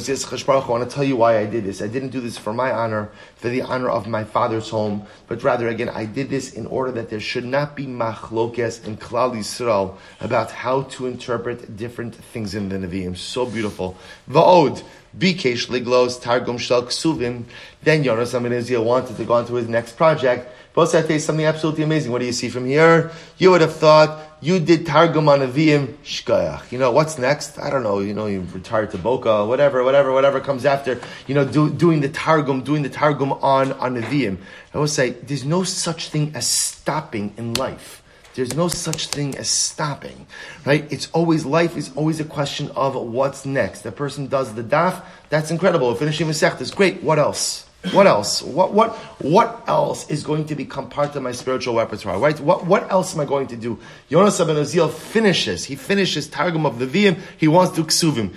says, 0.01 0.23
Baruch 0.45 0.65
I 0.65 0.69
want 0.69 0.89
to 0.89 0.95
tell 0.95 1.03
you 1.03 1.17
why 1.17 1.39
I 1.39 1.45
did 1.45 1.65
this. 1.65 1.81
I 1.81 1.87
didn't 1.87 2.09
do 2.09 2.21
this 2.21 2.37
for 2.37 2.53
my 2.53 2.71
honor, 2.71 3.09
for 3.37 3.49
the 3.49 3.61
honor 3.61 3.89
of 3.89 4.07
my 4.07 4.23
father's 4.23 4.69
home, 4.69 5.05
but 5.27 5.43
rather, 5.43 5.67
again, 5.67 5.89
I 5.89 6.05
did 6.05 6.29
this 6.29 6.53
in 6.53 6.65
order 6.65 6.91
that 6.93 7.09
there 7.09 7.19
should 7.19 7.45
not 7.45 7.75
be 7.75 7.85
machlokes 7.85 8.85
in 8.85 8.97
Klal 8.97 9.35
Yisrael 9.35 9.97
about 10.19 10.51
how 10.51 10.83
to 10.83 11.05
interpret 11.05 11.77
different 11.77 12.15
things 12.15 12.55
in 12.55 12.69
the 12.69 12.77
Nevi'im. 12.77 13.15
So 13.15 13.45
beautiful. 13.45 13.95
Va'od. 14.29 14.83
Bikesh 15.17 15.67
Liglos 15.67 16.21
Targum 16.21 16.57
Shal 16.57 16.83
Ksuvim. 16.83 17.45
Then 17.81 18.03
Yonasan 18.03 18.43
ben 18.43 18.51
Uziel 18.51 18.83
wanted 18.83 19.17
to 19.17 19.23
go 19.23 19.33
on 19.33 19.47
to 19.47 19.55
his 19.55 19.67
next 19.67 19.97
project. 19.97 20.51
But 20.73 20.93
I 20.93 21.01
tell 21.01 21.19
something 21.19 21.45
absolutely 21.45 21.83
amazing. 21.83 22.11
What 22.11 22.19
do 22.19 22.25
you 22.25 22.33
see 22.33 22.49
from 22.49 22.65
here? 22.65 23.11
You 23.39 23.49
would 23.51 23.61
have 23.61 23.75
thought 23.75 24.19
you 24.39 24.59
did 24.59 24.85
Targum 24.85 25.27
on 25.29 25.39
Avim 25.39 25.95
Shkayach. 26.03 26.71
You 26.71 26.77
know, 26.77 26.91
what's 26.91 27.17
next? 27.17 27.57
I 27.57 27.69
don't 27.69 27.83
know. 27.83 27.99
You 27.99 28.13
know, 28.13 28.27
you 28.27 28.41
retired 28.53 28.91
to 28.91 28.97
Boca, 28.97 29.45
whatever, 29.45 29.83
whatever, 29.83 30.11
whatever 30.11 30.39
comes 30.39 30.65
after. 30.65 30.99
You 31.25 31.35
know, 31.35 31.45
do, 31.45 31.69
doing 31.69 32.01
the 32.01 32.09
Targum, 32.09 32.61
doing 32.61 32.83
the 32.83 32.89
Targum 32.89 33.31
on, 33.31 33.71
on 33.73 34.01
Avim. 34.01 34.37
I 34.73 34.77
will 34.77 34.87
say, 34.87 35.11
there's 35.11 35.43
no 35.43 35.63
such 35.63 36.09
thing 36.09 36.33
as 36.35 36.47
stopping 36.47 37.33
in 37.37 37.55
life. 37.55 38.03
There's 38.35 38.53
no 38.53 38.67
such 38.67 39.07
thing 39.07 39.35
as 39.35 39.49
stopping, 39.49 40.27
right? 40.63 40.85
It's 40.91 41.09
always, 41.11 41.43
life 41.43 41.75
is 41.75 41.91
always 41.95 42.19
a 42.19 42.23
question 42.23 42.69
of 42.75 42.93
what's 42.93 43.47
next. 43.47 43.81
The 43.81 43.91
person 43.91 44.27
does 44.27 44.53
the 44.53 44.61
daf, 44.61 45.03
that's 45.29 45.49
incredible. 45.49 45.95
Finishing 45.95 46.31
sect 46.33 46.61
is 46.61 46.69
great. 46.69 47.01
What 47.01 47.17
else? 47.17 47.66
What 47.91 48.07
else? 48.07 48.41
What 48.41 48.73
what 48.73 48.95
what 49.21 49.63
else 49.67 50.09
is 50.09 50.23
going 50.23 50.45
to 50.47 50.55
become 50.55 50.89
part 50.89 51.15
of 51.15 51.23
my 51.23 51.31
spiritual 51.31 51.77
repertoire? 51.77 52.19
Right? 52.19 52.37
What 52.39 52.65
what 52.65 52.91
else 52.91 53.13
am 53.13 53.21
I 53.21 53.25
going 53.25 53.47
to 53.47 53.55
do? 53.55 53.79
Yonasan 54.09 54.47
ben 54.47 54.55
Uziel 54.57 54.91
finishes. 54.91 55.63
He 55.63 55.75
finishes 55.75 56.27
Targum 56.27 56.65
of 56.65 56.79
the 56.79 56.87
Vim. 56.87 57.17
He 57.37 57.47
wants 57.47 57.75
to 57.75 57.83
ksuvim. 57.83 58.33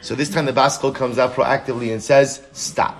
So 0.00 0.14
this 0.14 0.30
time 0.30 0.46
the 0.46 0.52
Bas 0.52 0.78
Kol 0.78 0.92
comes 0.92 1.18
out 1.18 1.34
proactively 1.34 1.92
and 1.92 2.02
says, 2.02 2.42
"Stop, 2.52 2.96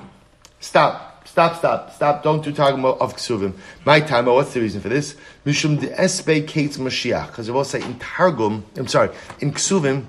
stop, 0.60 1.26
stop, 1.26 1.58
stop, 1.58 1.94
stop! 1.94 2.22
Don't 2.22 2.44
do 2.44 2.52
Targum 2.52 2.84
of 2.84 3.16
ksuvim." 3.16 3.54
My 3.84 4.00
time. 4.00 4.26
What's 4.26 4.52
the 4.52 4.60
reason 4.60 4.80
for 4.80 4.90
this? 4.90 5.16
Mishum 5.44 5.80
de 5.80 5.88
esbe 5.88 6.46
kate 6.46 6.72
Mashiach. 6.72 7.28
Because 7.28 7.48
it 7.48 7.52
will 7.52 7.64
say 7.64 7.80
in 7.80 7.98
Targum. 7.98 8.64
I'm 8.76 8.86
sorry, 8.86 9.10
in 9.40 9.52
ksuvim 9.52 10.06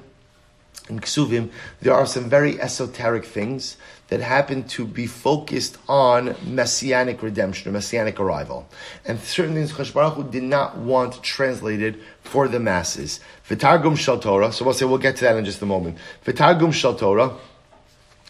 in 0.89 0.99
Ksuvim, 0.99 1.51
there 1.81 1.93
are 1.93 2.05
some 2.05 2.29
very 2.29 2.59
esoteric 2.61 3.25
things 3.25 3.77
that 4.07 4.21
happen 4.21 4.63
to 4.63 4.85
be 4.85 5.05
focused 5.05 5.77
on 5.89 6.35
messianic 6.45 7.21
redemption 7.21 7.69
or 7.69 7.73
messianic 7.73 8.19
arrival. 8.19 8.67
And 9.05 9.19
certain 9.19 9.53
things 9.53 9.73
Chosh 9.73 10.31
did 10.31 10.43
not 10.43 10.77
want 10.77 11.21
translated 11.21 12.01
for 12.21 12.47
the 12.47 12.59
masses. 12.59 13.19
V'targum 13.49 13.97
shal 13.97 14.19
Torah, 14.19 14.51
so 14.51 14.63
we'll 14.63 14.73
say, 14.73 14.85
we'll 14.85 14.97
get 14.97 15.17
to 15.17 15.25
that 15.25 15.35
in 15.35 15.43
just 15.43 15.61
a 15.61 15.65
moment. 15.65 15.97
V'targum 16.25 16.73
shal 16.73 16.95
Torah, 16.95 17.33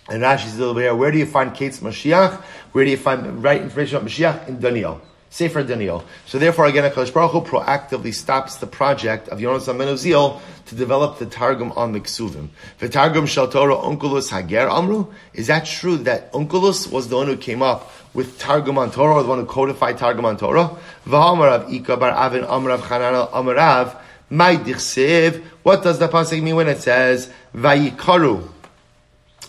and 0.10 0.24
Rashi 0.24 0.46
says 0.46 0.56
a 0.56 0.60
little 0.60 0.74
bit 0.74 0.84
here, 0.84 0.96
where 0.96 1.12
do 1.12 1.18
you 1.18 1.26
find 1.26 1.54
Kate's 1.54 1.82
Mashiach? 1.82 2.42
Where 2.72 2.86
do 2.86 2.92
you 2.92 2.98
find 2.98 3.44
right 3.44 3.62
information 3.62 3.98
about 3.98 4.10
Mashiach? 4.10 4.48
In 4.48 4.60
Daniel. 4.60 5.02
Sefer 5.30 5.64
Daniel. 5.64 6.04
So 6.26 6.40
therefore, 6.40 6.68
again, 6.68 6.90
HaKadosh 6.90 7.14
Baruch 7.14 7.32
Hu 7.32 7.42
proactively 7.42 8.14
stops 8.14 8.56
the 8.56 8.68
project 8.68 9.28
of 9.28 9.40
Yonasan 9.40 9.78
ben 9.78 9.90
Uziel 9.90 10.40
to 10.68 10.76
develop 10.76 11.20
the 11.20 11.26
Targum 11.26 11.72
on 11.74 11.92
the 11.92 12.00
Ksuvim. 12.00 12.50
The 12.80 12.90
Targum 12.90 13.26
Shal 13.26 13.48
Torah 13.48 13.76
Onkelos 13.76 14.30
Hager 14.32 14.70
Amru. 14.70 15.08
Is 15.34 15.48
that 15.48 15.66
true 15.66 15.98
that 15.98 16.32
Onkelos 16.32 16.92
was 16.92 17.10
the 17.10 17.18
one 17.18 17.28
who 17.28 17.38
came 17.38 17.62
up 17.62 17.92
with 18.14 18.40
Targum 18.40 18.78
on 18.78 18.90
Torah, 18.90 19.16
or 19.16 19.24
the 19.24 19.30
one 19.30 19.40
who 19.40 19.46
codified 19.46 19.98
Targum 19.98 20.26
on 20.26 20.38
Torah? 20.38 20.78
V'hamarav 21.06 21.72
Ika 21.72 21.98
Bar 21.98 22.12
Avin 22.12 22.44
Amrav 22.44 22.80
Chananel 22.80 23.30
Amarav 23.32 24.00
My 24.30 24.56
Dichsev. 24.56 25.44
What 25.64 25.84
does 25.84 26.00
the 26.00 26.08
pasuk 26.08 26.42
mean 26.42 26.56
when 26.56 26.68
it 26.68 26.80
says 26.80 27.30
Vayikaru? 27.54 28.50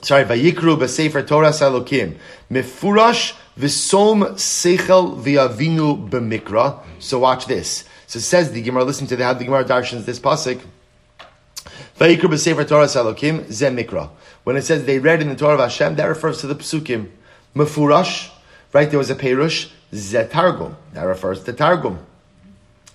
Sorry, 0.02 0.24
Vayikru 0.24 0.76
b'Sefer 0.76 1.26
Torah 1.26 1.50
Salokim. 1.50 2.16
Mefurash 2.50 3.34
V'som 3.58 4.34
seichel 4.34 5.20
v'avinu 5.20 6.08
b'mikra. 6.08 6.80
So 7.00 7.18
watch 7.18 7.46
this. 7.46 7.84
So 8.06 8.20
says 8.20 8.52
the 8.52 8.62
Gemara, 8.62 8.84
listen 8.84 9.06
to 9.08 9.16
the, 9.16 9.24
how 9.24 9.34
the 9.34 9.44
Gemara 9.44 9.64
darshans 9.64 10.04
this 10.04 10.20
pasuk. 10.20 10.60
Vayikra 11.98 12.68
Torah 12.68 12.86
salokim 12.86 13.50
zem 13.50 13.76
mikra. 13.76 14.10
When 14.44 14.56
it 14.56 14.62
says 14.62 14.84
they 14.84 15.00
read 15.00 15.20
in 15.20 15.28
the 15.28 15.34
Torah 15.34 15.54
of 15.54 15.60
Hashem, 15.60 15.96
that 15.96 16.04
refers 16.04 16.40
to 16.40 16.46
the 16.46 16.54
psukim. 16.54 17.10
Mefurash, 17.56 18.30
right? 18.72 18.88
There 18.88 18.98
was 18.98 19.10
a 19.10 19.16
perush 19.16 19.70
zetargum. 19.92 20.76
That 20.92 21.02
refers 21.02 21.42
to 21.42 21.52
targum. 21.52 21.98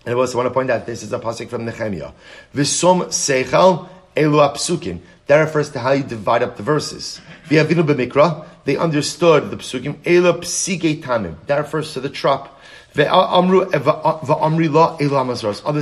And 0.06 0.16
I 0.16 0.18
also 0.18 0.38
want 0.38 0.48
to 0.48 0.54
point 0.54 0.70
out 0.70 0.86
this 0.86 1.04
is 1.04 1.12
a 1.12 1.20
pasuk 1.20 1.50
from 1.50 1.66
Nehemiah. 1.66 2.12
V'som 2.56 3.08
seichel 3.08 3.90
elu 4.16 4.50
apsukim. 4.50 5.02
That 5.28 5.42
refers 5.42 5.72
to 5.72 5.80
how 5.80 5.92
you 5.92 6.04
divide 6.04 6.42
up 6.42 6.56
the 6.56 6.64
verses. 6.64 7.20
V'yavinu 7.50 7.86
b'mikra. 7.86 8.48
They 8.66 8.78
understood 8.78 9.52
the 9.52 9.58
psukim. 9.58 9.96
Elu 10.04 10.40
psike 10.40 11.02
tamim. 11.02 11.36
That 11.48 11.58
refers 11.58 11.94
to 11.94 12.00
the 12.00 12.10
trop. 12.10 12.50
Others 12.96 13.08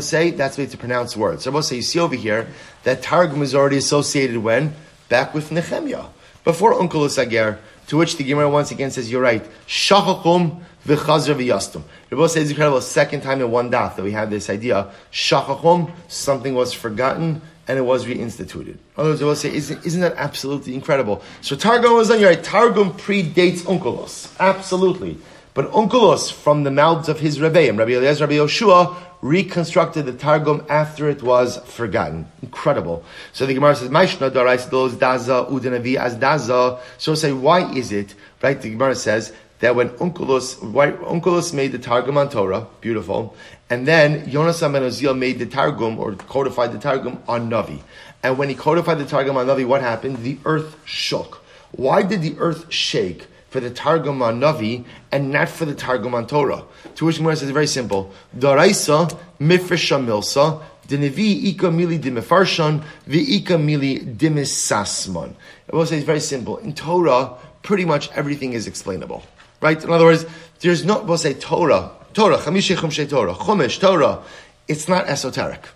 say 0.06 0.32
that's 0.32 0.56
the 0.56 0.62
way 0.62 0.68
to 0.68 0.78
pronounce 0.78 1.18
words. 1.18 1.44
So 1.44 1.76
you 1.76 1.82
see 1.82 2.00
over 2.00 2.16
here 2.16 2.48
that 2.84 3.04
Targum 3.04 3.42
is 3.42 3.54
already 3.54 3.76
associated 3.76 4.38
when? 4.38 4.74
Back 5.10 5.34
with 5.34 5.52
Nehemiah. 5.52 6.06
Before 6.46 6.74
Onkelos 6.74 7.18
Hager, 7.22 7.60
to 7.88 7.98
which 7.98 8.16
the 8.16 8.24
Gemara 8.24 8.50
once 8.50 8.72
again 8.72 8.92
says, 8.92 9.12
you're 9.12 9.22
right. 9.22 9.44
Shachachum 9.68 10.62
v'chazra 10.86 11.36
v'yastum. 11.36 11.84
Rabbi 12.10 12.28
says 12.28 12.44
it's 12.44 12.52
incredible. 12.52 12.80
Second 12.80 13.22
time 13.22 13.42
in 13.42 13.52
one 13.52 13.70
daf 13.70 13.98
that 13.98 14.04
we 14.04 14.14
have 14.14 14.30
this 14.30 14.50
idea. 14.50 14.88
Shachachum, 15.12 15.92
something 16.08 16.56
was 16.56 16.72
forgotten 16.72 17.42
and 17.68 17.78
it 17.78 17.84
was 17.84 18.05
reinstituted. 18.05 18.78
Other 18.97 19.09
words, 19.09 19.22
I 19.22 19.26
will 19.26 19.36
say, 19.36 19.53
isn't, 19.53 19.86
isn't 19.86 20.01
that 20.01 20.16
absolutely 20.18 20.74
incredible? 20.74 21.22
So 21.41 21.55
Targum 21.55 21.93
was 21.93 22.09
done. 22.09 22.20
You're 22.20 22.30
right. 22.30 22.43
Targum 22.43 22.91
predates 22.93 23.59
Unkelos. 23.62 24.36
Absolutely. 24.39 25.18
But 25.53 25.72
Onkelos, 25.72 26.32
from 26.32 26.64
the 26.64 26.72
mouths 26.72 27.09
of 27.09 27.20
his 27.20 27.39
Rebbeim, 27.39 27.78
Rabbi 27.78 27.91
Eliezer, 27.91 28.26
Rabbi 28.26 28.36
Yoshua, 28.36 28.95
reconstructed 29.22 30.05
the 30.05 30.14
Targum 30.14 30.66
after 30.70 31.09
it 31.09 31.22
was 31.22 31.57
forgotten. 31.66 32.28
Incredible. 32.41 33.03
So 33.34 33.45
the 33.45 33.53
Gemara 33.53 33.76
says, 33.76 33.89
Maishna 33.89 34.32
darais 34.32 34.70
those 34.70 34.93
daza 34.93 35.49
udinavi 35.49 35.97
as 35.97 36.16
daza. 36.16 36.80
So 36.97 37.16
say, 37.16 37.32
why 37.32 37.72
is 37.72 37.91
it, 37.91 38.16
right? 38.41 38.59
The 38.59 38.72
Gemara 38.72 38.95
says 38.95 39.34
that 39.59 39.76
when 39.76 39.89
Onkelos, 39.89 40.55
Onkelos 40.55 41.53
made 41.53 41.72
the 41.72 41.80
Targum 41.80 42.18
on 42.18 42.30
Torah, 42.30 42.68
beautiful, 42.80 43.36
and 43.72 43.88
then 43.88 44.26
Yonasan 44.28 44.74
ben 44.74 44.84
Uziel 44.84 45.18
made 45.18 45.40
the 45.40 45.46
Targum, 45.48 45.98
or 45.98 46.14
codified 46.14 46.74
the 46.74 46.78
Targum 46.78 47.24
on 47.28 47.50
Navi. 47.50 47.82
And 48.22 48.38
when 48.38 48.50
he 48.50 48.56
codified 48.56 49.00
the 49.00 49.06
Targum 49.06 49.38
on 49.38 49.48
Navi, 49.48 49.66
what 49.66 49.82
happened? 49.82 50.18
The 50.18 50.38
earth 50.46 50.76
shook. 50.86 51.42
Why 51.72 52.04
did 52.04 52.22
the 52.22 52.36
earth 52.38 52.72
shake? 52.72 53.28
for 53.52 53.60
the 53.60 53.70
Targum 53.70 54.22
on 54.22 54.40
Navi 54.40 54.86
and 55.12 55.30
not 55.30 55.50
for 55.50 55.66
the 55.66 55.76
Targum 55.76 56.16
on 56.16 56.26
Torah. 56.26 56.64
To 56.96 57.06
which 57.06 57.18
Gemara 57.18 57.36
says 57.36 57.50
very 57.52 57.68
simple: 57.68 58.14
Daraisa 58.36 59.18
mifresha 59.40 60.02
milsa. 60.04 60.64
Denevi 60.88 61.44
ika 61.50 61.68
mili 61.68 62.00
dimifarshan, 62.00 62.82
ika 63.08 63.56
mili 63.56 64.16
dimisasman. 64.18 65.36
I 65.72 65.76
will 65.76 65.86
say 65.86 65.98
it's 65.98 66.06
very 66.06 66.22
simple. 66.22 66.58
In 66.58 66.74
Torah, 66.74 67.38
pretty 67.62 67.86
much 67.86 68.10
everything 68.14 68.54
is 68.54 68.68
explainable. 68.68 69.24
Right? 69.62 69.82
In 69.84 69.90
other 69.90 70.06
words, 70.06 70.26
there's 70.62 70.84
not, 70.84 71.06
we'll 71.06 71.18
say 71.18 71.34
Torah, 71.34 71.92
Torah, 72.14 72.38
chamishe 72.38 72.76
chumshe 72.76 73.09
Torah, 73.09 73.34
chumash, 73.34 73.80
Torah. 73.80 74.24
It's 74.68 74.88
not 74.88 75.07
esoteric. 75.07 75.68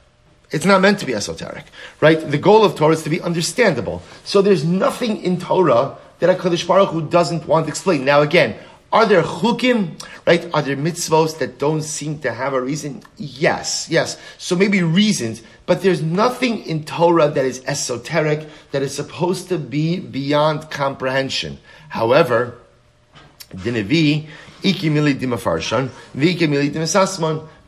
It's 0.52 0.66
not 0.66 0.82
meant 0.82 1.00
to 1.00 1.06
be 1.06 1.14
esoteric, 1.14 1.66
right? 2.02 2.20
The 2.20 2.38
goal 2.38 2.64
of 2.64 2.76
Torah 2.76 2.94
is 2.94 3.04
to 3.04 3.10
be 3.10 3.20
understandable. 3.22 4.02
So 4.24 4.42
there's 4.42 4.64
nothing 4.64 5.22
in 5.24 5.40
Torah 5.40 5.98
that 6.20 6.38
HaKadosh 6.38 6.68
Baruch 6.68 6.90
Hu 6.90 7.10
doesn't 7.10 7.48
want 7.48 7.66
to 7.66 7.70
explain. 7.70 8.06
Now 8.06 8.22
again, 8.22 8.56
are 8.94 9.06
there 9.06 9.24
chukim, 9.24 10.02
right? 10.26 10.50
Are 10.54 10.62
there 10.62 10.78
mitzvos 10.78 11.40
that 11.40 11.60
don't 11.60 11.82
seem 11.82 12.20
to 12.20 12.32
have 12.32 12.54
a 12.54 12.62
reason? 12.62 13.04
Yes, 13.18 13.90
yes. 13.90 14.18
So 14.38 14.56
maybe 14.56 14.84
reasons, 14.84 15.42
but 15.66 15.82
there's 15.82 16.02
nothing 16.02 16.66
in 16.66 16.86
Torah 16.86 17.30
that 17.30 17.44
is 17.44 17.62
esoteric, 17.66 18.48
that 18.72 18.82
is 18.82 18.96
supposed 18.96 19.50
to 19.50 19.58
be 19.58 20.00
beyond 20.00 20.72
comprehension. 20.72 21.58
However, 21.90 22.58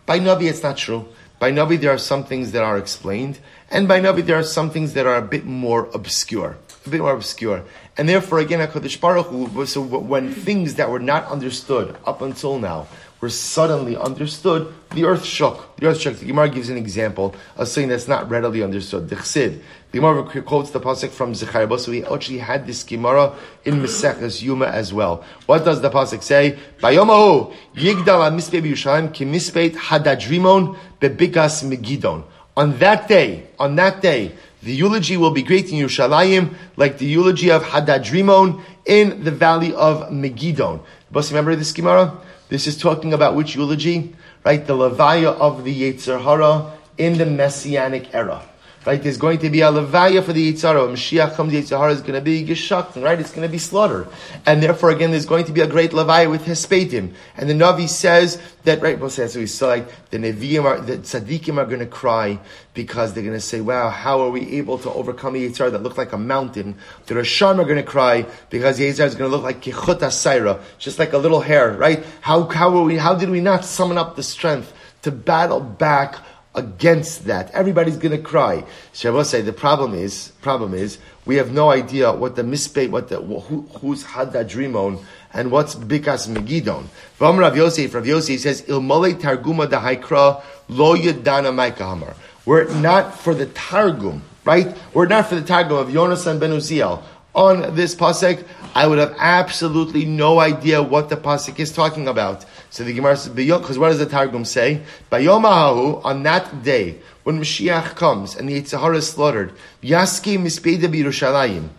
By 0.06 0.20
Navi, 0.20 0.50
it's 0.50 0.64
not 0.64 0.78
true. 0.78 1.08
By 1.40 1.52
Navi, 1.52 1.80
there 1.80 1.92
are 1.92 1.98
some 1.98 2.24
things 2.24 2.52
that 2.54 2.64
are 2.64 2.78
explained, 2.78 3.40
and 3.70 3.88
by 3.88 4.00
Navi, 4.00 4.26
there 4.26 4.40
are 4.40 4.44
some 4.44 4.70
things 4.72 4.94
that 4.94 5.06
are 5.06 5.18
a 5.18 5.22
bit 5.22 5.46
more 5.46 5.90
obscure 5.94 6.58
a 6.88 6.90
bit 6.90 7.02
more 7.02 7.14
obscure. 7.14 7.64
And 7.98 8.10
therefore, 8.10 8.40
again, 8.40 8.66
HaKadosh 8.66 9.00
Baruch 9.00 9.28
Hu, 9.28 9.66
so 9.66 9.82
when 9.82 10.34
things 10.34 10.76
that 10.76 10.90
were 10.90 11.00
not 11.00 11.26
understood 11.26 11.96
up 12.06 12.22
until 12.22 12.60
now 12.60 12.88
were 13.20 13.30
suddenly 13.30 13.98
understood, 13.98 14.74
the 14.92 15.06
earth 15.06 15.26
shook. 15.26 15.76
The 15.78 15.88
earth 15.88 16.00
shook. 16.00 16.18
The 16.20 16.26
Gemara 16.26 16.50
gives 16.50 16.70
an 16.70 16.78
example 16.78 17.36
of 17.56 17.68
something 17.68 17.90
that's 17.90 18.08
not 18.08 18.30
readily 18.30 18.64
understood. 18.64 19.10
The 19.10 19.16
Chsid. 19.16 19.62
The 19.92 20.00
Gemara 20.00 20.24
quotes 20.44 20.72
the 20.72 20.80
pasuk 20.80 21.10
from 21.10 21.34
Zechariah, 21.34 21.80
so 21.80 21.92
we 21.92 22.06
actually 22.06 22.40
had 22.40 22.68
this 22.68 22.84
Gemara 22.84 23.34
in 23.66 23.76
Maseches 23.76 24.42
Yuma 24.42 24.68
as 24.68 24.94
well. 24.94 25.24
What 25.46 25.66
does 25.66 25.82
the 25.82 25.90
pasuk 25.90 26.22
say? 26.22 26.60
Bayomahu 26.80 27.54
yigdal 27.76 28.32
mispe 28.36 28.62
b'Yushalayim 28.62 29.14
ki 29.14 29.26
mispeit 29.26 29.76
hadadrimon 29.76 30.78
bebikas 31.00 31.64
megidon. 31.64 32.24
On 32.56 32.78
that 32.80 33.08
day, 33.08 33.48
on 33.60 33.76
that 33.76 34.02
day, 34.02 34.34
the 34.64 34.74
eulogy 34.74 35.16
will 35.16 35.32
be 35.32 35.44
great 35.44 35.72
in 35.72 35.78
Yerushalayim, 35.78 36.56
like 36.76 36.98
the 36.98 37.06
eulogy 37.06 37.52
of 37.52 37.64
Hadadrimon 37.64 38.62
in 38.86 39.24
the 39.24 39.32
valley 39.32 39.74
of 39.74 40.10
Megidon. 40.10 40.82
But 41.12 41.30
remember 41.30 41.56
this 41.56 41.72
Gemara? 41.72 42.20
This 42.50 42.68
is 42.68 42.78
talking 42.78 43.14
about 43.14 43.36
which 43.36 43.56
eulogy? 43.56 44.16
Right? 44.46 44.66
The 44.66 44.74
Levaya 44.74 45.34
of 45.36 45.64
the 45.64 45.82
Yetzer 45.82 46.22
Hara 46.22 46.78
in 46.98 47.18
the 47.18 47.26
Messianic 47.26 48.14
era. 48.14 48.42
Right? 48.88 49.04
There's 49.04 49.18
going 49.18 49.40
to 49.40 49.50
be 49.50 49.60
a 49.60 49.68
levaya 49.70 50.24
for 50.24 50.32
the 50.32 50.54
Yitzhara. 50.54 50.86
When 50.86 50.96
Mashiach 50.96 51.36
comes, 51.36 51.52
the 51.52 51.62
Yitzhara 51.62 51.92
is 51.92 52.00
going 52.00 52.14
to 52.14 52.22
be 52.22 52.46
geshucked, 52.46 53.04
right? 53.04 53.20
It's 53.20 53.32
going 53.32 53.46
to 53.46 53.52
be 53.52 53.58
slaughtered. 53.58 54.08
And 54.46 54.64
therefore, 54.64 54.92
again, 54.92 55.12
there's 55.12 55.26
going 55.26 55.44
to 55.44 55.52
be 55.52 55.60
a 55.60 55.68
great 55.68 55.92
levaya 55.92 56.30
with 56.30 56.46
Hespedim. 56.46 57.14
And 57.36 57.50
the 57.50 57.54
Navi 57.54 57.90
says 57.90 58.42
that, 58.64 58.82
right, 58.82 58.98
well, 58.98 59.10
so 59.10 59.28
we 59.38 59.46
saw 59.46 59.68
like 59.68 60.10
the 60.10 60.20
Nevi'im 60.20 60.64
are, 60.64 60.80
the 60.80 61.00
Tzaddikim 61.00 61.58
are 61.58 61.66
going 61.66 61.82
to 61.82 61.86
cry 61.86 62.40
because 62.74 63.14
they're 63.14 63.26
going 63.26 63.36
to 63.36 63.42
say, 63.42 63.60
wow, 63.60 63.90
how 63.90 64.22
are 64.22 64.30
we 64.30 64.50
able 64.52 64.78
to 64.78 64.90
overcome 64.94 65.34
the 65.34 65.46
Yitzhara 65.46 65.70
that 65.74 65.84
looked 65.84 65.98
like 65.98 66.14
a 66.14 66.18
mountain? 66.18 66.78
The 67.08 67.16
Rasham 67.16 67.60
are 67.60 67.66
going 67.66 67.76
to 67.76 67.84
cry 67.84 68.26
because 68.50 68.78
the 68.78 68.86
Yitzhara 68.86 69.08
is 69.08 69.16
going 69.16 69.30
to 69.30 69.36
look 69.36 69.44
like 69.44 69.62
Kichut 69.62 70.00
Asaira, 70.00 70.62
just 70.80 70.98
like 70.98 71.12
a 71.12 71.18
little 71.18 71.42
hair, 71.42 71.74
right? 71.74 72.06
How, 72.22 72.44
how, 72.44 72.74
are 72.78 72.84
we, 72.84 72.96
how 72.96 73.16
did 73.16 73.32
we 73.32 73.42
not 73.42 73.66
summon 73.66 73.98
up 73.98 74.16
the 74.16 74.24
strength 74.24 74.72
to 75.02 75.12
battle 75.12 75.60
back 75.60 76.16
against 76.58 77.26
that. 77.26 77.52
Everybody's 77.52 77.96
going 77.98 78.12
to 78.18 78.22
cry. 78.22 78.66
Shabbos 78.92 79.30
say 79.30 79.42
the 79.42 79.54
problem 79.54 79.94
is 79.94 80.30
problem 80.42 80.74
is 80.74 80.98
we 81.26 81.36
have 81.38 81.54
no 81.54 81.70
idea 81.70 82.12
what 82.12 82.36
the 82.36 82.42
mispe 82.42 82.90
what 82.90 83.10
the 83.10 83.22
who, 83.22 83.62
who's 83.80 84.04
hadadrimon 84.04 85.04
and 85.34 85.52
what's 85.52 85.76
bikas 85.76 86.28
megidon. 86.28 86.86
From 87.14 87.38
Rav 87.38 87.56
Yosef, 87.56 87.94
Rav 87.94 88.06
Yosef 88.06 88.42
says 88.42 88.64
ilmole 88.64 89.14
targuma 89.14 89.70
da 89.70 89.80
haikra 89.82 90.44
lo 90.68 90.96
yadana 90.98 91.54
maikahamar. 91.54 92.16
Were 92.46 92.62
it 92.62 92.76
not 92.76 93.18
for 93.18 93.36
the 93.36 93.46
targum, 93.48 94.24
right? 94.44 94.76
Were 94.94 95.06
it 95.06 95.10
not 95.10 95.28
for 95.28 95.36
the 95.36 95.46
targum 95.46 95.78
of 95.78 95.90
Yonasan 95.90 96.40
ben 96.40 96.52
Uziel 96.52 97.04
on 97.38 97.76
this 97.76 97.96
pasuk, 97.96 98.44
I 98.74 98.88
would 98.88 98.98
have 98.98 99.16
absolutely 99.20 100.06
no 100.06 100.40
idea 100.40 100.82
what 100.82 101.10
the 101.10 101.16
pasuk 101.16 101.60
is 101.60 101.72
talking 101.72 102.08
about. 102.08 102.46
So 102.72 102.84
the 102.84 102.94
Gemara 102.94 103.16
says, 103.16 103.32
because 103.32 103.78
what 103.78 103.90
does 103.90 104.00
the 104.00 104.08
Targum 104.08 104.44
say? 104.44 104.82
Bayomahu, 105.12 106.04
on 106.04 106.24
that 106.24 106.64
day, 106.64 106.98
when 107.24 107.40
Mashiach 107.40 107.96
comes 107.96 108.36
and 108.36 108.50
the 108.50 108.60
Yitzhahara 108.62 108.98
is 108.98 109.10
slaughtered, 109.10 109.54
Yaski 109.84 110.38
mispeda 110.38 110.92
Yerushalayim. 110.92 111.70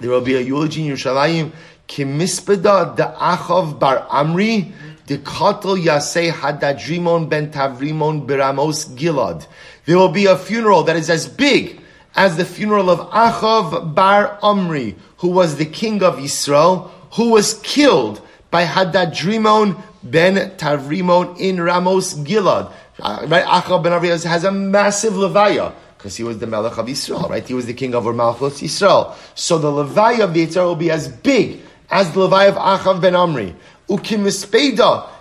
There 0.00 0.10
will 0.10 0.20
be 0.20 0.34
a 0.34 0.40
eulogy 0.40 0.86
in 0.86 0.92
Yerushalayim, 0.92 1.52
Kimispeda 1.88 2.96
da 2.96 3.14
Achav 3.14 3.78
bar 3.78 4.06
Amri, 4.08 4.72
de 5.06 5.18
Katel 5.18 5.76
Yaseh 5.76 6.32
Hadadrimon 6.32 7.28
ben 7.28 7.52
Tavrimon 7.52 8.26
Biramos 8.26 8.92
Gilad. 8.96 9.46
There 9.84 9.96
will 9.96 10.08
be 10.08 10.26
a 10.26 10.36
funeral 10.36 10.82
that 10.82 10.96
is 10.96 11.10
as 11.10 11.28
big 11.28 11.80
as 12.16 12.36
the 12.36 12.44
funeral 12.44 12.90
of 12.90 13.00
Achav 13.10 13.94
bar 13.94 14.38
Amri, 14.42 14.96
who 15.18 15.28
was 15.28 15.56
the 15.56 15.64
king 15.64 16.02
of 16.02 16.18
Israel, 16.18 16.92
who 17.12 17.30
was 17.30 17.54
killed 17.62 18.20
by 18.50 18.64
Hadadrimon 18.64 19.82
ben 20.02 20.36
Tavrimon 20.56 21.38
in 21.38 21.60
Ramos 21.60 22.14
Gilad. 22.14 22.72
Uh, 23.00 23.26
right? 23.28 23.44
Achav 23.44 23.82
ben 23.82 23.92
Avi 23.92 24.08
has 24.08 24.44
a 24.44 24.52
massive 24.52 25.14
levaya 25.14 25.74
because 25.96 26.16
he 26.16 26.22
was 26.22 26.38
the 26.38 26.46
Melech 26.46 26.76
of 26.76 26.88
Israel, 26.88 27.26
right? 27.30 27.46
He 27.46 27.54
was 27.54 27.66
the 27.66 27.74
king 27.74 27.94
of 27.94 28.04
Malchus 28.14 28.62
Israel. 28.62 29.16
So 29.34 29.58
the 29.58 29.68
levaya 29.68 30.20
of 30.20 30.34
the 30.34 30.46
Yitzhak 30.46 30.64
will 30.64 30.76
be 30.76 30.90
as 30.90 31.08
big 31.08 31.60
as 31.90 32.12
the 32.12 32.20
levaya 32.20 32.50
of 32.50 32.56
Achav 32.56 33.00
ben 33.00 33.14
Amri. 33.14 33.54
Ukim 33.88 34.26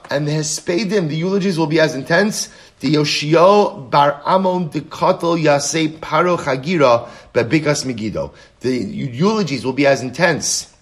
and 0.09 0.27
the 0.27 0.31
Hespedim, 0.31 1.09
the 1.09 1.15
eulogies 1.15 1.57
will 1.57 1.67
be 1.67 1.79
as 1.79 1.95
intense. 1.95 2.49
The 2.83 2.89
Yoshio 2.89 3.87
bar 3.89 4.21
Amon 4.25 4.67
de 4.67 4.81
Kotel 4.81 5.41
Yase 5.41 5.87
Paro 6.01 6.37
Chagira 6.37 7.07
Bebikas 7.33 7.85
Megido. 7.85 8.33
The 8.59 8.71
eulogies 8.71 9.63
will 9.63 9.71
be 9.71 9.87
as 9.87 10.01
intense 10.01 10.72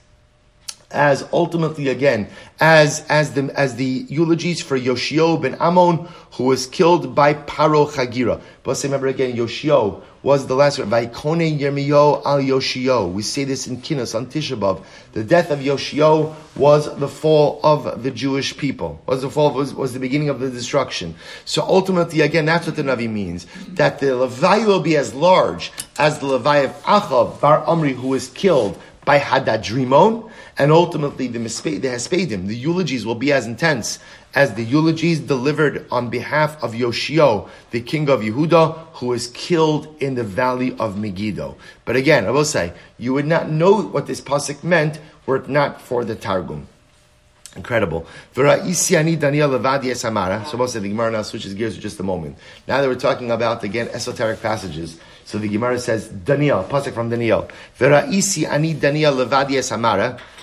as 0.94 1.28
ultimately 1.34 1.90
again 1.90 2.28
as 2.60 3.04
as 3.10 3.34
the 3.34 3.52
as 3.58 3.76
the 3.76 4.06
eulogies 4.08 4.62
for 4.62 4.76
Yoshio 4.76 5.38
ben 5.38 5.56
Amon, 5.56 6.08
who 6.34 6.46
was 6.46 6.68
killed 6.68 7.16
by 7.16 7.34
Paro 7.34 7.90
Chagira. 7.90 8.40
But 8.64 8.82
remember 8.84 9.08
again, 9.08 9.36
Yoshio 9.36 10.04
was 10.24 10.46
the 10.46 10.54
last 10.54 10.78
Vaikone 10.78 11.60
Yirmiyo 11.60 12.24
al 12.24 12.40
Yoshio. 12.40 13.08
We 13.08 13.24
say 13.24 13.44
this 13.44 13.66
in 13.66 13.78
Kinnos 13.78 14.14
on 14.14 14.28
Tisha 14.28 14.58
B'av. 14.60 14.84
The 15.14 15.24
death 15.24 15.50
of 15.50 15.64
Yoshio 15.64 16.36
was 16.56 16.96
the 17.00 17.08
fall 17.08 17.60
of 17.64 18.04
the 18.04 18.12
Jewish 18.12 18.56
people. 18.56 19.02
Was 19.08 19.24
the 19.24 19.32
fall 19.32 19.52
was, 19.52 19.74
was 19.74 19.94
the 19.94 20.00
beginning 20.00 20.30
of 20.30 20.40
the 20.40 20.52
destruction. 20.52 21.16
So 21.46 21.64
ultimately, 21.64 22.22
again, 22.22 22.46
that's 22.46 22.68
what 22.68 22.76
the 22.76 22.84
Navi 22.84 23.10
means. 23.10 23.48
That 23.70 24.00
the 24.00 24.16
Levi 24.16 24.66
will 24.66 24.82
be 24.82 24.96
as 24.98 25.16
large 25.16 25.72
as 25.98 26.20
the 26.20 26.28
Levi 26.28 26.58
of 26.58 26.84
Achav 26.84 27.42
Bar 27.42 27.66
Amri, 27.66 27.94
who 27.96 28.10
was 28.10 28.30
killed 28.30 28.80
by 29.06 29.20
Hadadrimon, 29.20 30.31
and 30.58 30.72
ultimately 30.72 31.28
the, 31.28 31.40
mispe- 31.40 31.82
the 31.82 31.88
Hespedim, 31.88 32.48
the 32.48 32.56
eulogies 32.56 33.06
will 33.06 33.16
be 33.16 33.32
as 33.32 33.48
intense 33.48 34.00
as 34.34 34.54
the 34.54 34.64
eulogies 34.64 35.20
delivered 35.20 35.86
on 35.92 36.10
behalf 36.10 36.62
of 36.64 36.74
Yoshio, 36.74 37.50
the 37.72 37.82
king 37.82 38.10
of 38.10 38.22
Yehuda, 38.22 38.78
who 38.94 39.08
was 39.08 39.28
killed 39.28 39.96
in 40.02 40.16
the 40.16 40.24
valley 40.24 40.76
of 40.80 40.98
Megiddo. 40.98 41.58
But 41.86 41.96
again, 41.96 42.26
I 42.26 42.32
will 42.32 42.46
say, 42.46 42.74
you 42.98 43.14
would 43.14 43.28
not 43.28 43.50
know 43.50 43.82
what 43.82 44.08
this 44.08 44.22
pasuk 44.22 44.64
meant 44.64 45.00
were 45.26 45.38
it 45.38 45.50
not 45.50 45.82
for 45.82 46.06
the 46.06 46.16
Targum. 46.16 46.68
Incredible. 47.56 48.08
Ani 48.38 49.16
Daniel 49.18 49.50
Levadi 49.50 49.94
Samara. 49.96 50.46
So 50.46 50.56
most 50.56 50.76
of 50.76 50.84
the 50.84 50.90
Gemara 50.90 51.12
now 51.12 51.22
switches 51.22 51.54
gears 51.54 51.76
for 51.76 51.82
just 51.82 52.00
a 52.00 52.04
moment. 52.04 52.38
Now 52.66 52.82
that 52.82 52.88
we're 52.88 52.96
talking 52.96 53.30
about 53.30 53.64
again 53.64 53.90
esoteric 53.90 54.42
passages. 54.42 54.98
So 55.26 55.38
the 55.38 55.48
Gemara 55.48 55.80
says 55.80 56.08
Daniel, 56.08 56.64
pasuk 56.64 56.94
from 56.94 57.10
Daniel. 57.10 57.48
Isi 57.80 58.46
ani 58.46 58.74
Daniel 58.74 59.14
Levadi. 59.14 59.58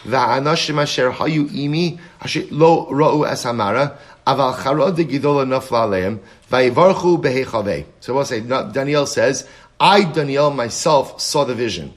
Va'anashim 0.05 0.81
asher 0.81 1.11
hayu 1.11 1.49
imi 1.49 1.99
asher 2.21 2.45
lo. 2.51 2.87
Aval 2.87 4.55
charod 4.55 4.97
aleim. 5.71 6.21
So 8.01 8.15
we'll 8.15 8.25
say 8.25 8.41
Daniel 8.41 9.07
says, 9.07 9.49
I 9.81 10.05
Daniel 10.05 10.51
myself 10.51 11.21
saw 11.21 11.45
the 11.45 11.55
vision, 11.55 11.93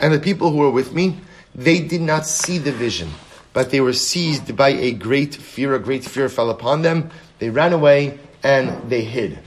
and 0.00 0.14
the 0.14 0.18
people 0.18 0.50
who 0.50 0.58
were 0.58 0.70
with 0.70 0.92
me, 0.94 1.18
they 1.54 1.80
did 1.80 2.00
not 2.00 2.26
see 2.26 2.58
the 2.58 2.72
vision 2.72 3.10
but 3.56 3.70
they 3.70 3.80
were 3.80 3.94
seized 3.94 4.54
by 4.54 4.68
a 4.68 4.92
great 4.92 5.34
fear. 5.34 5.74
A 5.74 5.78
great 5.78 6.04
fear 6.04 6.28
fell 6.28 6.50
upon 6.50 6.82
them. 6.82 7.08
They 7.38 7.48
ran 7.48 7.72
away 7.72 8.18
and 8.42 8.90
they 8.90 9.00
hid. 9.00 9.38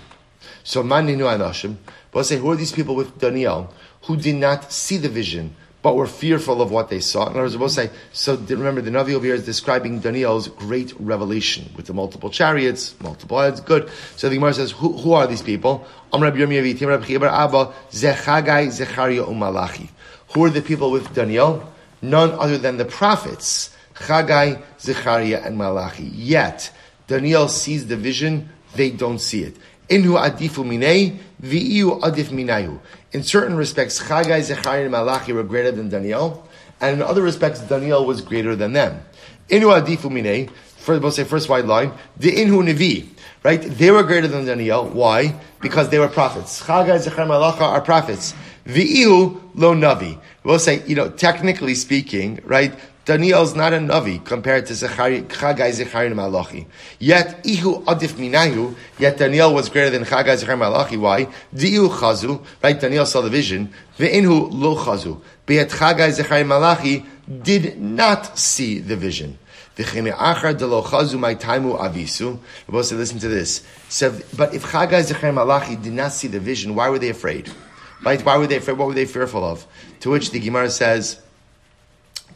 So 0.63 0.81
Maninu 0.81 1.29
Anashim, 1.29 1.75
but 2.11 2.23
say, 2.23 2.37
who 2.37 2.49
are 2.51 2.55
these 2.55 2.71
people 2.71 2.95
with 2.95 3.19
Daniel 3.19 3.73
who 4.03 4.15
did 4.17 4.35
not 4.35 4.71
see 4.71 4.97
the 4.97 5.09
vision? 5.09 5.55
But 5.81 5.95
were 5.95 6.07
fearful 6.07 6.61
of 6.61 6.71
what 6.71 6.89
they 6.89 6.99
saw. 6.99 7.27
In 7.27 7.31
other 7.31 7.43
words, 7.43 7.55
we'll 7.57 7.69
say, 7.69 7.89
so 8.11 8.35
remember, 8.35 8.81
the 8.81 8.91
Navi 8.91 9.13
over 9.13 9.23
here 9.23 9.35
is 9.35 9.45
describing 9.45 10.01
Daniel's 10.01 10.49
great 10.49 10.93
revelation 10.99 11.71
with 11.73 11.85
the 11.85 11.93
multiple 11.93 12.29
chariots, 12.29 12.99
multiple 12.99 13.39
heads, 13.39 13.61
good. 13.61 13.89
So 14.17 14.27
the 14.27 14.35
Gemara 14.35 14.55
says, 14.55 14.71
who, 14.71 14.97
who 14.97 15.13
are 15.13 15.25
these 15.25 15.41
people? 15.41 15.87
Who 16.11 16.21
are 16.21 16.31
the 20.49 20.63
people 20.65 20.91
with 20.91 21.13
Daniel? 21.13 21.73
None 22.01 22.31
other 22.31 22.57
than 22.57 22.75
the 22.75 22.85
prophets 22.85 23.69
Chagai, 23.99 24.61
Zechariah, 24.79 25.41
and 25.43 25.57
Malachi. 25.57 26.03
Yet, 26.03 26.71
Daniel 27.07 27.47
sees 27.47 27.87
the 27.87 27.97
vision, 27.97 28.49
they 28.75 28.91
don't 28.91 29.19
see 29.19 29.43
it. 29.43 29.57
Inhu 29.89 30.19
adifu 30.19 30.63
minei, 30.63 31.17
vi'iu 31.41 31.99
adif 32.01 32.29
minayu. 32.29 32.79
In 33.11 33.23
certain 33.23 33.55
respects, 33.55 33.99
Chagai, 34.01 34.41
Zechariah, 34.41 34.83
and 34.83 34.91
Malachi 34.91 35.33
were 35.33 35.43
greater 35.43 35.71
than 35.71 35.89
Daniel, 35.89 36.47
and 36.79 36.97
in 36.97 37.01
other 37.01 37.23
respects, 37.23 37.59
Daniel 37.61 38.05
was 38.05 38.21
greater 38.21 38.55
than 38.55 38.73
them. 38.73 39.01
Inhu 39.49 39.81
adifu 39.81 40.11
minei, 40.11 40.49
first, 40.77 41.01
we'll 41.01 41.11
say 41.11 41.23
first 41.23 41.49
wide 41.49 41.65
line, 41.65 41.91
the 42.17 42.31
inhu 42.31 42.63
nevi, 42.63 43.07
right? 43.43 43.61
They 43.61 43.89
were 43.89 44.03
greater 44.03 44.27
than 44.27 44.45
Daniel. 44.45 44.85
Why? 44.87 45.33
Because 45.59 45.89
they 45.89 45.97
were 45.97 46.07
prophets. 46.07 46.61
Chagai, 46.61 46.99
Zechariah, 46.99 47.27
Malachi 47.27 47.63
are 47.63 47.81
prophets. 47.81 48.35
Vi'iu 48.65 49.41
lo 49.55 49.73
navi. 49.73 50.19
We'll 50.43 50.59
say, 50.59 50.85
you 50.85 50.95
know, 50.95 51.09
technically 51.09 51.73
speaking, 51.73 52.39
right? 52.43 52.73
Daniel's 53.09 53.55
not 53.55 53.73
a 53.73 53.77
Navi 53.77 54.23
compared 54.23 54.67
to 54.67 54.73
Zechari, 54.73 55.23
Chagai, 55.23 55.71
Zechari, 55.71 56.13
Malachi. 56.13 56.67
Yet, 56.99 57.43
Ihu 57.43 57.83
Adif 57.85 58.13
Minayu, 58.21 58.75
yet 58.99 59.17
Daniel 59.17 59.51
was 59.51 59.67
greater 59.67 59.89
than 59.89 60.05
Chagai, 60.05 60.37
Zechari, 60.37 60.59
Malachi. 60.59 60.95
Why? 60.95 61.25
Diu 61.51 61.89
Chazu, 61.89 62.45
right? 62.61 62.79
Daniel 62.79 63.07
saw 63.07 63.21
the 63.21 63.31
vision. 63.31 63.73
Ve'inhu 63.97 64.49
lo 64.51 64.75
Chazu. 64.75 65.19
But 65.47 65.53
yet 65.53 65.69
Chagai, 65.69 66.19
Zechari, 66.19 66.45
Malachi 66.45 67.03
did 67.41 67.81
not 67.81 68.37
see 68.37 68.77
the 68.77 68.95
vision. 68.95 69.39
avisu. 69.75 71.19
We're 72.67 72.77
listen 72.77 73.17
to 73.17 73.27
this. 73.27 73.63
So, 73.87 74.19
but 74.37 74.53
if 74.53 74.67
Chagai, 74.67 75.01
Zechari, 75.01 75.33
Malachi 75.33 75.77
did 75.77 75.93
not 75.93 76.11
see 76.11 76.27
the 76.27 76.39
vision, 76.39 76.75
why 76.75 76.89
were 76.89 76.99
they 76.99 77.09
afraid? 77.09 77.51
Right? 78.05 78.23
Why 78.23 78.37
were 78.37 78.45
they 78.45 78.57
afraid? 78.57 78.77
What 78.77 78.87
were 78.87 78.93
they 78.93 79.05
fearful 79.05 79.43
of? 79.43 79.65
To 80.01 80.11
which 80.11 80.29
the 80.29 80.39
Gemara 80.39 80.69
says, 80.69 81.19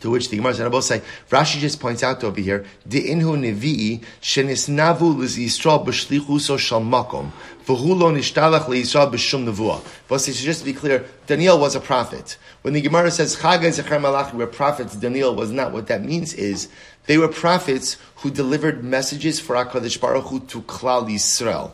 to 0.04 0.10
which 0.10 0.30
the 0.30 0.36
Gemara 0.36 0.54
and 0.56 0.70
both 0.70 0.84
say, 0.84 1.02
Rashi 1.30 1.60
just 1.62 1.80
points 1.80 2.04
out 2.04 2.26
over 2.26 2.42
here, 2.42 2.66
the 2.86 3.10
inhu 3.10 3.38
nevi'i 3.40 4.04
shenisnavu 4.22 5.16
l'Yisrael 5.18 5.86
b'shlichuso 5.86 6.60
shal 6.60 6.82
makom 6.82 7.32
v'hu 7.66 7.98
lo 7.98 8.12
nishtalach 8.12 8.68
l'Yisrael 8.68 9.10
b'shum 9.10 9.46
nevuah. 9.46 9.82
But 10.10 10.18
just 10.22 10.60
to 10.60 10.66
be 10.66 10.74
clear, 10.74 11.06
Daniel 11.26 11.58
was 11.58 11.76
a 11.76 11.80
prophet. 11.80 12.38
When 12.64 12.74
the 12.74 12.82
Gemara 12.82 13.12
says 13.12 13.38
Chagai 13.38 13.82
Zechar 13.82 14.02
Malachi 14.02 14.36
were 14.36 14.46
prophets, 14.46 14.94
Daniel 14.98 15.34
was 15.36 15.52
not. 15.52 15.72
What 15.72 15.88
that 15.88 16.04
means 16.04 16.34
is 16.34 16.68
they 17.06 17.18
were 17.18 17.30
prophets 17.30 17.96
who 18.18 18.30
delivered 18.30 18.84
messages 18.84 19.40
for 19.40 19.56
Hakadosh 19.56 20.02
Baruch 20.02 20.26
Hu 20.26 20.42
to 20.42 20.64
Klal 20.64 21.10
Yisrael. 21.10 21.72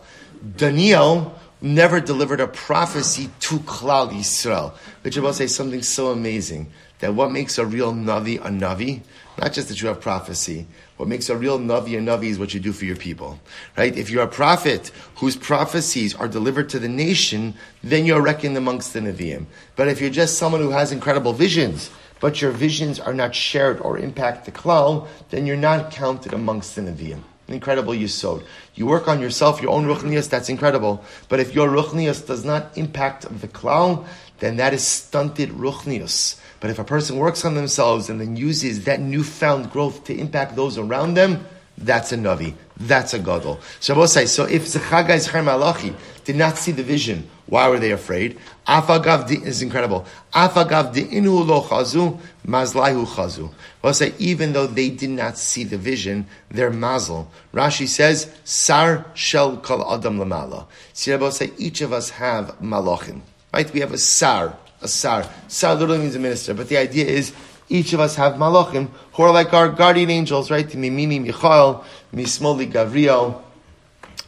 Daniel 0.56 1.34
never 1.62 2.00
delivered 2.00 2.42
a 2.42 2.48
prophecy 2.48 3.32
to 3.40 3.58
Klal 3.62 4.12
Yisrael, 4.12 4.74
which 5.02 5.18
I 5.18 5.22
will 5.22 5.34
say 5.34 5.48
something 5.48 5.82
so 5.82 6.12
amazing 6.12 6.72
that 7.00 7.14
what 7.14 7.32
makes 7.32 7.58
a 7.58 7.66
real 7.66 7.94
Navi 7.94 8.38
a 8.38 8.50
Navi, 8.50 9.02
not 9.38 9.54
just 9.54 9.70
that 9.70 9.82
you 9.82 9.88
have 9.88 10.02
prophecy, 10.02 10.68
what 10.98 11.08
makes 11.08 11.30
a 11.30 11.38
real 11.38 11.58
Navi 11.58 11.98
a 11.98 12.02
Navi 12.02 12.26
is 12.26 12.40
what 12.40 12.54
you 12.54 12.60
do 12.60 12.74
for 12.74 12.86
your 12.86 12.96
people. 12.96 13.40
Right? 13.78 13.98
If 13.98 14.10
you're 14.10 14.24
a 14.24 14.28
prophet 14.28 14.92
whose 15.16 15.36
prophecies 15.36 16.14
are 16.14 16.28
delivered 16.28 16.70
to 16.70 16.80
the 16.80 16.90
nation, 16.90 17.56
then 17.84 18.06
you're 18.06 18.22
reckoned 18.22 18.58
amongst 18.58 18.94
the 18.94 19.00
Nevi'im. 19.00 19.46
But 19.76 19.88
if 19.88 20.02
you're 20.02 20.10
just 20.10 20.38
someone 20.38 20.62
who 20.62 20.72
has 20.72 20.92
incredible 20.92 21.34
visions, 21.34 21.90
but 22.20 22.42
your 22.42 22.52
visions 22.52 23.00
are 23.00 23.14
not 23.14 23.34
shared 23.34 23.80
or 23.80 23.98
impact 23.98 24.46
the 24.46 24.52
klal, 24.52 25.08
then 25.30 25.46
you're 25.46 25.56
not 25.56 25.92
counted 25.92 26.34
amongst 26.34 26.76
the 26.76 26.82
Nevi'im. 26.82 27.22
Incredible 27.48 27.94
yisod. 27.94 28.44
You 28.76 28.86
work 28.86 29.08
on 29.08 29.20
yourself, 29.20 29.62
your 29.62 29.72
own 29.72 29.86
ruchnius, 29.86 30.30
that's 30.30 30.50
incredible. 30.50 31.04
But 31.30 31.40
if 31.40 31.56
your 31.56 31.68
ruchnius 31.68 32.26
does 32.26 32.46
not 32.46 32.78
impact 32.78 33.26
the 33.42 33.48
klal, 33.48 34.06
then 34.40 34.58
that 34.58 34.74
is 34.74 34.86
stunted 34.86 35.50
ruchnius. 35.50 36.40
But 36.60 36.70
if 36.70 36.80
a 36.80 36.84
person 36.84 37.18
works 37.18 37.46
on 37.46 37.56
themselves 37.56 38.10
and 38.10 38.20
then 38.20 38.36
uses 38.36 38.84
that 38.86 39.00
newfound 39.00 39.72
growth 39.72 40.04
to 40.06 40.18
impact 40.18 40.56
those 40.56 40.78
around 40.78 41.14
them, 41.14 41.46
that's 41.78 42.12
a 42.12 42.18
Navi. 42.18 42.54
That's 42.78 43.14
a 43.14 43.20
Gadol. 43.20 43.60
Shabbos 43.80 44.12
say, 44.12 44.26
so 44.26 44.44
if 44.44 44.66
Zechagai 44.66 45.28
Zechar 45.28 45.44
Malachi 45.44 45.96
did 46.26 46.36
not 46.36 46.58
see 46.58 46.72
the 46.72 46.84
vision, 46.84 47.30
why 47.48 47.68
were 47.68 47.80
they 47.80 47.92
afraid? 47.92 48.38
Afagav 48.68 49.32
is 49.46 49.62
incredible. 49.62 50.06
Afagav 50.34 50.94
inu 50.94 51.46
lo 51.46 51.62
chazu, 51.64 52.20
mazlahu 52.46 53.06
chazu. 53.06 53.52
Say, 53.94 54.14
even 54.20 54.54
though 54.54 54.68
they 54.68 54.90
did 54.90 55.10
not 55.10 55.38
see 55.38 55.64
the 55.64 55.78
vision, 55.78 56.28
they're 56.52 56.70
mazel. 56.70 57.32
Rashi 57.54 57.88
says, 57.88 58.32
sar 58.44 59.06
shel 59.14 59.58
kol 59.58 59.94
adam 59.94 60.20
lamala. 60.20 60.68
See, 60.94 61.18
say, 61.32 61.52
each 61.58 61.82
of 61.82 61.94
us 61.94 62.12
have 62.12 62.60
malachim. 62.60 63.22
Right? 63.54 63.72
We 63.74 63.80
have 63.80 63.94
a 63.94 63.98
sar, 63.98 64.58
a 64.82 64.88
sar. 64.88 65.28
Sar 65.48 65.76
literally 65.76 66.00
means 66.00 66.16
a 66.16 66.20
minister, 66.20 66.54
but 66.54 66.70
the 66.70 66.78
idea 66.78 67.06
is 67.06 67.34
each 67.70 67.94
of 67.94 68.00
us 68.00 68.16
have 68.16 68.34
malachim 68.34 68.90
who 69.14 69.24
are 69.24 69.32
like 69.32 69.54
our 69.54 69.70
guardian 69.70 70.10
angels, 70.10 70.50
right? 70.52 70.68
Mimimi 70.68 71.26
Michael, 71.26 71.84
Mismoli 72.14 72.72
Gavriel, 72.72 73.42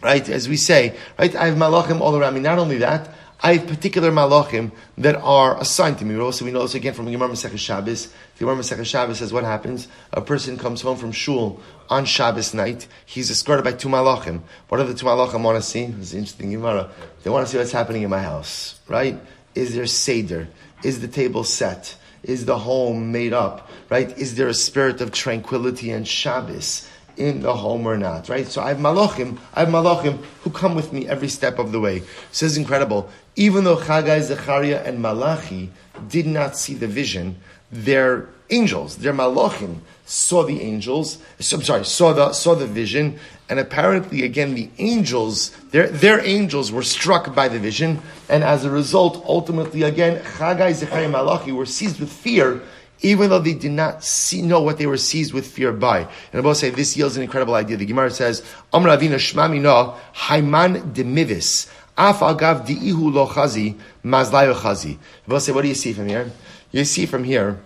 right? 0.01 0.27
As 0.29 0.47
we 0.47 0.57
say, 0.57 0.95
right? 1.17 1.35
I 1.35 1.47
have 1.47 1.57
malachim 1.57 2.01
all 2.01 2.15
around 2.15 2.35
me. 2.35 2.39
Not 2.39 2.59
only 2.59 2.77
that, 2.77 3.09
I 3.43 3.55
have 3.55 3.67
particular 3.67 4.11
malachim 4.11 4.71
that 4.99 5.15
are 5.15 5.59
assigned 5.59 5.97
to 5.99 6.05
me. 6.05 6.19
Also, 6.19 6.45
we 6.45 6.51
know 6.51 6.61
this 6.61 6.75
again 6.75 6.93
from 6.93 7.11
Gemara 7.11 7.29
Masechah 7.29 7.57
Shabbos. 7.57 8.13
The 8.41 8.47
Gemara 8.47 8.63
Masechah 8.63 8.83
Shabbos 8.83 9.19
says 9.19 9.31
what 9.31 9.43
happens? 9.43 9.87
A 10.13 10.19
person 10.19 10.57
comes 10.57 10.81
home 10.81 10.97
from 10.97 11.11
shul 11.11 11.61
on 11.91 12.05
Shabbos 12.05 12.55
night. 12.55 12.87
He's 13.05 13.29
escorted 13.29 13.63
by 13.63 13.73
two 13.73 13.87
malachim. 13.87 14.41
What 14.67 14.79
do 14.79 14.83
the 14.85 14.95
two 14.95 15.05
malachim 15.05 15.43
want 15.43 15.57
to 15.57 15.61
see? 15.61 15.83
It's 15.83 16.15
interesting 16.15 16.49
Gemara. 16.49 16.89
They 17.21 17.29
want 17.29 17.45
to 17.45 17.51
see 17.51 17.59
what's 17.59 17.71
happening 17.71 18.01
in 18.01 18.09
my 18.09 18.23
house, 18.23 18.79
right? 18.87 19.21
Is 19.53 19.75
there 19.75 19.85
seder? 19.85 20.47
Is 20.83 21.01
the 21.01 21.07
table 21.07 21.43
set? 21.43 21.95
Is 22.23 22.45
the 22.45 22.57
home 22.57 23.11
made 23.11 23.31
up? 23.31 23.69
Right? 23.91 24.17
Is 24.17 24.33
there 24.33 24.47
a 24.47 24.55
spirit 24.55 25.01
of 25.01 25.11
tranquility 25.11 25.91
and 25.91 26.07
Shabbos? 26.07 26.89
in 27.17 27.41
the 27.41 27.53
home 27.53 27.85
or 27.85 27.97
not, 27.97 28.29
right? 28.29 28.47
So 28.47 28.61
I 28.61 28.69
have 28.69 28.77
malachim, 28.77 29.37
I 29.53 29.59
have 29.59 29.69
malachim 29.69 30.23
who 30.43 30.49
come 30.49 30.75
with 30.75 30.93
me 30.93 31.07
every 31.07 31.27
step 31.27 31.59
of 31.59 31.73
the 31.73 31.79
way. 31.79 31.99
So 32.31 32.45
this 32.45 32.53
is 32.53 32.57
incredible. 32.57 33.09
Even 33.35 33.65
though 33.65 33.75
Chagai, 33.75 34.21
Zechariah, 34.21 34.81
and 34.85 35.01
Malachi 35.01 35.71
did 36.07 36.25
not 36.25 36.57
see 36.57 36.73
the 36.73 36.87
vision, 36.87 37.35
they're 37.71 38.27
angels, 38.49 38.97
they're 38.97 39.13
malachim 39.13 39.77
saw 40.11 40.43
the 40.43 40.61
angels. 40.61 41.19
I'm 41.39 41.61
sorry, 41.61 41.85
saw 41.85 42.11
the 42.11 42.33
saw 42.33 42.53
the 42.53 42.67
vision, 42.67 43.17
and 43.47 43.59
apparently, 43.59 44.23
again, 44.23 44.55
the 44.55 44.69
angels, 44.77 45.51
their 45.71 45.87
their 45.87 46.19
angels 46.25 46.71
were 46.71 46.83
struck 46.83 47.33
by 47.33 47.47
the 47.47 47.59
vision, 47.59 48.01
and 48.27 48.43
as 48.43 48.65
a 48.65 48.69
result, 48.69 49.23
ultimately, 49.25 49.83
again, 49.83 50.21
Chagai, 50.37 50.73
Zechariah, 50.73 51.07
Malachi 51.07 51.53
were 51.53 51.65
seized 51.65 51.99
with 51.99 52.11
fear 52.11 52.61
even 53.03 53.31
though 53.31 53.39
they 53.39 53.55
did 53.55 53.71
not 53.71 54.03
see, 54.03 54.43
know 54.43 54.61
what 54.61 54.77
they 54.77 54.85
were 54.85 54.95
seized 54.95 55.33
with 55.33 55.47
fear 55.47 55.71
by. 55.71 56.01
And 56.01 56.35
I 56.35 56.39
will 56.41 56.53
say 56.53 56.69
this 56.69 56.95
yields 56.95 57.17
an 57.17 57.23
incredible 57.23 57.55
idea. 57.55 57.75
The 57.75 57.85
Gemara 57.87 58.11
says, 58.11 58.43
Amr 58.71 58.89
Avina 58.89 59.15
Shmami 59.15 59.59
no, 59.59 59.97
Haiman 60.13 60.93
Demivis, 60.93 61.67
Af 61.97 62.19
Agav 62.19 62.67
Di'ihu 62.67 63.11
lo 63.11 63.27
chazi, 63.27 63.75
Mazlayo 64.05 64.53
chazi. 64.53 64.99
I 65.27 65.31
will 65.31 65.39
say, 65.39 65.51
what 65.51 65.63
do 65.63 65.67
you 65.67 65.73
see 65.73 65.93
from 65.93 66.09
here? 66.09 66.31
You 66.71 66.85
see 66.85 67.05
from 67.05 67.23
here 67.23 67.59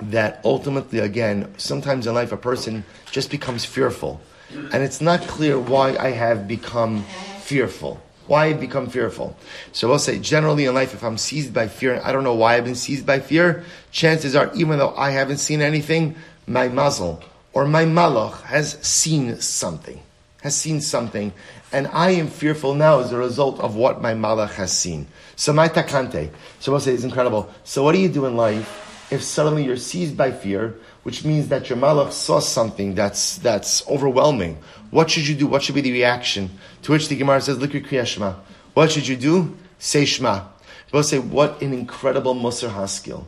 that 0.00 0.40
ultimately, 0.44 0.98
again, 0.98 1.54
sometimes 1.56 2.06
in 2.06 2.14
life 2.14 2.32
a 2.32 2.36
person 2.36 2.84
just 3.10 3.30
becomes 3.30 3.64
fearful. 3.64 4.20
And 4.50 4.82
it's 4.82 5.00
not 5.00 5.22
clear 5.22 5.58
why 5.58 5.96
I 5.96 6.10
have 6.10 6.46
become 6.46 7.04
fearful. 7.40 8.00
Why 8.26 8.46
I 8.46 8.52
become 8.52 8.88
fearful? 8.88 9.36
So 9.72 9.88
we'll 9.88 9.98
say 9.98 10.18
generally 10.18 10.66
in 10.66 10.74
life, 10.74 10.94
if 10.94 11.02
I'm 11.02 11.18
seized 11.18 11.54
by 11.54 11.68
fear, 11.68 12.00
I 12.04 12.12
don't 12.12 12.24
know 12.24 12.34
why 12.34 12.56
I've 12.56 12.64
been 12.64 12.74
seized 12.74 13.06
by 13.06 13.20
fear. 13.20 13.64
Chances 13.90 14.34
are, 14.34 14.52
even 14.54 14.78
though 14.78 14.94
I 14.96 15.10
haven't 15.10 15.38
seen 15.38 15.60
anything, 15.62 16.16
my 16.46 16.68
muzzle 16.68 17.22
or 17.52 17.66
my 17.66 17.84
malach 17.84 18.42
has 18.42 18.72
seen 18.86 19.40
something, 19.40 20.00
has 20.42 20.54
seen 20.54 20.80
something, 20.80 21.32
and 21.76 21.86
I 21.92 22.10
am 22.22 22.28
fearful 22.28 22.74
now 22.74 23.00
as 23.00 23.12
a 23.12 23.18
result 23.18 23.60
of 23.60 23.76
what 23.76 24.00
my 24.00 24.14
malach 24.14 24.54
has 24.54 24.72
seen. 24.72 25.06
So 25.36 25.52
my 25.52 25.68
takante. 25.68 26.30
So 26.58 26.72
we'll 26.72 26.80
say 26.80 26.94
it's 26.94 27.04
incredible. 27.04 27.52
So 27.64 27.84
what 27.84 27.92
do 27.92 27.98
you 27.98 28.08
do 28.08 28.24
in 28.24 28.36
life 28.36 28.68
if 29.12 29.22
suddenly 29.22 29.64
you're 29.64 29.76
seized 29.76 30.16
by 30.16 30.32
fear? 30.32 30.74
which 31.06 31.24
means 31.24 31.46
that 31.46 31.70
your 31.70 31.78
malach 31.78 32.10
saw 32.10 32.40
something 32.40 32.96
that's, 32.96 33.38
that's 33.38 33.88
overwhelming. 33.88 34.58
What 34.90 35.08
should 35.08 35.28
you 35.28 35.36
do? 35.36 35.46
What 35.46 35.62
should 35.62 35.76
be 35.76 35.80
the 35.80 35.92
reaction? 35.92 36.50
To 36.82 36.90
which 36.90 37.06
the 37.06 37.14
Gemara 37.14 37.40
says, 37.40 37.58
Look 37.58 37.76
at 37.76 38.08
Shema. 38.08 38.34
What 38.74 38.90
should 38.90 39.06
you 39.06 39.16
do? 39.16 39.56
Say 39.78 40.04
Shema. 40.04 40.46
We'll 40.92 41.04
say, 41.04 41.20
what 41.20 41.62
an 41.62 41.72
incredible 41.72 42.34
Musar 42.34 42.70
Haskil. 42.70 43.24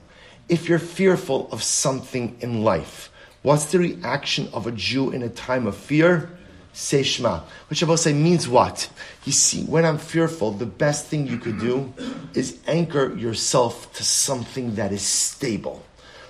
If 0.49 0.69
you're 0.69 0.81
fearful 0.81 1.49
of 1.53 1.63
something 1.63 2.37
in 2.41 2.65
life, 2.65 3.13
what's 3.43 3.67
the 3.67 3.79
reaction 3.79 4.49
of 4.53 4.67
a 4.67 4.73
Jew 4.73 5.13
in 5.13 5.23
a 5.23 5.29
time 5.29 5.69
of 5.69 5.77
fear? 5.77 6.37
Say 6.79 7.03
Shema. 7.03 7.41
Which 7.69 7.83
I 7.83 7.87
will 7.87 7.97
say 7.97 8.13
means 8.13 8.49
what? 8.49 8.89
You 9.25 9.33
see, 9.33 9.65
when 9.65 9.85
I'm 9.85 9.99
fearful, 9.99 10.53
the 10.53 10.65
best 10.65 11.07
thing 11.07 11.27
you 11.27 11.37
could 11.37 11.59
do 11.59 11.93
is 12.35 12.57
anchor 12.69 13.17
yourself 13.17 13.93
to 13.95 14.05
something 14.05 14.77
that 14.77 14.93
is 14.93 15.03
stable 15.03 15.83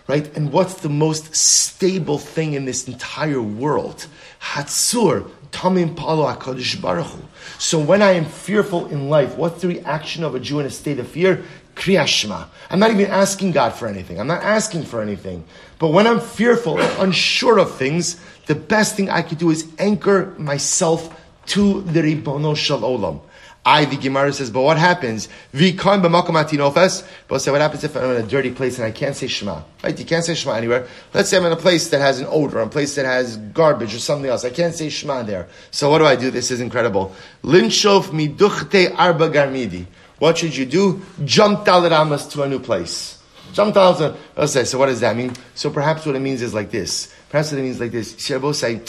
right? 0.09 0.35
And 0.35 0.51
what's 0.51 0.81
the 0.81 0.89
most 0.89 1.37
stable 1.37 2.17
thing 2.17 2.55
in 2.55 2.65
this 2.65 2.89
entire 2.89 3.43
world? 3.43 4.07
Hatzur, 4.41 5.31
Tamim 5.53 5.95
Palo 5.95 6.27
HaKadosh 6.35 6.81
Baruch 6.81 7.07
Hu. 7.07 7.23
So 7.59 7.79
when 7.79 8.01
I 8.01 8.13
am 8.13 8.25
fearful 8.25 8.87
in 8.87 9.11
life, 9.11 9.37
what's 9.37 9.61
the 9.61 9.69
reaction 9.69 10.25
of 10.25 10.35
a 10.35 10.41
Jew 10.41 10.61
in 10.61 10.67
a 10.67 10.71
state 10.71 10.99
of 10.99 11.09
fear? 11.09 11.45
Kriyashma. 11.75 12.49
I'm 12.71 12.81
not 12.81 12.91
even 12.91 13.07
asking 13.07 13.53
God 13.53 13.75
for 13.75 13.87
anything. 13.87 14.19
I'm 14.19 14.27
not 14.27 14.43
asking 14.43 14.83
for 14.85 15.01
anything. 15.01 15.45
But 15.79 15.89
when 15.89 16.09
I'm 16.09 16.21
fearful 16.21 16.81
unsure 16.81 17.59
of 17.59 17.77
things, 17.77 18.21
the 18.49 18.55
best 18.55 18.97
thing 18.97 19.11
I 19.11 19.23
could 19.23 19.39
do 19.39 19.51
is 19.51 19.71
anchor 19.79 20.35
myself 20.39 21.15
to 21.49 21.83
the 21.83 22.01
Ribono 22.01 22.57
Shal 22.57 22.81
Olam. 22.81 23.21
I, 23.65 23.85
the 23.85 23.99
Gemara 23.99 24.33
says, 24.33 24.51
but 24.51 24.63
what 24.63 24.79
happens? 24.79 25.29
But 25.53 25.69
say, 25.69 27.51
what 27.51 27.61
happens 27.61 27.85
if 27.85 27.95
I'm 27.95 28.11
in 28.11 28.25
a 28.25 28.27
dirty 28.27 28.51
place 28.51 28.79
and 28.79 28.87
I 28.87 28.91
can't 28.91 29.15
say 29.15 29.27
Shema? 29.27 29.61
Right? 29.85 29.99
You 29.99 30.07
can't 30.07 30.25
say 30.25 30.35
Shema 30.35 30.55
anywhere. 30.55 30.89
Let's 31.13 31.29
say 31.29 31.37
I'm 31.37 31.45
in 31.45 31.53
a 31.53 31.57
place 31.57 31.91
that 31.91 32.01
has 32.01 32.19
an 32.21 32.27
odor, 32.31 32.61
a 32.61 32.67
place 32.67 32.95
that 32.95 33.05
has 33.05 33.37
garbage 33.37 33.95
or 33.95 33.99
something 33.99 34.31
else. 34.31 34.47
I 34.47 34.51
can't 34.51 34.75
say 34.75 34.89
Shema 34.89 35.25
there. 35.25 35.49
So 35.71 35.91
what 35.91 35.99
do 35.99 36.07
I 36.07 36.17
do? 36.17 36.31
This 36.31 36.51
is 36.51 36.63
incredible. 36.63 37.15
Linshof 37.43 38.05
miduchte 38.05 38.95
arba 38.97 39.29
garmidi. 39.29 39.85
What 40.19 40.39
should 40.39 40.57
you 40.57 40.65
do? 40.65 41.03
Jump 41.27 41.67
dalaramas 41.67 42.31
to 42.33 42.45
a 42.45 42.49
new 42.49 42.61
place. 42.61 43.18
Jump 43.53 43.75
dalaramas. 43.75 44.17
Okay, 44.37 44.65
so 44.65 44.79
what 44.79 44.87
does 44.87 45.01
that 45.01 45.17
mean? 45.17 45.33
So 45.55 45.71
perhaps 45.71 46.07
what 46.07 46.15
it 46.17 46.21
means 46.21 46.43
is 46.43 46.55
like 46.55 46.71
this. 46.71 47.13
Perhaps 47.31 47.53
what 47.53 47.61
it 47.61 47.63
means 47.63 47.81
like 47.81 47.93
this. 47.93 48.15
Shabo 48.15 48.55
say, 48.55 48.81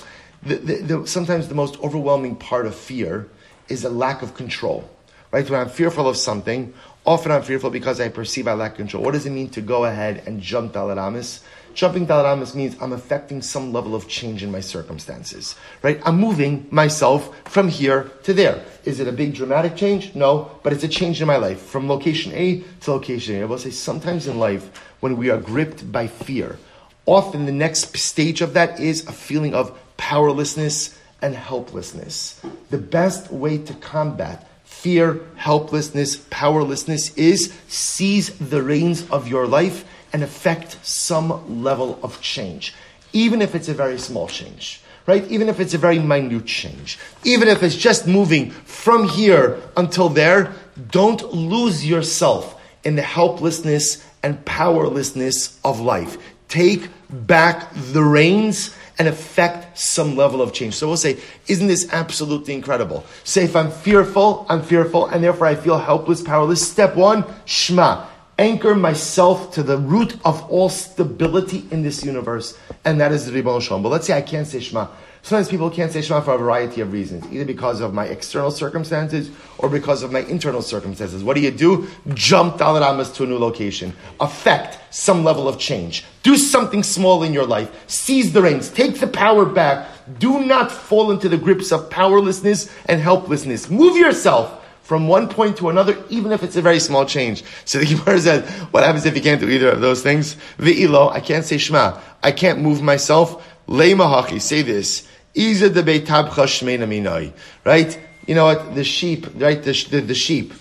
the, 0.44 0.56
the, 0.56 0.76
the, 0.76 1.08
sometimes 1.08 1.48
the 1.48 1.56
most 1.56 1.80
overwhelming 1.82 2.36
part 2.36 2.66
of 2.66 2.76
fear 2.76 3.28
is 3.68 3.84
a 3.84 3.90
lack 3.90 4.22
of 4.22 4.36
control. 4.36 4.90
Right? 5.32 5.48
When 5.48 5.60
I'm 5.60 5.70
fearful 5.70 6.08
of 6.08 6.18
something, 6.18 6.74
often 7.06 7.32
I'm 7.32 7.44
fearful 7.44 7.70
because 7.70 8.02
I 8.02 8.10
perceive 8.10 8.48
I 8.48 8.54
lack 8.54 8.76
control. 8.76 9.04
What 9.04 9.14
does 9.14 9.26
it 9.26 9.32
mean 9.32 9.50
to 9.50 9.62
go 9.62 9.86
ahead 9.86 10.24
and 10.26 10.42
jump 10.42 10.74
Dalaramis? 10.74 11.42
Jumping 11.74 12.08
Dalaramis 12.08 12.56
means 12.56 12.76
I'm 12.82 12.94
affecting 12.94 13.42
some 13.42 13.72
level 13.72 13.96
of 13.96 14.08
change 14.08 14.44
in 14.44 14.52
my 14.52 14.60
circumstances. 14.60 15.56
Right? 15.82 16.02
I'm 16.06 16.20
moving 16.20 16.68
myself 16.72 17.36
from 17.46 17.68
here 17.68 18.12
to 18.24 18.34
there. 18.34 18.64
Is 18.86 19.00
it 19.00 19.08
a 19.08 19.12
big 19.12 19.34
dramatic 19.34 19.76
change? 19.76 20.16
No, 20.16 20.52
but 20.64 20.74
it's 20.74 20.84
a 20.84 20.88
change 20.88 21.22
in 21.22 21.28
my 21.28 21.38
life 21.38 21.62
from 21.62 21.88
location 21.88 22.32
A 22.34 22.64
to 22.82 22.92
location 22.92 23.36
A. 23.36 23.42
I 23.42 23.46
will 23.46 23.58
say 23.58 23.72
sometimes 23.72 24.28
in 24.28 24.40
life 24.40 24.70
when 25.00 25.18
we 25.18 25.30
are 25.30 25.40
gripped 25.40 25.92
by 25.92 26.08
fear, 26.08 26.58
often 27.06 27.46
the 27.46 27.52
next 27.52 27.96
stage 27.98 28.42
of 28.42 28.54
that 28.54 28.80
is 28.80 29.08
a 29.08 29.12
feeling 29.12 29.54
of 29.54 29.78
powerlessness, 30.00 30.98
and 31.22 31.36
helplessness. 31.36 32.42
The 32.70 32.78
best 32.78 33.32
way 33.32 33.58
to 33.58 33.74
combat 33.76 34.48
fear, 34.64 35.20
helplessness, 35.36 36.16
powerlessness 36.30 37.14
is 37.16 37.54
seize 37.68 38.30
the 38.40 38.64
reins 38.64 39.08
of 39.10 39.28
your 39.28 39.46
life 39.46 39.84
and 40.14 40.24
effect 40.24 40.78
some 40.86 41.64
level 41.64 42.00
of 42.04 42.20
change, 42.22 42.74
even 43.14 43.42
if 43.42 43.56
it's 43.56 43.70
a 43.70 43.74
very 43.74 43.98
small 43.98 44.28
change. 44.28 44.82
Right? 45.06 45.26
Even 45.32 45.50
if 45.50 45.60
it's 45.60 45.74
a 45.74 45.80
very 45.80 45.98
minute 45.98 46.46
change. 46.46 47.00
Even 47.24 47.48
if 47.48 47.64
it's 47.64 47.76
just 47.76 48.06
moving 48.06 48.52
from 48.52 49.08
here 49.08 49.60
until 49.76 50.08
there, 50.08 50.54
don't 50.92 51.34
lose 51.34 51.84
yourself 51.84 52.62
in 52.84 52.96
the 52.96 53.02
helplessness 53.02 54.06
and 54.22 54.44
powerlessness 54.46 55.60
of 55.64 55.80
life. 55.80 56.18
Take 56.48 56.90
back 57.10 57.74
the 57.74 58.04
reins 58.04 58.76
and 59.00 59.08
affect 59.08 59.80
some 59.80 60.16
level 60.16 60.44
of 60.44 60.54
change. 60.54 60.76
So 60.76 60.88
we'll 60.88 60.98
say, 60.98 61.18
isn't 61.48 61.68
this 61.68 61.92
absolutely 61.92 62.54
incredible? 62.54 63.04
Say, 63.24 63.46
if 63.46 63.56
I'm 63.56 63.72
fearful, 63.72 64.46
I'm 64.48 64.62
fearful, 64.62 65.08
and 65.08 65.24
therefore 65.24 65.48
I 65.48 65.56
feel 65.56 65.80
helpless, 65.80 66.22
powerless. 66.22 66.70
Step 66.70 66.96
one, 66.96 67.26
Shema. 67.46 68.06
Anchor 68.40 68.74
myself 68.74 69.52
to 69.52 69.62
the 69.62 69.78
root 69.78 70.16
of 70.24 70.42
all 70.50 70.70
stability 70.70 71.66
in 71.72 71.84
this 71.84 72.06
universe, 72.06 72.58
and 72.86 73.02
that 73.02 73.12
is 73.12 73.26
the 73.26 73.34
Ribono 73.34 73.62
Shal 73.62 73.78
Olam. 73.78 73.84
But 73.84 73.90
let's 73.90 74.08
say 74.08 74.18
I 74.18 74.22
can't 74.22 74.48
say 74.48 74.62
Shema. 74.62 74.88
Sometimes 75.24 75.50
people 75.50 75.70
can't 75.70 75.92
say 75.92 76.02
Shema 76.02 76.22
for 76.22 76.36
a 76.36 76.38
variety 76.38 76.80
of 76.80 76.94
reasons, 76.94 77.26
either 77.34 77.44
because 77.44 77.82
of 77.82 77.94
my 77.94 78.06
external 78.06 78.50
circumstances 78.50 79.30
or 79.58 79.68
because 79.68 80.04
of 80.04 80.14
my 80.14 80.22
internal 80.22 80.62
circumstances. 80.62 81.22
What 81.22 81.36
do 81.36 81.42
you 81.42 81.52
do? 81.52 81.90
Jump 82.14 82.56
Dalit 82.56 82.82
Amas 82.82 83.12
to 83.18 83.26
a 83.26 83.28
new 83.28 83.38
location. 83.38 83.94
Affect 84.22 84.80
some 84.90 85.26
level 85.26 85.50
of 85.50 85.60
change. 85.60 86.06
Do 86.24 86.38
something 86.38 86.82
small 86.82 87.24
in 87.24 87.34
your 87.34 87.46
life. 87.46 87.70
Seize 87.88 88.32
the 88.32 88.42
reins. 88.42 88.70
Take 88.70 89.02
the 89.02 89.08
power 89.08 89.44
back. 89.44 89.90
Do 90.18 90.46
not 90.46 90.72
fall 90.72 91.12
into 91.12 91.28
the 91.28 91.38
grips 91.38 91.74
of 91.74 91.90
powerlessness 91.90 92.74
and 92.86 93.02
helplessness. 93.02 93.70
Move 93.70 93.98
yourself 93.98 94.66
from 94.90 95.08
one 95.08 95.30
point 95.30 95.56
to 95.56 95.70
another, 95.70 95.96
even 96.10 96.32
if 96.32 96.42
it's 96.42 96.56
a 96.56 96.64
very 96.64 96.80
small 96.80 97.06
change. 97.06 97.44
So 97.64 97.78
the 97.78 97.86
Gemara 97.96 98.20
says, 98.20 98.50
what 98.72 98.84
happens 98.84 99.06
if 99.06 99.16
you 99.16 99.22
can't 99.22 99.40
do 99.40 99.48
either 99.48 99.70
of 99.70 99.82
those 99.82 100.02
things? 100.02 100.36
Ve'ilo, 100.58 101.12
I 101.12 101.20
can't 101.20 101.46
say 101.46 101.60
Shema. 101.60 102.00
I 102.24 102.32
can't 102.32 102.60
move 102.60 102.82
myself. 102.82 103.48
Leimahachi, 103.68 104.42
say 104.42 104.64
this. 104.64 105.08
Iza 105.36 105.70
de 105.70 105.84
minoi. 105.84 107.32
Right? 107.64 108.00
You 108.26 108.34
know 108.34 108.46
what? 108.46 108.74
The 108.74 108.84
sheep, 108.84 109.28
right? 109.36 109.62
The, 109.62 109.74
the, 109.92 110.02
the 110.02 110.16
sheep 110.16 110.54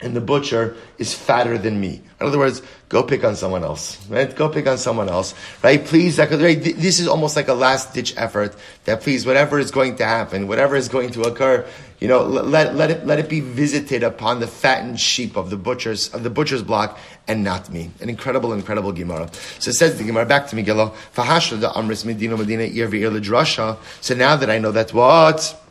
and 0.00 0.16
the 0.16 0.20
butcher 0.20 0.76
is 0.98 1.14
fatter 1.14 1.56
than 1.56 1.80
me. 1.80 2.02
In 2.20 2.26
other 2.26 2.38
words, 2.38 2.62
go 2.88 3.02
pick 3.02 3.24
on 3.24 3.34
someone 3.34 3.64
else, 3.64 3.98
right? 4.08 4.34
Go 4.34 4.48
pick 4.48 4.66
on 4.66 4.78
someone 4.78 5.08
else, 5.08 5.34
right? 5.62 5.84
Please, 5.84 6.18
right? 6.18 6.30
this 6.30 7.00
is 7.00 7.08
almost 7.08 7.34
like 7.34 7.48
a 7.48 7.54
last 7.54 7.94
ditch 7.94 8.14
effort 8.16 8.54
that 8.84 9.00
please, 9.00 9.26
whatever 9.26 9.58
is 9.58 9.70
going 9.70 9.96
to 9.96 10.04
happen, 10.04 10.46
whatever 10.46 10.76
is 10.76 10.88
going 10.88 11.10
to 11.10 11.22
occur, 11.22 11.66
you 11.98 12.08
know, 12.08 12.22
let, 12.22 12.74
let 12.74 12.90
it, 12.90 13.06
let 13.06 13.18
it 13.18 13.28
be 13.28 13.40
visited 13.40 14.02
upon 14.02 14.38
the 14.38 14.46
fattened 14.46 15.00
sheep 15.00 15.36
of 15.36 15.50
the 15.50 15.56
butcher's, 15.56 16.12
of 16.14 16.22
the 16.22 16.30
butcher's 16.30 16.62
block 16.62 16.98
and 17.26 17.42
not 17.42 17.70
me. 17.70 17.90
An 18.00 18.08
incredible, 18.08 18.52
incredible 18.52 18.92
Gemara. 18.92 19.30
So 19.58 19.70
it 19.70 19.74
says 19.74 19.98
the 19.98 20.04
Gemara 20.04 20.26
back 20.26 20.46
to 20.48 20.56
Megillah, 20.56 20.92
da 21.60 21.72
Amris 21.72 22.04
Medina 22.04 22.36
Medina 22.36 23.78
So 24.00 24.14
now 24.14 24.36
that 24.36 24.50
I 24.50 24.58
know 24.58 24.72
that 24.72 24.92
what? 24.92 25.62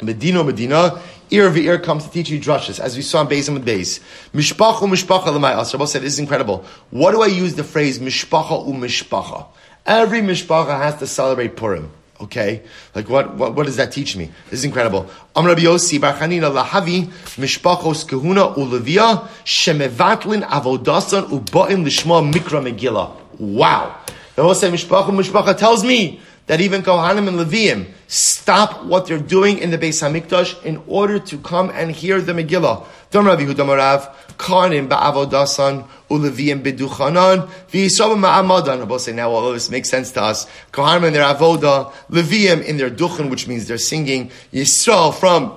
Medina 0.00 0.42
Medina 0.42 1.02
Ir 1.30 1.48
v'ir 1.48 1.80
comes 1.82 2.04
to 2.04 2.10
teach 2.10 2.28
you 2.28 2.40
drushes, 2.40 2.80
as 2.80 2.96
we 2.96 3.02
saw 3.02 3.20
in 3.20 3.28
Beis 3.28 3.52
with 3.52 3.64
Beis. 3.64 4.00
Mishpacha 4.34 4.80
mishpacha 4.80 5.26
l'mayas. 5.26 5.72
Rabbi 5.72 5.84
said, 5.84 6.02
this 6.02 6.14
is 6.14 6.18
incredible. 6.18 6.64
What 6.90 7.12
do 7.12 7.22
I 7.22 7.26
use 7.26 7.54
the 7.54 7.62
phrase 7.62 8.00
mishpacha 8.00 8.66
u 8.66 8.74
mishpacha? 8.74 9.46
Every 9.86 10.22
mishpacha 10.22 10.76
has 10.76 10.96
to 10.98 11.06
celebrate 11.06 11.56
Purim. 11.56 11.92
Okay? 12.20 12.62
Like 12.94 13.08
what, 13.08 13.36
what, 13.36 13.54
what 13.54 13.66
does 13.66 13.76
that 13.76 13.92
teach 13.92 14.16
me? 14.16 14.30
This 14.50 14.58
is 14.60 14.64
incredible. 14.64 15.08
Am 15.36 15.46
Rabbi 15.46 15.62
Yossi 15.62 16.00
bar 16.00 16.14
Chanina 16.14 16.52
lahavi 16.52 17.06
mishpachos 17.36 18.04
kahuna 18.06 18.54
ulevia 18.56 19.28
shemevatlin 19.44 20.42
avodasan 20.42 21.28
u'ba'in 21.28 21.84
lishma 21.84 22.32
mikra 22.32 22.60
megillah. 22.60 23.14
Wow. 23.38 23.96
The 24.36 24.42
Mishpacha, 24.42 25.08
Mishpacha 25.10 25.56
tells 25.56 25.84
me 25.84 26.20
that 26.50 26.60
even 26.60 26.82
Kohanim 26.82 27.28
and 27.28 27.38
Leviim 27.38 27.86
stop 28.08 28.84
what 28.84 29.06
they're 29.06 29.18
doing 29.18 29.58
in 29.58 29.70
the 29.70 29.78
Beis 29.78 30.02
Hamikdash 30.02 30.60
in 30.64 30.82
order 30.88 31.20
to 31.20 31.38
come 31.38 31.70
and 31.70 31.92
hear 31.92 32.20
the 32.20 32.32
Megillah. 32.32 32.84
Dom 33.12 33.26
Rav 33.26 33.38
Yehuda 33.38 33.54
Marav, 33.54 34.12
Kohanim 34.36 34.88
ba'avodasan, 34.88 35.86
uleviim 36.10 36.60
beduchanan, 36.60 37.48
v'yisrael 37.70 38.18
ma'amadan. 38.18 38.80
Rabbi 38.80 38.96
say 38.96 39.12
now 39.12 39.30
all 39.30 39.46
of 39.46 39.54
this 39.54 39.70
makes 39.70 39.88
sense 39.88 40.10
to 40.10 40.22
us. 40.22 40.48
Kohanim 40.72 41.06
in 41.06 41.12
their 41.12 41.22
avoda, 41.22 41.92
Leviim 42.10 42.64
in 42.64 42.78
their 42.78 42.90
duchan, 42.90 43.30
which 43.30 43.46
means 43.46 43.68
they're 43.68 43.78
singing, 43.78 44.32
Yisrael 44.52 45.14
from 45.14 45.56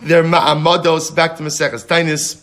their 0.00 0.24
ma'amados, 0.24 1.14
back 1.14 1.36
to 1.36 1.42
Maseches 1.42 1.86
Taanis, 1.86 2.42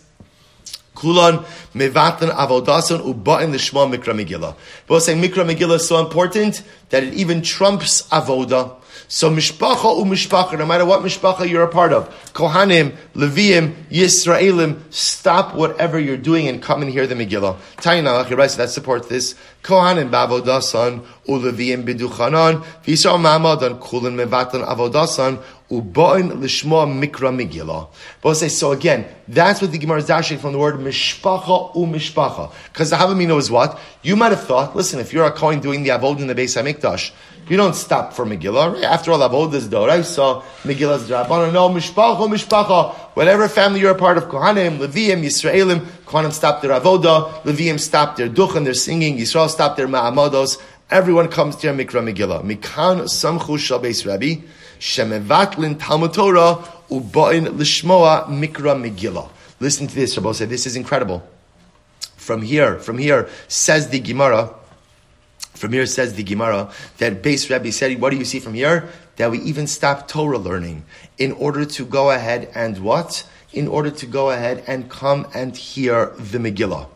Kulan 0.97 1.45
mevatan 1.75 2.33
avodason 2.33 3.01
uba'in 3.05 3.53
l'shma 3.53 3.85
mikra 3.85 4.13
megillah. 4.17 4.55
But 4.87 5.01
saying 5.01 5.21
mikra 5.21 5.45
megillah 5.45 5.75
is 5.75 5.87
so 5.87 5.99
important 5.99 6.63
that 6.89 7.03
it 7.03 7.13
even 7.13 7.43
trumps 7.43 8.01
avoda. 8.09 8.73
So 9.07 9.29
mishpacha 9.29 9.97
u 9.97 10.05
mishpacha, 10.05 10.57
no 10.57 10.65
matter 10.65 10.85
what 10.85 11.01
mishpacha 11.01 11.49
you're 11.49 11.63
a 11.63 11.67
part 11.67 11.93
of, 11.93 12.09
Kohanim, 12.33 12.95
Leviim, 13.15 13.73
Yisraelim, 13.89 14.79
stop 14.91 15.55
whatever 15.55 15.99
you're 15.99 16.17
doing 16.17 16.47
and 16.47 16.61
come 16.61 16.81
and 16.81 16.91
hear 16.91 17.07
the 17.07 17.15
Megillah. 17.15 17.57
Right, 18.37 18.51
so 18.51 18.57
that 18.57 18.69
supports 18.69 19.07
this. 19.07 19.35
Kohanim 19.63 20.09
bavodasan, 20.09 21.05
u 21.27 21.39
Leviim 21.39 21.83
biduchanan, 21.83 22.63
v'yisrael 22.83 23.19
ma'amadan, 23.19 23.79
kulin 23.79 24.15
mevatan 24.15 24.65
avodasan, 24.67 25.41
u'ba'in 25.69 26.31
lishma 26.33 26.85
mikra 26.87 27.31
Megillah. 27.35 27.87
But 28.21 28.35
say, 28.35 28.49
so 28.49 28.71
again, 28.71 29.05
that's 29.27 29.61
what 29.61 29.71
the 29.71 29.77
Gemara 29.77 29.99
is 29.99 30.05
dashing 30.05 30.37
from 30.37 30.53
the 30.53 30.59
word 30.59 30.75
mishpacha 30.75 31.75
u 31.75 31.85
mishpacha. 31.85 32.51
Because 32.71 32.89
the 32.89 32.95
Havamina 32.95 33.37
is 33.37 33.49
what? 33.51 33.79
You 34.01 34.15
might 34.15 34.31
have 34.31 34.43
thought, 34.43 34.75
listen, 34.75 34.99
if 34.99 35.11
you're 35.11 35.25
a 35.25 35.31
Kohen 35.31 35.59
doing 35.59 35.83
the 35.83 35.89
Avod 35.89 36.19
in 36.19 36.27
the 36.27 36.35
Beis 36.35 36.55
HaMikdash, 36.61 37.11
you 37.49 37.57
don't 37.57 37.75
stop 37.75 38.13
for 38.13 38.25
Megillah. 38.25 38.83
After 38.83 39.11
all, 39.11 39.19
Avodah 39.19 39.53
is 39.53 39.67
Doraisa, 39.67 40.43
Megillah's 40.63 41.09
Drabbana. 41.09 41.53
No, 41.53 41.69
Mishpacha, 41.69 42.27
Mishpacha. 42.27 42.93
Whatever 43.15 43.47
family 43.47 43.79
you're 43.79 43.91
a 43.91 43.95
part 43.95 44.17
of, 44.17 44.25
Kohanim, 44.25 44.79
Leviim, 44.79 45.23
Yisraelim, 45.23 45.79
Kohanim 46.05 46.31
stop 46.31 46.61
their 46.61 46.71
Avodah, 46.71 47.43
Leviim 47.43 47.79
stop 47.79 48.17
their 48.17 48.29
Duch 48.29 48.55
and 48.55 48.65
their 48.65 48.73
singing, 48.73 49.17
Yisrael 49.17 49.49
stop 49.49 49.77
their 49.77 49.87
Ma'amados. 49.87 50.61
Everyone 50.89 51.27
comes 51.27 51.55
to 51.57 51.67
your 51.67 51.75
Mikra 51.75 52.01
Megillah. 52.01 52.43
Mikan 52.43 53.03
Samchu 53.03 53.57
Shal 53.57 53.79
Beis 53.79 54.05
Rabbi, 54.05 54.41
Shemevatlin 54.79 55.79
Talmud 55.79 56.13
Torah, 56.13 56.55
Ubain 56.89 57.47
Lishmoa 57.47 58.25
Mikra 58.27 58.75
Megillah. 58.75 59.29
Listen 59.59 59.87
to 59.87 59.95
this, 59.95 60.17
Rabbi 60.17 60.31
said, 60.33 60.49
this 60.49 60.65
is 60.65 60.75
incredible. 60.75 61.27
From 62.15 62.41
here, 62.41 62.77
from 62.79 62.97
here, 62.97 63.29
says 63.47 63.89
the 63.89 63.99
Gemara, 63.99 64.53
from 65.57 65.73
here 65.73 65.85
says 65.85 66.13
the 66.13 66.23
Gemara 66.23 66.71
that 66.97 67.21
base 67.21 67.49
Rebbe 67.49 67.71
said, 67.71 67.99
what 67.99 68.11
do 68.11 68.17
you 68.17 68.25
see 68.25 68.39
from 68.39 68.53
here? 68.53 68.89
That 69.17 69.31
we 69.31 69.39
even 69.39 69.67
stop 69.67 70.07
Torah 70.07 70.37
learning 70.37 70.85
in 71.17 71.31
order 71.33 71.65
to 71.65 71.85
go 71.85 72.11
ahead 72.11 72.49
and 72.53 72.79
what? 72.79 73.27
In 73.53 73.67
order 73.67 73.89
to 73.89 74.05
go 74.05 74.29
ahead 74.29 74.63
and 74.67 74.89
come 74.89 75.27
and 75.33 75.55
hear 75.55 76.13
the 76.17 76.37
Megillah 76.37 76.87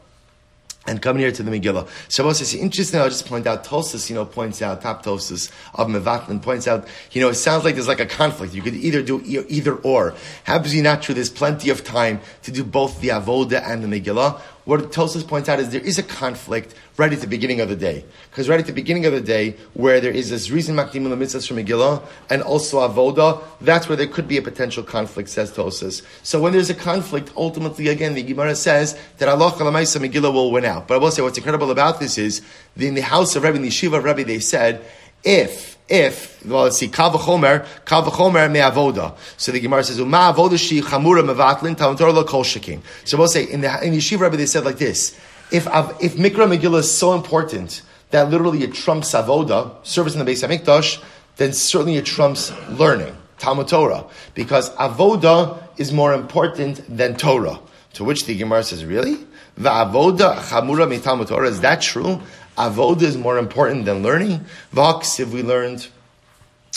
and 0.87 0.99
come 1.01 1.17
here 1.17 1.31
to 1.31 1.43
the 1.43 1.51
Megillah. 1.51 1.87
Shabbos 2.09 2.39
says, 2.39 2.55
interesting, 2.55 2.99
I'll 2.99 3.09
just 3.09 3.27
point 3.27 3.45
out, 3.45 3.63
Tosfos, 3.63 4.09
you 4.09 4.15
know, 4.15 4.25
points 4.25 4.61
out, 4.61 4.81
top 4.81 5.05
Tosfos 5.05 5.51
of 5.75 5.87
Mevatlin 5.87 6.41
points 6.41 6.67
out, 6.67 6.87
you 7.11 7.21
know, 7.21 7.29
it 7.29 7.35
sounds 7.35 7.63
like 7.63 7.75
there's 7.75 7.87
like 7.87 7.99
a 7.99 8.05
conflict. 8.05 8.53
You 8.53 8.63
could 8.63 8.73
either 8.73 9.03
do 9.03 9.21
either 9.23 9.75
or. 9.75 10.15
Happens 10.43 10.73
not 10.81 11.03
true, 11.03 11.13
there's 11.13 11.29
plenty 11.29 11.69
of 11.69 11.83
time 11.83 12.19
to 12.43 12.51
do 12.51 12.63
both 12.63 12.99
the 12.99 13.09
Avoda 13.09 13.61
and 13.63 13.83
the 13.83 13.99
Megillah 13.99 14.41
what 14.71 14.89
Tosfos 14.93 15.27
points 15.27 15.49
out 15.49 15.59
is 15.59 15.69
there 15.71 15.81
is 15.81 15.99
a 15.99 16.03
conflict 16.03 16.73
right 16.95 17.11
at 17.11 17.19
the 17.19 17.27
beginning 17.27 17.59
of 17.59 17.67
the 17.67 17.75
day. 17.75 18.05
Because 18.29 18.47
right 18.47 18.57
at 18.57 18.67
the 18.67 18.71
beginning 18.71 19.05
of 19.05 19.11
the 19.11 19.19
day, 19.19 19.57
where 19.73 19.99
there 19.99 20.13
is 20.13 20.29
this 20.29 20.49
reason 20.49 20.77
Makdim 20.77 21.01
mitzvahs 21.07 21.45
from 21.45 21.57
Megillah 21.57 22.01
and 22.29 22.41
also 22.41 22.79
Avoda, 22.79 23.43
that's 23.59 23.89
where 23.89 23.97
there 23.97 24.07
could 24.07 24.29
be 24.29 24.37
a 24.37 24.41
potential 24.41 24.81
conflict, 24.81 25.27
says 25.27 25.51
Tosfos. 25.51 26.05
So 26.23 26.39
when 26.39 26.53
there's 26.53 26.69
a 26.69 26.73
conflict, 26.73 27.33
ultimately, 27.35 27.89
again, 27.89 28.13
the 28.13 28.23
Gemara 28.23 28.55
says 28.55 28.97
that 29.17 29.27
Allah 29.27 29.51
Kalamaisa 29.51 29.99
Megillah 29.99 30.33
will 30.33 30.53
win 30.53 30.63
out. 30.63 30.87
But 30.87 30.93
I 30.93 30.97
will 30.99 31.11
say 31.11 31.21
what's 31.21 31.37
incredible 31.37 31.69
about 31.69 31.99
this 31.99 32.17
is, 32.17 32.41
in 32.77 32.93
the 32.93 33.01
house 33.01 33.35
of 33.35 33.43
Rabbi, 33.43 33.57
in 33.57 33.63
the 33.63 33.67
Yeshiva 33.67 33.97
of 33.97 34.05
Rabbi, 34.05 34.23
they 34.23 34.39
said, 34.39 34.85
if 35.25 35.80
if 35.91 36.43
well, 36.45 36.63
let's 36.63 36.77
see, 36.77 36.87
kal 36.87 37.11
v'chomer 37.11 38.51
me'avoda. 38.51 39.15
So 39.37 39.51
the 39.51 39.59
Gemara 39.59 39.83
says, 39.83 39.99
"Uma 39.99 40.33
avoda 40.33 40.57
shi 40.57 40.81
chamura 40.81 41.21
mevatlin 41.23 41.77
talmud 41.77 41.99
lo 41.99 42.23
kol 42.23 42.43
shekin." 42.43 42.81
So 43.03 43.17
we'll 43.17 43.27
say 43.27 43.43
in 43.43 43.61
the 43.61 43.85
in 43.85 43.93
Yeshiva 43.93 44.21
Rebbe 44.21 44.37
they 44.37 44.45
said 44.45 44.63
like 44.63 44.77
this: 44.77 45.15
If 45.51 45.67
if 45.99 46.15
Mikra 46.15 46.47
Megillah 46.47 46.79
is 46.79 46.89
so 46.89 47.13
important 47.13 47.81
that 48.11 48.29
literally 48.29 48.63
it 48.63 48.73
trumps 48.73 49.11
avoda, 49.13 49.71
service 49.85 50.13
in 50.13 50.19
the 50.19 50.25
base 50.25 50.43
of 50.43 50.49
Mikdash, 50.49 51.03
then 51.37 51.53
certainly 51.53 51.97
it 51.97 52.05
trumps 52.05 52.51
learning 52.69 53.15
Talmud 53.37 53.67
Torah 53.67 54.05
because 54.33 54.69
avoda 54.75 55.61
is 55.77 55.91
more 55.91 56.13
important 56.13 56.81
than 56.87 57.15
Torah. 57.17 57.59
To 57.93 58.05
which 58.05 58.25
the 58.25 58.35
Gemara 58.35 58.63
says, 58.63 58.85
"Really? 58.85 59.17
The 59.57 59.69
avoda 59.69 60.37
chamura 60.37 60.89
me 60.89 60.99
Talmud 60.99 61.27
Torah 61.27 61.49
is 61.49 61.59
that 61.61 61.81
true?" 61.81 62.21
Avoda 62.69 63.03
is 63.03 63.17
more 63.17 63.37
important 63.37 63.85
than 63.85 64.03
learning. 64.03 64.45
Vaksiv, 64.73 65.31
we 65.31 65.41
learned. 65.41 65.87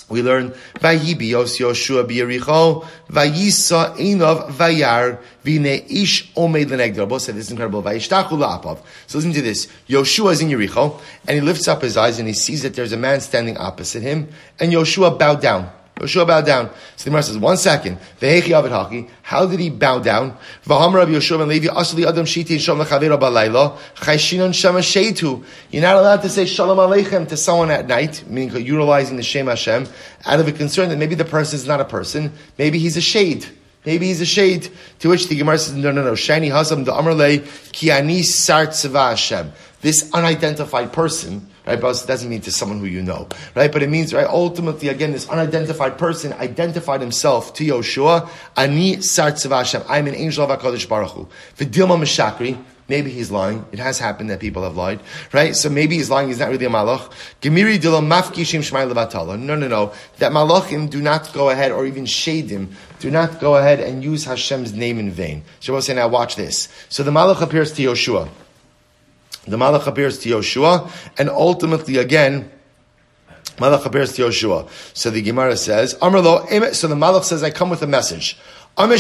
We 0.09 0.23
learned 0.23 0.53
Vayibi 0.75 1.29
Yos 1.29 1.59
Yoshua 1.59 2.07
Biyericho 2.07 2.87
Vayisa 3.09 3.97
Einov 3.97 4.51
Vayar 4.51 5.19
Vine 5.43 5.83
Ish 5.89 6.31
Omeid 6.35 6.67
Lenegdor. 6.67 7.09
Both 7.09 7.23
said 7.23 7.37
this 7.37 7.47
is 7.47 7.53
incredible. 7.53 7.83
Vayishtachu 7.83 8.31
La'apav. 8.31 8.81
So 9.07 9.17
listen 9.17 9.33
to 9.33 9.41
this. 9.41 9.67
Yoshua 9.89 10.33
is 10.33 10.43
in 10.43 10.49
Yericho 10.49 11.01
and 11.27 11.37
he 11.37 11.41
lifts 11.41 11.69
up 11.69 11.81
his 11.81 11.97
eyes 11.97 12.19
and 12.19 12.29
he 12.29 12.35
sees 12.35 12.63
that 12.63 12.75
there's 12.75 12.93
a 12.93 12.99
man 12.99 13.23
standing 13.23 13.57
opposite 13.57 14.03
him 14.03 14.29
and 14.61 14.73
Yoshua 14.73 15.19
bowed 15.19 15.41
down. 15.41 15.71
Yoshua 15.97 16.27
bowed 16.27 16.45
down. 16.45 16.71
So 16.97 17.05
the 17.05 17.11
Gemara 17.11 17.23
says, 17.23 17.39
one 17.39 17.57
second. 17.57 17.99
How 19.23 19.47
did 19.47 19.61
he 19.61 19.71
bow 19.71 20.01
down? 20.01 20.37
You're 20.67 20.81
not 20.81 20.97
allowed 25.97 26.23
to 26.23 26.29
say 26.29 26.47
Shalom 26.47 26.79
Aleichem 26.79 27.29
to 27.29 27.37
someone 27.37 27.71
at 27.71 27.87
night, 27.87 28.25
meaning 28.27 28.67
utilizing 28.67 29.17
the 29.17 29.23
Shem 29.23 29.47
Hashem, 29.47 29.87
out 30.25 30.41
of 30.41 30.49
a 30.49 30.53
concern 30.53 30.89
that 30.89 30.97
maybe 30.97 31.15
the 31.15 31.25
person 31.25 31.57
is 31.57 31.67
not 31.67 31.81
a 31.81 31.85
person, 31.85 32.33
maybe 32.59 32.81
he's 32.81 32.97
a 32.97 33.01
shade. 33.01 33.47
Maybe 33.87 34.07
he's 34.07 34.21
a 34.21 34.27
shade. 34.27 34.69
To 35.01 35.11
which 35.11 35.29
the 35.29 35.37
Gemara 35.37 35.59
says, 35.59 35.75
no, 35.77 35.93
no, 35.93 36.03
no. 36.03 36.13
Shani 36.13 36.51
Hasam 36.51 36.87
the 36.87 36.93
Amrle 36.93 37.47
Ki 37.73 37.91
Ani 37.91 38.23
Sar 38.23 38.67
Hashem. 38.67 39.53
This 39.83 40.11
unidentified 40.13 40.93
person 40.93 41.51
right? 41.67 41.81
But 41.81 42.03
it 42.03 42.07
doesn't 42.07 42.29
mean 42.29 42.41
to 42.43 42.53
someone 42.53 42.79
who 42.79 42.87
you 42.87 43.03
know, 43.03 43.29
right? 43.55 43.73
But 43.73 43.83
it 43.83 43.91
means, 43.91 44.13
right, 44.13 44.27
ultimately, 44.27 44.89
again, 44.89 45.13
this 45.13 45.29
unidentified 45.29 45.99
person 45.99 46.33
identified 46.35 47.01
himself 47.01 47.55
to 47.55 47.65
Yoshua, 47.65 48.29
Ani 48.57 49.01
Sar 49.03 49.31
Hashem, 49.31 49.83
I'm 49.89 50.07
an 50.07 50.15
angel 50.15 50.51
of 50.51 50.59
HaKadosh 50.59 50.89
Baruch 50.89 51.11
Hu. 51.11 51.29
V'dilma 51.57 51.99
Meshakri, 51.99 52.63
Maybe 52.87 53.11
he's 53.11 53.31
lying. 53.31 53.65
It 53.73 53.79
has 53.79 53.99
happened 53.99 54.29
that 54.29 54.41
people 54.41 54.63
have 54.63 54.77
lied, 54.77 55.01
right? 55.33 55.57
So 55.57 55.71
maybe 55.71 55.97
he's 55.97 56.11
lying. 56.11 56.29
He's 56.29 56.39
not 56.39 56.51
really 56.51 56.67
a 56.67 56.69
malach. 56.69 57.11
Gemiri 57.41 57.79
dilam 57.79 58.09
mafkishim 58.09 58.61
shmai 58.61 58.93
levatala. 58.93 59.41
No, 59.41 59.57
no, 59.57 59.69
no. 59.69 59.93
That 60.19 60.33
malachim 60.33 60.91
do 60.91 61.01
not 61.01 61.33
go 61.33 61.49
ahead 61.49 61.73
or 61.73 61.87
even 61.87 62.05
shade 62.05 62.51
him. 62.51 62.77
Do 63.01 63.11
not 63.11 63.41
go 63.41 63.57
ahead 63.57 63.81
and 63.81 64.05
use 64.05 64.27
Hashem's 64.27 64.75
name 64.75 64.99
in 64.99 65.11
vain. 65.11 65.45
So 65.61 65.73
we'll 65.73 65.81
say 65.81 65.95
now, 65.95 66.09
watch 66.09 66.37
this. 66.37 66.69
So 66.91 67.03
the 67.03 67.11
malach 67.11 67.41
appears 67.41 67.73
to 67.73 67.83
Yoshua. 67.83 68.29
The 69.47 69.57
Malach 69.57 69.87
appears 69.87 70.19
to 70.21 70.29
Yoshua, 70.31 70.91
and 71.19 71.29
ultimately 71.29 71.99
again, 71.99 72.51
Malach 73.59 73.85
appears 73.85 74.15
to 74.15 74.23
Yoshua. 74.23 74.69
So 74.97 75.11
the 75.11 75.21
Gemara 75.23 75.57
says, 75.57 75.95
Amrlo, 75.97 76.75
so 76.75 76.89
the 76.89 76.95
Malach 76.95 77.25
says, 77.25 77.43
I 77.43 77.51
come 77.51 77.71
with 77.71 77.83
a 77.83 77.87
message. 77.87 78.39
So 78.77 78.87
the 78.87 78.97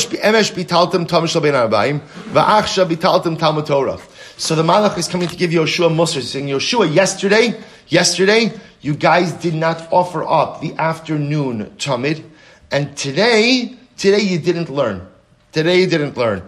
Malach 4.62 4.99
is 4.99 5.09
coming 5.09 5.28
to 5.28 5.36
give 5.36 5.51
Yoshua 5.51 5.90
Musar, 5.90 6.22
saying, 6.22 6.47
Yoshua, 6.47 6.95
yesterday, 6.95 7.61
yesterday, 7.88 8.53
you 8.80 8.95
guys 8.95 9.32
did 9.32 9.55
not 9.55 9.92
offer 9.92 10.22
up 10.22 10.61
the 10.61 10.74
afternoon 10.74 11.72
Tamid, 11.78 12.22
and 12.70 12.97
today, 12.97 13.74
today 13.97 14.20
you 14.20 14.38
didn't 14.38 14.68
learn. 14.68 15.07
Today 15.53 15.80
you 15.80 15.86
didn't 15.86 16.16
learn. 16.16 16.42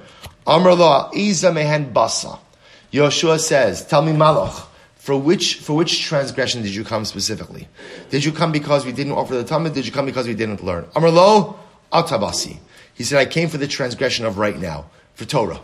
Amrlo, 0.47 1.12
Iza 1.14 1.53
mehen 1.53 1.92
basa. 1.92 2.38
Yoshua 2.97 3.38
says, 3.38 3.86
tell 3.86 4.03
me 4.03 4.12
Malach, 4.12 4.66
for 4.97 5.16
which, 5.16 5.57
for 5.57 5.76
which 5.76 6.03
transgression 6.03 6.62
did 6.62 6.74
you 6.74 6.82
come 6.82 7.05
specifically? 7.05 7.68
Did 8.11 8.24
you 8.24 8.32
come 8.32 8.53
because 8.53 8.86
we 8.86 8.92
didn't 8.92 9.12
offer 9.12 9.34
the 9.34 9.44
Tamid? 9.44 9.74
Did 9.74 9.86
you 9.86 9.92
come 9.92 10.07
because 10.07 10.26
we 10.26 10.34
didn't 10.34 10.64
learn? 10.64 10.84
Amarlo, 10.94 11.57
Atabasi. 11.92 12.59
He 12.94 13.05
said, 13.05 13.18
I 13.18 13.26
came 13.26 13.49
for 13.49 13.59
the 13.59 13.68
transgression 13.68 14.24
of 14.24 14.38
right 14.38 14.59
now, 14.59 14.86
for 15.14 15.26
Torah. 15.26 15.61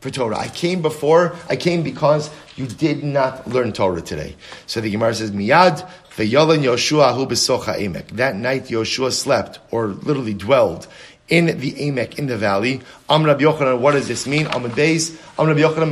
For 0.00 0.10
Torah. 0.10 0.38
I 0.38 0.48
came 0.48 0.80
before, 0.82 1.34
I 1.48 1.56
came 1.56 1.82
because 1.82 2.30
you 2.54 2.66
did 2.66 3.02
not 3.02 3.48
learn 3.48 3.72
Torah 3.72 4.00
today. 4.00 4.36
So 4.66 4.80
the 4.80 4.90
Gemara 4.90 5.14
says, 5.14 5.32
Miyad, 5.32 5.88
Yoshua. 6.16 8.08
That 8.12 8.36
night 8.36 8.64
Yoshua 8.66 9.12
slept, 9.12 9.58
or 9.70 9.88
literally 9.88 10.34
dwelled, 10.34 10.86
in 11.28 11.46
the 11.58 11.72
Amek, 11.72 12.18
in 12.18 12.26
the 12.26 12.36
valley. 12.36 12.80
Am 13.08 13.24
Rabbi 13.24 13.42
Yochanan, 13.42 13.80
what 13.80 13.92
does 13.92 14.08
this 14.08 14.26
mean? 14.26 14.46
Amud 14.46 14.70
Beis, 14.70 15.18
Am 15.38 15.46
Rabbi 15.48 15.60
Yochanan 15.60 15.90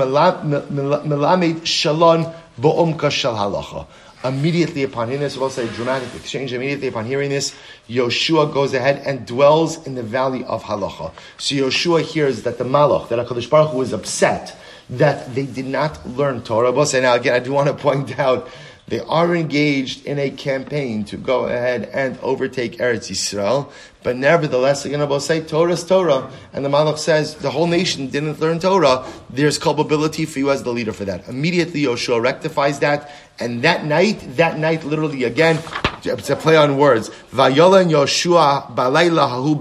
melamed 1.02 1.60
shalon 1.62 2.34
bo'omka 2.60 3.10
shal 3.10 3.34
halacha. 3.34 3.86
Immediately 4.24 4.84
upon 4.84 5.08
hearing 5.08 5.20
this, 5.20 5.36
we'll 5.36 5.50
say 5.50 5.68
dramatic 5.74 6.08
exchange. 6.14 6.54
Immediately 6.54 6.88
upon 6.88 7.04
hearing 7.04 7.28
this, 7.28 7.54
Yoshua 7.90 8.54
goes 8.54 8.72
ahead 8.72 9.02
and 9.04 9.26
dwells 9.26 9.86
in 9.86 9.96
the 9.96 10.02
valley 10.02 10.44
of 10.44 10.62
Halacha. 10.62 11.12
So 11.36 11.54
Yoshua 11.54 12.00
hears 12.00 12.42
that 12.44 12.56
the 12.56 12.64
Malach, 12.64 13.10
that 13.10 13.18
HaKadosh 13.18 13.50
Baruch 13.50 13.72
Hu 13.72 13.82
is 13.82 13.92
upset 13.92 14.56
that 14.88 15.34
they 15.34 15.44
did 15.44 15.66
not 15.66 16.08
learn 16.08 16.42
Torah. 16.42 16.72
We'll 16.72 16.86
say 16.86 17.02
now 17.02 17.14
again, 17.14 17.34
I 17.34 17.38
do 17.38 17.52
want 17.52 17.68
to 17.68 17.74
point 17.74 18.18
out 18.18 18.48
they 18.94 19.00
are 19.00 19.34
engaged 19.34 20.06
in 20.06 20.20
a 20.20 20.30
campaign 20.30 21.02
to 21.02 21.16
go 21.16 21.46
ahead 21.46 21.90
and 21.92 22.16
overtake 22.22 22.78
Eretz 22.78 23.10
Yisrael, 23.10 23.72
but 24.04 24.16
nevertheless, 24.16 24.84
they're 24.84 24.96
going 24.96 25.08
to 25.08 25.20
say 25.20 25.40
Torah's 25.40 25.82
Torah, 25.84 26.30
and 26.52 26.64
the 26.64 26.68
Malach 26.68 26.98
says 26.98 27.34
the 27.34 27.50
whole 27.50 27.66
nation 27.66 28.06
didn't 28.06 28.38
learn 28.38 28.60
Torah. 28.60 29.04
There's 29.30 29.58
culpability 29.58 30.26
for 30.26 30.38
you 30.38 30.52
as 30.52 30.62
the 30.62 30.70
leader 30.70 30.92
for 30.92 31.04
that. 31.06 31.28
Immediately, 31.28 31.82
Yoshua 31.82 32.22
rectifies 32.22 32.78
that, 32.86 33.10
and 33.40 33.62
that 33.62 33.84
night, 33.84 34.36
that 34.36 34.60
night, 34.60 34.84
literally 34.84 35.24
again, 35.24 35.58
it's 36.04 36.30
a 36.30 36.36
play 36.36 36.56
on 36.56 36.78
words. 36.78 37.10
Vayolan 37.32 37.90
Yoshua 37.90 38.72
balayla 38.76 39.28
hahu. 39.28 39.58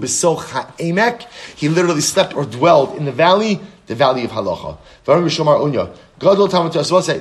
He 1.56 1.68
literally 1.68 2.02
slept 2.02 2.36
or 2.36 2.44
dwelled 2.44 2.96
in 2.96 3.04
the 3.04 3.10
valley, 3.10 3.60
the 3.86 3.94
valley 3.94 4.24
of 4.24 4.30
Halacha. 4.30 4.78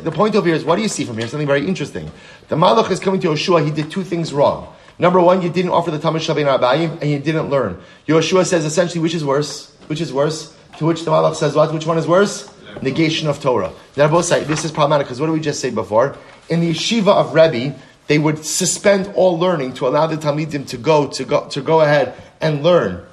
The 0.04 0.12
point 0.12 0.36
over 0.36 0.48
here 0.48 0.56
is, 0.56 0.64
what 0.64 0.76
do 0.76 0.82
you 0.82 0.88
see 0.88 1.04
from 1.04 1.18
here? 1.18 1.28
Something 1.28 1.48
very 1.48 1.68
interesting. 1.68 2.12
The 2.48 2.56
Malach 2.56 2.90
is 2.92 3.00
coming 3.00 3.20
to 3.22 3.30
Yoshua, 3.30 3.64
he 3.66 3.72
did 3.72 3.92
two 3.92 4.04
things 4.04 4.32
wrong. 4.32 4.74
Number 5.00 5.20
one, 5.20 5.42
you 5.42 5.50
didn't 5.50 5.72
offer 5.72 5.92
the 5.92 5.98
Tamid 5.98 6.20
Shavin 6.20 6.46
Abayim, 6.46 7.02
and 7.02 7.10
you 7.10 7.20
didn't 7.20 7.50
learn. 7.50 7.82
Yoshua 8.08 8.46
says 8.46 8.64
essentially, 8.64 9.02
which 9.02 9.16
is 9.16 9.26
worse? 9.26 9.76
Which 9.88 10.00
is 10.00 10.14
worse? 10.14 10.56
To 10.78 10.86
which 10.86 11.04
the 11.04 11.12
Malach 11.12 11.36
says 11.36 11.56
what? 11.56 11.74
Which 11.74 11.86
one 11.86 11.98
is 11.98 12.08
worse? 12.08 12.50
Negation 12.82 13.28
of 13.28 13.42
Torah. 13.42 13.72
Now 13.98 14.08
both 14.08 14.26
say 14.26 14.44
this 14.44 14.64
is 14.64 14.72
problematic, 14.72 15.08
because 15.08 15.20
what 15.20 15.28
did 15.28 15.34
we 15.34 15.40
just 15.40 15.60
say 15.60 15.70
before? 15.70 16.16
In 16.50 16.60
the 16.60 16.72
yeshiva 16.72 17.08
of 17.08 17.34
Rebbe, 17.34 17.76
they 18.08 18.20
would 18.20 18.46
suspend 18.46 19.12
all 19.16 19.38
learning 19.38 19.74
to 19.76 19.88
allow 19.88 20.08
the 20.08 20.18
Talmidim 20.18 20.68
to 20.68 20.78
go, 20.78 21.08
to 21.08 21.24
go, 21.24 21.48
to 21.50 21.62
go 21.62 21.82
ahead 21.82 22.16
and 22.42 22.64
learn, 22.64 23.04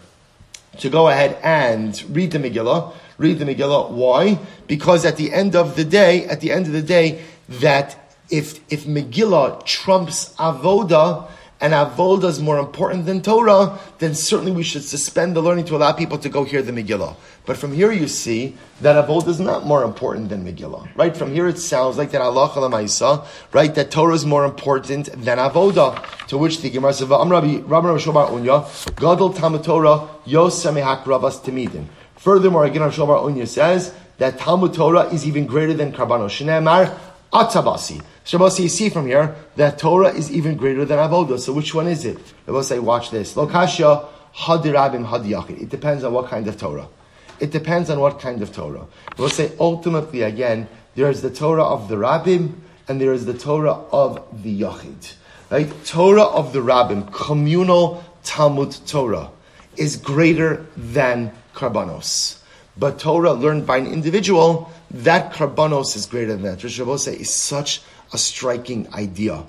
to 0.79 0.91
go 0.91 1.09
ahead 1.09 1.39
and 1.43 2.03
read 2.15 2.33
the 2.33 2.39
Megillah 2.39 2.93
read 3.21 3.39
the 3.39 3.45
Megillah. 3.45 3.91
Why? 3.91 4.39
Because 4.67 5.05
at 5.05 5.17
the 5.17 5.33
end 5.33 5.55
of 5.55 5.77
the 5.77 5.85
day, 5.85 6.25
at 6.25 6.41
the 6.41 6.51
end 6.51 6.67
of 6.67 6.73
the 6.73 6.83
day, 6.83 7.23
that 7.49 8.17
if, 8.31 8.61
if 8.73 8.85
Megillah 8.85 9.65
trumps 9.67 10.35
Avoda, 10.37 11.29
and 11.61 11.75
Avoda 11.75 12.25
is 12.25 12.41
more 12.41 12.59
important 12.59 13.05
than 13.05 13.21
Torah, 13.21 13.79
then 13.99 14.15
certainly 14.15 14.51
we 14.51 14.63
should 14.63 14.83
suspend 14.83 15.37
the 15.37 15.43
learning 15.43 15.67
to 15.67 15.77
allow 15.77 15.93
people 15.93 16.17
to 16.17 16.31
go 16.31 16.45
hear 16.45 16.63
the 16.63 16.73
Megillah. 16.73 17.15
But 17.45 17.59
from 17.59 17.75
here 17.75 17.93
you 17.93 18.09
see 18.09 18.57
that 18.81 18.97
Avoda 18.97 19.29
is 19.29 19.41
not 19.41 19.67
more 19.67 19.85
important 19.85 20.31
than 20.31 20.43
Megillah. 20.43 20.89
Right? 20.97 21.15
From 21.15 21.35
here 21.35 21.49
it 21.49 21.59
sounds 21.59 21.99
like 21.99 22.13
that 22.13 22.23
Allah 22.23 22.49
Maisa, 22.49 23.27
right? 23.53 23.75
That 23.75 23.91
Torah 23.91 24.15
is 24.15 24.25
more 24.25 24.47
important 24.47 25.13
than 25.13 25.37
Avoda. 25.37 26.03
To 26.29 26.39
which 26.39 26.63
the 26.63 26.71
Gemara 26.71 26.95
says, 26.95 27.13
Am 27.13 27.29
Rabbi 27.29 27.59
Shobar 27.59 28.31
Unya, 28.31 28.97
Gadol 28.97 29.35
Talmud 29.35 29.63
Torah, 29.63 30.09
Yosemehak 30.27 31.03
Ravas 31.05 31.45
Timidin. 31.45 31.85
Furthermore, 32.21 32.67
again, 32.67 32.83
our 32.83 32.91
Shlomo 32.91 33.23
Unya 33.33 33.49
says 33.49 33.95
that 34.19 34.39
Talmud 34.39 34.75
Torah 34.75 35.05
is 35.05 35.27
even 35.27 35.47
greater 35.47 35.73
than 35.73 35.91
Karbano. 35.91 36.29
Shneemar 36.29 36.95
Atabasi. 37.33 38.03
Shabasi, 38.27 38.65
you 38.65 38.69
see 38.69 38.91
from 38.91 39.07
here 39.07 39.35
that 39.57 39.79
Torah 39.79 40.13
is 40.13 40.31
even 40.31 40.59
greater 40.59 40.85
than 40.85 40.99
Avodah. 40.99 41.41
So 41.41 41.55
which 41.55 41.75
one 41.75 41.87
is 41.87 42.05
it? 42.05 42.19
Will 42.45 42.63
say, 42.63 42.79
watch 42.79 43.11
this. 43.11 43.35
Lokasha 43.37 44.07
Hadirabim 44.35 45.09
Hadiyachid. 45.09 45.63
It 45.63 45.71
depends 45.71 46.05
on 46.05 46.13
what 46.13 46.29
kind 46.29 46.47
of 46.47 46.59
Torah. 46.59 46.89
It 47.41 47.53
depends 47.53 47.89
on 47.89 48.01
what 48.01 48.21
kind 48.21 48.43
of 48.43 48.53
Torah. 48.53 48.87
Will 49.17 49.31
say, 49.31 49.53
ultimately, 49.59 50.21
again, 50.21 50.69
there 50.97 51.09
is 51.09 51.23
the 51.23 51.31
Torah 51.31 51.65
of 51.65 51.89
the 51.89 51.97
Rabbim 51.97 52.53
and 52.87 53.01
there 53.01 53.15
is 53.15 53.25
the 53.25 53.33
Torah 53.33 53.73
of 53.93 54.43
the 54.43 54.61
Yachid. 54.61 55.15
Right? 55.49 55.73
Torah 55.87 56.25
of 56.25 56.53
the 56.53 56.59
Rabbim, 56.59 57.11
communal 57.15 58.05
Talmud 58.25 58.77
Torah, 58.87 59.31
is 59.79 59.97
greater 59.97 60.67
than 60.77 61.33
karbanos. 61.61 62.39
But 62.77 62.99
Torah 62.99 63.33
learned 63.33 63.67
by 63.67 63.77
an 63.77 63.87
individual, 63.87 64.73
that 64.91 65.33
karbanos 65.33 65.95
is 65.97 66.07
greater 66.07 66.35
than 66.35 66.43
that. 66.43 66.65
Rosh 66.65 67.07
is 67.09 67.33
such 67.33 67.83
a 68.13 68.19
striking 68.19 68.93
idea. 68.95 69.45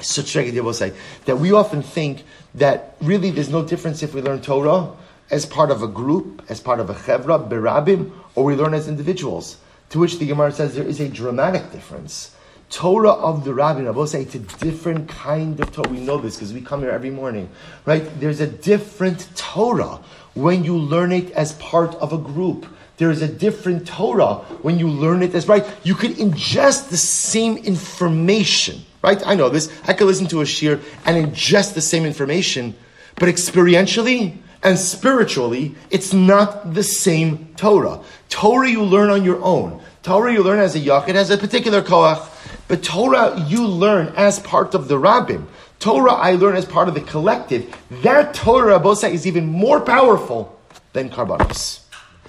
Such 0.00 0.24
a 0.24 0.28
striking 0.28 0.58
idea, 0.58 0.74
say, 0.74 0.92
that 1.26 1.36
we 1.36 1.52
often 1.52 1.82
think 1.82 2.24
that 2.54 2.96
really 3.00 3.30
there's 3.30 3.50
no 3.50 3.64
difference 3.64 4.02
if 4.02 4.14
we 4.14 4.22
learn 4.22 4.40
Torah 4.40 4.90
as 5.30 5.46
part 5.46 5.70
of 5.70 5.82
a 5.82 5.86
group, 5.86 6.42
as 6.48 6.60
part 6.60 6.80
of 6.80 6.90
a 6.90 6.94
chevra, 6.94 7.48
berabim, 7.48 8.10
or 8.34 8.44
we 8.44 8.54
learn 8.54 8.74
as 8.74 8.88
individuals. 8.88 9.58
To 9.90 9.98
which 9.98 10.18
the 10.18 10.26
Gemara 10.26 10.52
says 10.52 10.74
there 10.74 10.86
is 10.86 11.00
a 11.00 11.08
dramatic 11.08 11.70
difference. 11.72 12.34
Torah 12.70 13.10
of 13.10 13.44
the 13.44 13.52
Rabbi, 13.52 13.84
I 13.84 13.90
will 13.90 14.06
say 14.06 14.22
it's 14.22 14.36
a 14.36 14.38
different 14.38 15.08
kind 15.08 15.58
of 15.58 15.72
Torah. 15.72 15.88
We 15.88 15.98
know 16.00 16.18
this 16.18 16.36
because 16.36 16.52
we 16.52 16.60
come 16.60 16.80
here 16.80 16.90
every 16.90 17.10
morning, 17.10 17.50
right? 17.84 18.08
There's 18.20 18.40
a 18.40 18.46
different 18.46 19.28
Torah 19.34 19.98
when 20.34 20.64
you 20.64 20.76
learn 20.76 21.12
it 21.12 21.30
as 21.32 21.52
part 21.54 21.94
of 21.96 22.12
a 22.12 22.18
group. 22.18 22.66
There 22.96 23.10
is 23.10 23.22
a 23.22 23.28
different 23.28 23.86
Torah 23.86 24.36
when 24.60 24.78
you 24.78 24.88
learn 24.88 25.22
it 25.22 25.34
as 25.34 25.48
right. 25.48 25.64
You 25.82 25.94
could 25.94 26.12
ingest 26.12 26.90
the 26.90 26.96
same 26.96 27.56
information, 27.56 28.82
right? 29.02 29.26
I 29.26 29.34
know 29.34 29.48
this. 29.48 29.72
I 29.86 29.94
could 29.94 30.06
listen 30.06 30.26
to 30.28 30.42
a 30.42 30.46
shir 30.46 30.80
and 31.06 31.16
ingest 31.16 31.74
the 31.74 31.80
same 31.80 32.04
information, 32.04 32.74
but 33.16 33.28
experientially 33.28 34.36
and 34.62 34.78
spiritually, 34.78 35.74
it's 35.88 36.12
not 36.12 36.74
the 36.74 36.82
same 36.82 37.54
Torah. 37.56 38.00
Torah 38.28 38.68
you 38.68 38.82
learn 38.82 39.08
on 39.08 39.24
your 39.24 39.42
own. 39.42 39.82
Torah 40.02 40.32
you 40.32 40.42
learn 40.42 40.58
as 40.58 40.74
a 40.74 40.80
yachid 40.80 41.14
has 41.14 41.30
a 41.30 41.38
particular 41.38 41.80
koach, 41.80 42.26
but 42.68 42.82
Torah 42.82 43.42
you 43.48 43.66
learn 43.66 44.12
as 44.16 44.38
part 44.40 44.74
of 44.74 44.88
the 44.88 44.96
rabbim. 44.96 45.46
Torah 45.80 46.12
I 46.12 46.32
learn 46.32 46.56
as 46.56 46.66
part 46.66 46.88
of 46.88 46.94
the 46.94 47.00
collective, 47.00 47.74
that 48.02 48.34
Torah, 48.34 48.78
Bosa, 48.78 49.10
is 49.10 49.26
even 49.26 49.46
more 49.46 49.80
powerful 49.80 50.60
than 50.92 51.08
Karbanos. 51.08 51.80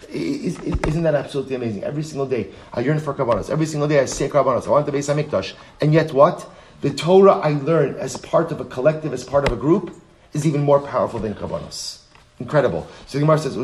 Isn't 0.10 1.04
that 1.04 1.16
absolutely 1.16 1.56
amazing? 1.56 1.84
Every 1.84 2.04
single 2.04 2.26
day, 2.26 2.48
I 2.74 2.80
yearn 2.80 3.00
for 3.00 3.14
Karbanos. 3.14 3.50
Every 3.50 3.66
single 3.66 3.90
day, 3.90 4.00
I 4.00 4.06
say 4.06 4.30
Karbanos. 4.30 4.68
I 4.68 4.72
want 4.72 4.86
the 4.86 4.92
Beis 4.94 5.14
HaMikdash. 5.14 5.54
And 5.82 5.94
yet 5.94 6.14
what? 6.14 6.50
The 6.80 6.92
Torah 6.92 7.34
I 7.34 7.52
learn 7.52 7.96
as 7.96 8.16
part 8.16 8.52
of 8.52 8.62
a 8.62 8.66
collective, 8.66 9.14
as 9.14 9.26
part 9.26 9.46
of 9.46 9.52
a 9.52 9.58
group, 9.58 9.96
is 10.34 10.48
even 10.48 10.62
more 10.62 10.80
powerful 10.80 11.20
than 11.20 11.34
Karbanos. 11.34 12.00
Incredible. 12.40 12.88
So 13.06 13.18
the 13.18 13.24
Gemara 13.24 13.38
says, 13.38 13.56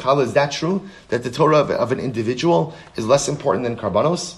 Kala, 0.00 0.22
is 0.22 0.32
that 0.34 0.52
true? 0.52 0.88
That 1.08 1.24
the 1.24 1.30
Torah 1.30 1.58
of, 1.58 1.70
of 1.70 1.90
an 1.90 1.98
individual 1.98 2.74
is 2.96 3.06
less 3.06 3.28
important 3.28 3.64
than 3.64 3.76
Karbanos? 3.76 4.36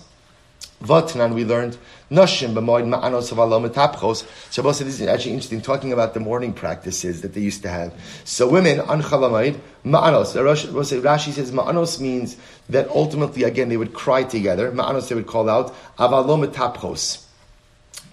Vatnan, 0.83 1.35
we 1.35 1.45
learned 1.45 1.79
Nashim 2.11 2.53
b'moed 2.53 2.87
ma'anos 2.87 3.33
of 3.33 3.39
alom 3.39 3.69
etapchos. 3.69 4.27
Shabbos 4.53 4.81
this 4.81 5.01
is 5.01 5.09
actually 5.09 5.33
interesting, 5.33 5.63
talking 5.63 5.93
about 5.93 6.13
the 6.13 6.21
morning 6.21 6.53
practices 6.53 7.23
that 7.23 7.33
they 7.33 7.41
used 7.41 7.63
to 7.63 7.69
have. 7.69 7.95
So 8.25 8.49
women 8.49 8.81
on 8.81 9.01
ma'anos. 9.01 9.65
Rashi 9.85 11.33
says 11.33 11.53
ma'anos 11.53 12.01
means 12.01 12.37
that 12.69 12.89
ultimately 12.89 13.45
again 13.45 13.71
they 13.71 13.79
would 13.79 13.95
cry 13.95 14.25
together. 14.25 14.71
Ma'anos 14.73 15.09
they 15.09 15.15
would 15.15 15.27
call 15.27 15.49
out 15.49 15.75
avalom 15.99 16.47
etapchos. 16.47 17.25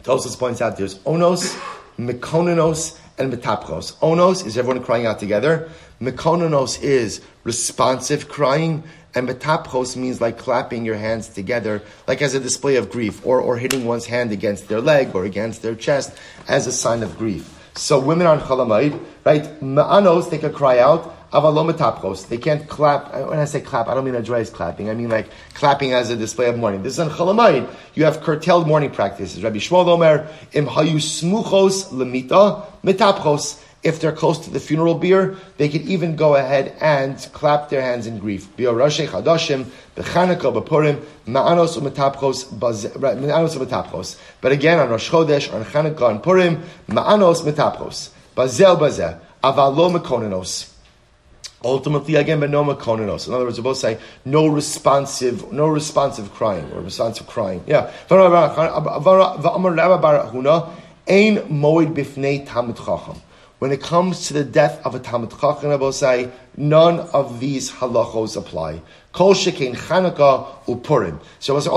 Tosfos 0.04 0.39
points 0.39 0.62
out 0.62 0.78
there's 0.78 0.96
onos, 1.00 1.60
mekononos, 1.98 2.98
and 3.18 3.34
metapchos. 3.34 3.96
Onos 3.98 4.46
is 4.46 4.58
everyone 4.58 4.82
crying 4.82 5.06
out 5.06 5.20
together. 5.20 5.70
Mekononos 6.02 6.82
is 6.82 7.22
responsive 7.44 8.30
crying 8.30 8.84
and 9.14 9.28
metapchos 9.28 9.95
means 9.95 10.22
like 10.22 10.38
clapping 10.38 10.86
your 10.86 10.95
hands 10.95 11.28
together, 11.28 11.82
like 12.07 12.22
as 12.22 12.34
a 12.34 12.39
display 12.39 12.78
of 12.78 12.89
grief, 12.89 13.26
or, 13.26 13.41
or 13.41 13.57
hitting 13.57 13.86
one's 13.86 14.05
hand 14.05 14.32
against 14.32 14.68
their 14.68 14.82
leg 14.82 15.16
or 15.16 15.26
against 15.26 15.62
their 15.62 15.76
chest 15.76 16.14
as 16.47 16.68
a 16.68 16.72
sign 16.72 17.03
of 17.03 17.18
grief. 17.18 17.57
So 17.76 17.99
women 17.99 18.28
are 18.28 18.36
on 18.36 18.41
Chalamayid, 18.41 18.99
right? 19.26 19.43
Ma'anos, 19.62 20.30
they 20.30 20.38
can 20.38 20.53
cry 20.53 20.80
out. 20.80 21.18
Avalom 21.32 21.72
metapchos. 21.72 22.28
They 22.28 22.38
can't 22.38 22.68
clap. 22.68 23.14
Uh, 23.14 23.24
when 23.24 23.39
I 23.39 23.45
say 23.45 23.62
clap, 23.62 23.88
I 23.88 23.93
don't 23.93 24.03
mean 24.03 24.18
Andreas 24.18 24.49
clapping. 24.49 24.89
I 24.89 24.93
mean 24.93 25.07
like 25.07 25.30
clapping 25.53 25.93
as 25.93 26.09
a 26.09 26.18
display 26.18 26.49
of 26.49 26.57
mourning. 26.57 26.84
This 26.84 26.93
is 26.93 26.99
on 26.99 27.09
Chalamayid. 27.09 27.74
You 27.93 28.03
have 28.03 28.20
curtailed 28.20 28.68
mourning 28.68 28.91
practices. 28.91 29.41
Rabbi 29.41 29.59
Shmuel 29.59 29.88
Omer, 29.88 30.28
im 30.51 30.66
hayu 30.66 30.95
smuchos 30.95 31.88
lemita 31.93 32.66
metapchos 32.84 33.64
if 33.84 33.99
they're 33.99 34.11
close 34.11 34.38
to 34.39 34.49
the 34.51 34.59
funeral 34.59 34.95
bier, 34.95 35.36
they 35.57 35.67
could 35.67 35.82
even 35.82 36.15
go 36.15 36.36
ahead 36.36 36.75
and 36.79 37.17
clap 37.34 37.69
their 37.69 37.82
hands 37.82 38.05
in 38.05 38.19
grief. 38.19 38.47
Ma'anos. 38.55 39.38
But 44.41 44.51
again, 44.51 44.79
on 44.79 44.89
Rosh 44.89 45.09
Chodesh, 45.09 45.53
on 45.53 45.65
Chanukah, 45.65 46.11
and 46.11 46.21
Purim, 46.21 46.63
ma'anos 46.88 47.41
metapchos. 47.41 48.09
Bazel 48.36 48.77
bazeh, 48.77 49.19
avalo 49.43 49.91
mekonenos. 49.97 50.67
Ultimately, 51.63 52.15
again, 52.15 52.39
but 52.39 52.49
no 52.49 52.63
makonenos. 52.63 53.27
In 53.27 53.34
other 53.34 53.45
words, 53.45 53.57
we 53.57 53.63
both 53.63 53.77
say 53.77 53.99
no 54.25 54.47
responsive, 54.47 55.51
no 55.51 55.67
responsive 55.67 56.32
crying 56.34 56.71
or 56.71 56.82
responsive 56.82 57.27
crying. 57.27 57.63
Yeah. 57.67 57.91
Moed 61.07 61.93
bifnei. 61.93 62.45
When 63.62 63.72
it 63.72 63.80
comes 63.80 64.26
to 64.26 64.34
the 64.34 64.43
death 64.43 64.84
of 64.84 64.95
a 64.95 64.99
Talmud 64.99 65.30
Chacham 65.30 65.70
Abosai, 65.70 66.32
none 66.57 66.99
of 67.14 67.39
these 67.39 67.70
halachos 67.70 68.36
apply. 68.36 68.82
Kol 69.12 69.36
shekein 69.36 69.76
Chanukah 69.76 70.66
upurim. 70.66 71.22
So, 71.38 71.59
so, 71.59 71.70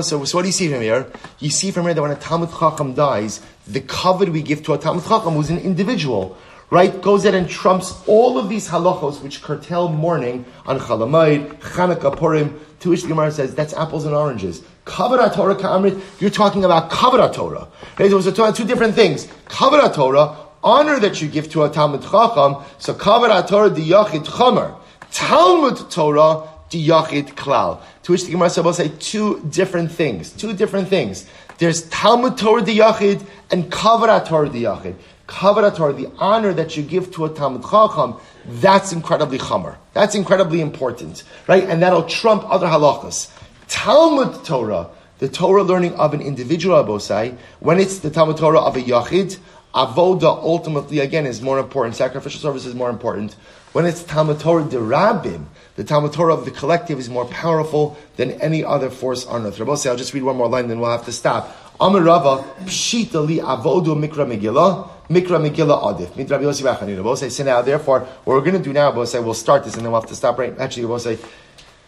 so, 0.00 0.18
what 0.18 0.42
do 0.42 0.48
you 0.48 0.52
see 0.52 0.68
from 0.68 0.80
here? 0.80 1.06
You 1.38 1.50
see 1.50 1.70
from 1.70 1.84
here 1.84 1.94
that 1.94 2.02
when 2.02 2.10
a 2.10 2.16
Talmud 2.16 2.50
Chacham 2.50 2.92
dies, 2.94 3.40
the 3.68 3.80
covet 3.80 4.30
we 4.30 4.42
give 4.42 4.64
to 4.64 4.72
a 4.72 4.78
Talmud 4.78 5.04
Chacham 5.04 5.34
who's 5.34 5.48
an 5.48 5.58
individual, 5.58 6.36
right, 6.70 7.00
goes 7.00 7.24
in 7.24 7.36
and 7.36 7.48
trumps 7.48 8.02
all 8.08 8.36
of 8.36 8.48
these 8.48 8.66
halachos 8.66 9.22
which 9.22 9.40
curtail 9.40 9.88
mourning 9.90 10.44
on 10.66 10.80
Chalamayid, 10.80 11.60
Chanukah, 11.60 12.16
Purim, 12.16 12.58
to 12.80 12.90
which 12.90 13.02
the 13.02 13.08
Gemara 13.08 13.30
says 13.30 13.54
that's 13.54 13.74
apples 13.74 14.06
and 14.06 14.14
oranges. 14.16 14.64
Kavod 14.86 15.32
Torah 15.36 15.54
Ka'amrit, 15.54 16.02
you're 16.20 16.30
talking 16.30 16.64
about 16.64 16.90
Kavod 16.90 17.32
Torah. 17.32 17.68
Right? 17.96 18.10
So, 18.10 18.20
so 18.20 18.50
two 18.50 18.64
different 18.64 18.96
things. 18.96 19.28
Kavod 19.46 19.94
Torah, 19.94 20.47
honor 20.62 20.98
that 21.00 21.20
you 21.20 21.28
give 21.28 21.50
to 21.50 21.64
a 21.64 21.70
Talmud 21.70 22.02
Chacham, 22.02 22.64
so 22.78 22.94
Kavod 22.94 23.48
Torah 23.48 23.70
di 23.70 23.90
Yachid 23.90 24.24
Chomer. 24.26 24.76
Talmud 25.10 25.90
Torah 25.90 26.48
di 26.68 26.86
Yachid 26.88 27.34
Klal. 27.34 27.80
To 28.02 28.12
which 28.12 28.24
the 28.24 28.32
Gemara 28.32 28.50
will 28.62 28.72
say 28.72 28.90
two 28.98 29.40
different 29.50 29.90
things. 29.90 30.30
Two 30.32 30.52
different 30.52 30.88
things. 30.88 31.26
There's 31.58 31.88
Talmud 31.88 32.36
Torah 32.38 32.62
di 32.62 32.78
Yachid 32.78 33.24
and 33.50 33.70
Kavod 33.70 34.26
Torah 34.26 34.48
di 34.48 34.62
Yachid. 34.62 34.94
Kavod 35.28 35.76
Torah, 35.76 35.92
the 35.92 36.10
honor 36.18 36.54
that 36.54 36.76
you 36.76 36.82
give 36.82 37.12
to 37.12 37.26
a 37.26 37.28
Talmud 37.28 37.62
Chacham, 37.62 38.16
that's 38.46 38.92
incredibly 38.92 39.38
chamer. 39.38 39.76
That's 39.92 40.14
incredibly 40.14 40.62
important, 40.62 41.22
right? 41.46 41.64
And 41.64 41.82
that'll 41.82 42.04
trump 42.04 42.44
other 42.50 42.66
halachas. 42.66 43.30
Talmud 43.68 44.42
Torah, 44.44 44.88
the 45.18 45.28
Torah 45.28 45.62
learning 45.62 45.94
of 45.96 46.14
an 46.14 46.22
individual 46.22 46.82
abosai, 46.82 47.36
when 47.60 47.78
it's 47.78 47.98
the 47.98 48.08
Talmud 48.08 48.38
Torah 48.38 48.60
of 48.60 48.76
a 48.76 48.80
yachid, 48.80 49.38
avoda 49.74 50.24
ultimately 50.42 51.00
again 51.00 51.26
is 51.26 51.40
more 51.42 51.58
important. 51.58 51.96
Sacrificial 51.96 52.40
service 52.40 52.66
is 52.66 52.74
more 52.74 52.90
important. 52.90 53.34
When 53.72 53.84
it's 53.84 54.02
Talmud 54.02 54.40
Torah 54.40 54.64
de 54.64 54.76
Rabbim, 54.76 55.44
the 55.76 55.84
Talmud 55.84 56.12
Torah 56.12 56.34
of 56.34 56.44
the 56.44 56.50
collective 56.50 56.98
is 56.98 57.08
more 57.08 57.26
powerful 57.26 57.98
than 58.16 58.32
any 58.40 58.64
other 58.64 58.90
force 58.90 59.26
on 59.26 59.46
earth. 59.46 59.58
Rabbi 59.58 59.72
I'll 59.72 59.96
just 59.96 60.14
read 60.14 60.22
one 60.22 60.36
more 60.36 60.48
line, 60.48 60.68
then 60.68 60.80
we'll 60.80 60.90
have 60.90 61.04
to 61.04 61.12
stop. 61.12 61.54
Amar 61.80 62.02
Rava, 62.02 62.44
Pshita 62.64 63.24
li 63.24 63.38
avodu 63.38 63.94
mikra 63.94 64.26
megillah, 64.26 64.88
mikra 65.10 65.38
megillah 65.38 65.82
adif. 65.84 66.30
Rabbi 66.30 67.28
So 67.28 67.44
now, 67.44 67.62
therefore, 67.62 68.00
what 68.00 68.34
we're 68.34 68.40
going 68.40 68.56
to 68.56 68.62
do 68.62 68.72
now, 68.72 68.90
Rabbi 68.92 69.18
we'll 69.20 69.34
start 69.34 69.64
this 69.64 69.74
and 69.76 69.84
then 69.84 69.92
we'll 69.92 70.00
have 70.00 70.10
to 70.10 70.16
stop 70.16 70.38
right. 70.38 70.58
Actually, 70.58 70.86
Rabbi 70.86 71.16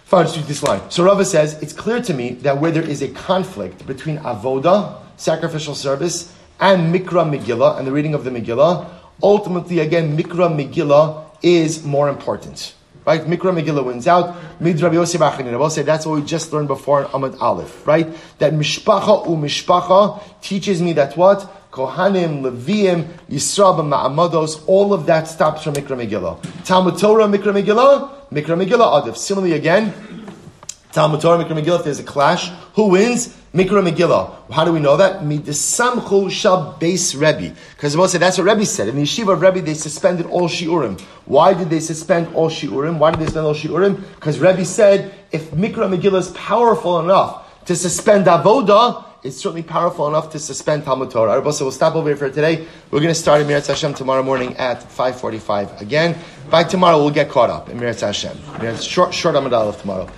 Fine, 0.04 0.24
just 0.24 0.36
read 0.36 0.46
this 0.46 0.62
line. 0.64 0.90
So 0.90 1.04
Rava 1.04 1.24
says, 1.24 1.60
it's 1.62 1.72
clear 1.72 2.02
to 2.02 2.12
me 2.12 2.34
that 2.42 2.58
where 2.58 2.72
there 2.72 2.82
is 2.82 3.00
a 3.00 3.08
conflict 3.08 3.86
between 3.86 4.18
avoda, 4.18 5.00
sacrificial 5.16 5.76
service, 5.76 6.34
and 6.60 6.94
mikra 6.94 7.24
megillah, 7.38 7.78
and 7.78 7.86
the 7.86 7.92
reading 7.92 8.14
of 8.14 8.24
the 8.24 8.30
Megillah, 8.30 8.88
ultimately, 9.22 9.80
again, 9.80 10.16
mikra 10.16 10.48
megillah 10.48 11.24
is 11.42 11.84
more 11.84 12.08
important. 12.08 12.74
Right? 13.06 13.22
Mikra 13.22 13.58
Megillah 13.58 13.84
wins 13.84 14.06
out. 14.06 14.36
Mid 14.60 14.78
Yosef 14.78 15.22
I 15.22 15.56
will 15.56 15.70
say 15.70 15.82
that's 15.82 16.04
what 16.04 16.16
we 16.20 16.22
just 16.24 16.52
learned 16.52 16.68
before 16.68 17.02
in 17.02 17.08
Amud 17.08 17.40
Aleph, 17.40 17.86
right? 17.86 18.06
That 18.38 18.52
mishpacha 18.52 19.26
u 19.26 19.36
mishpacha 19.36 20.22
teaches 20.42 20.82
me 20.82 20.92
that 20.92 21.16
what? 21.16 21.70
Kohanim, 21.72 22.42
Leviim, 22.42 23.08
Yisrael, 23.30 23.78
Ma'amados, 23.78 24.62
all 24.66 24.92
of 24.92 25.06
that 25.06 25.28
stops 25.28 25.62
from 25.64 25.74
Mikra 25.74 25.96
Megillah. 25.96 26.64
Talmud 26.66 26.98
Torah, 26.98 27.24
Mikra 27.24 27.54
Megillah, 27.54 28.28
Mikra 28.30 28.62
Megillah 28.62 29.02
Adif. 29.02 29.16
Similarly 29.16 29.54
again, 29.54 29.94
Talmud 30.92 31.20
Torah, 31.20 31.44
Mikra 31.44 31.62
Megillah, 31.62 31.78
if 31.78 31.84
there's 31.84 32.00
a 32.00 32.04
clash, 32.04 32.50
who 32.74 32.88
wins? 32.88 33.36
Mikra 33.54 33.88
Megillah. 33.88 34.50
How 34.52 34.64
do 34.64 34.72
we 34.72 34.80
know 34.80 34.96
that? 34.96 35.22
Midisamchu 35.22 36.30
shal 36.30 36.76
base 36.80 37.14
Rebbe. 37.14 37.54
Because 37.76 37.96
we'll 37.96 38.08
say 38.08 38.18
that's 38.18 38.38
what 38.38 38.44
Rebbe 38.44 38.66
said. 38.66 38.88
In 38.88 38.96
the 38.96 39.02
yeshiva 39.02 39.32
of 39.32 39.40
Rebbe, 39.40 39.60
they 39.60 39.74
suspended 39.74 40.26
all 40.26 40.48
shiurim. 40.48 41.00
Why 41.26 41.54
did 41.54 41.70
they 41.70 41.80
suspend 41.80 42.34
all 42.34 42.50
shiurim? 42.50 42.98
Why 42.98 43.12
did 43.12 43.20
they 43.20 43.26
suspend 43.26 43.46
all 43.46 43.54
shiurim? 43.54 44.02
Because 44.16 44.40
Rebbe 44.40 44.64
said 44.64 45.14
if 45.30 45.50
Mikra 45.52 45.96
Megillah 45.96 46.18
is 46.18 46.30
powerful 46.30 46.98
enough 46.98 47.64
to 47.66 47.76
suspend 47.76 48.26
avoda, 48.26 49.04
it's 49.22 49.36
certainly 49.36 49.62
powerful 49.62 50.08
enough 50.08 50.30
to 50.32 50.38
suspend 50.38 50.84
Talmud 50.84 51.10
Torah. 51.10 51.36
Rabbi, 51.36 51.50
so 51.50 51.64
we'll 51.64 51.72
stop 51.72 51.94
over 51.94 52.08
here 52.08 52.16
for 52.16 52.30
today. 52.30 52.66
We're 52.90 53.00
going 53.00 53.14
to 53.14 53.14
start 53.14 53.40
in 53.40 53.46
Mirat 53.46 53.66
Hashem 53.66 53.94
tomorrow 53.94 54.22
morning 54.22 54.56
at 54.56 54.80
5.45 54.80 55.80
again. 55.80 56.16
By 56.48 56.64
tomorrow, 56.64 56.98
we'll 56.98 57.10
get 57.10 57.28
caught 57.28 57.50
up 57.50 57.68
in 57.68 57.78
Mirat 57.78 58.00
Hashem. 58.00 58.36
Short, 58.76 59.12
short 59.12 59.34
Amud 59.34 59.80
tomorrow. 59.80 60.08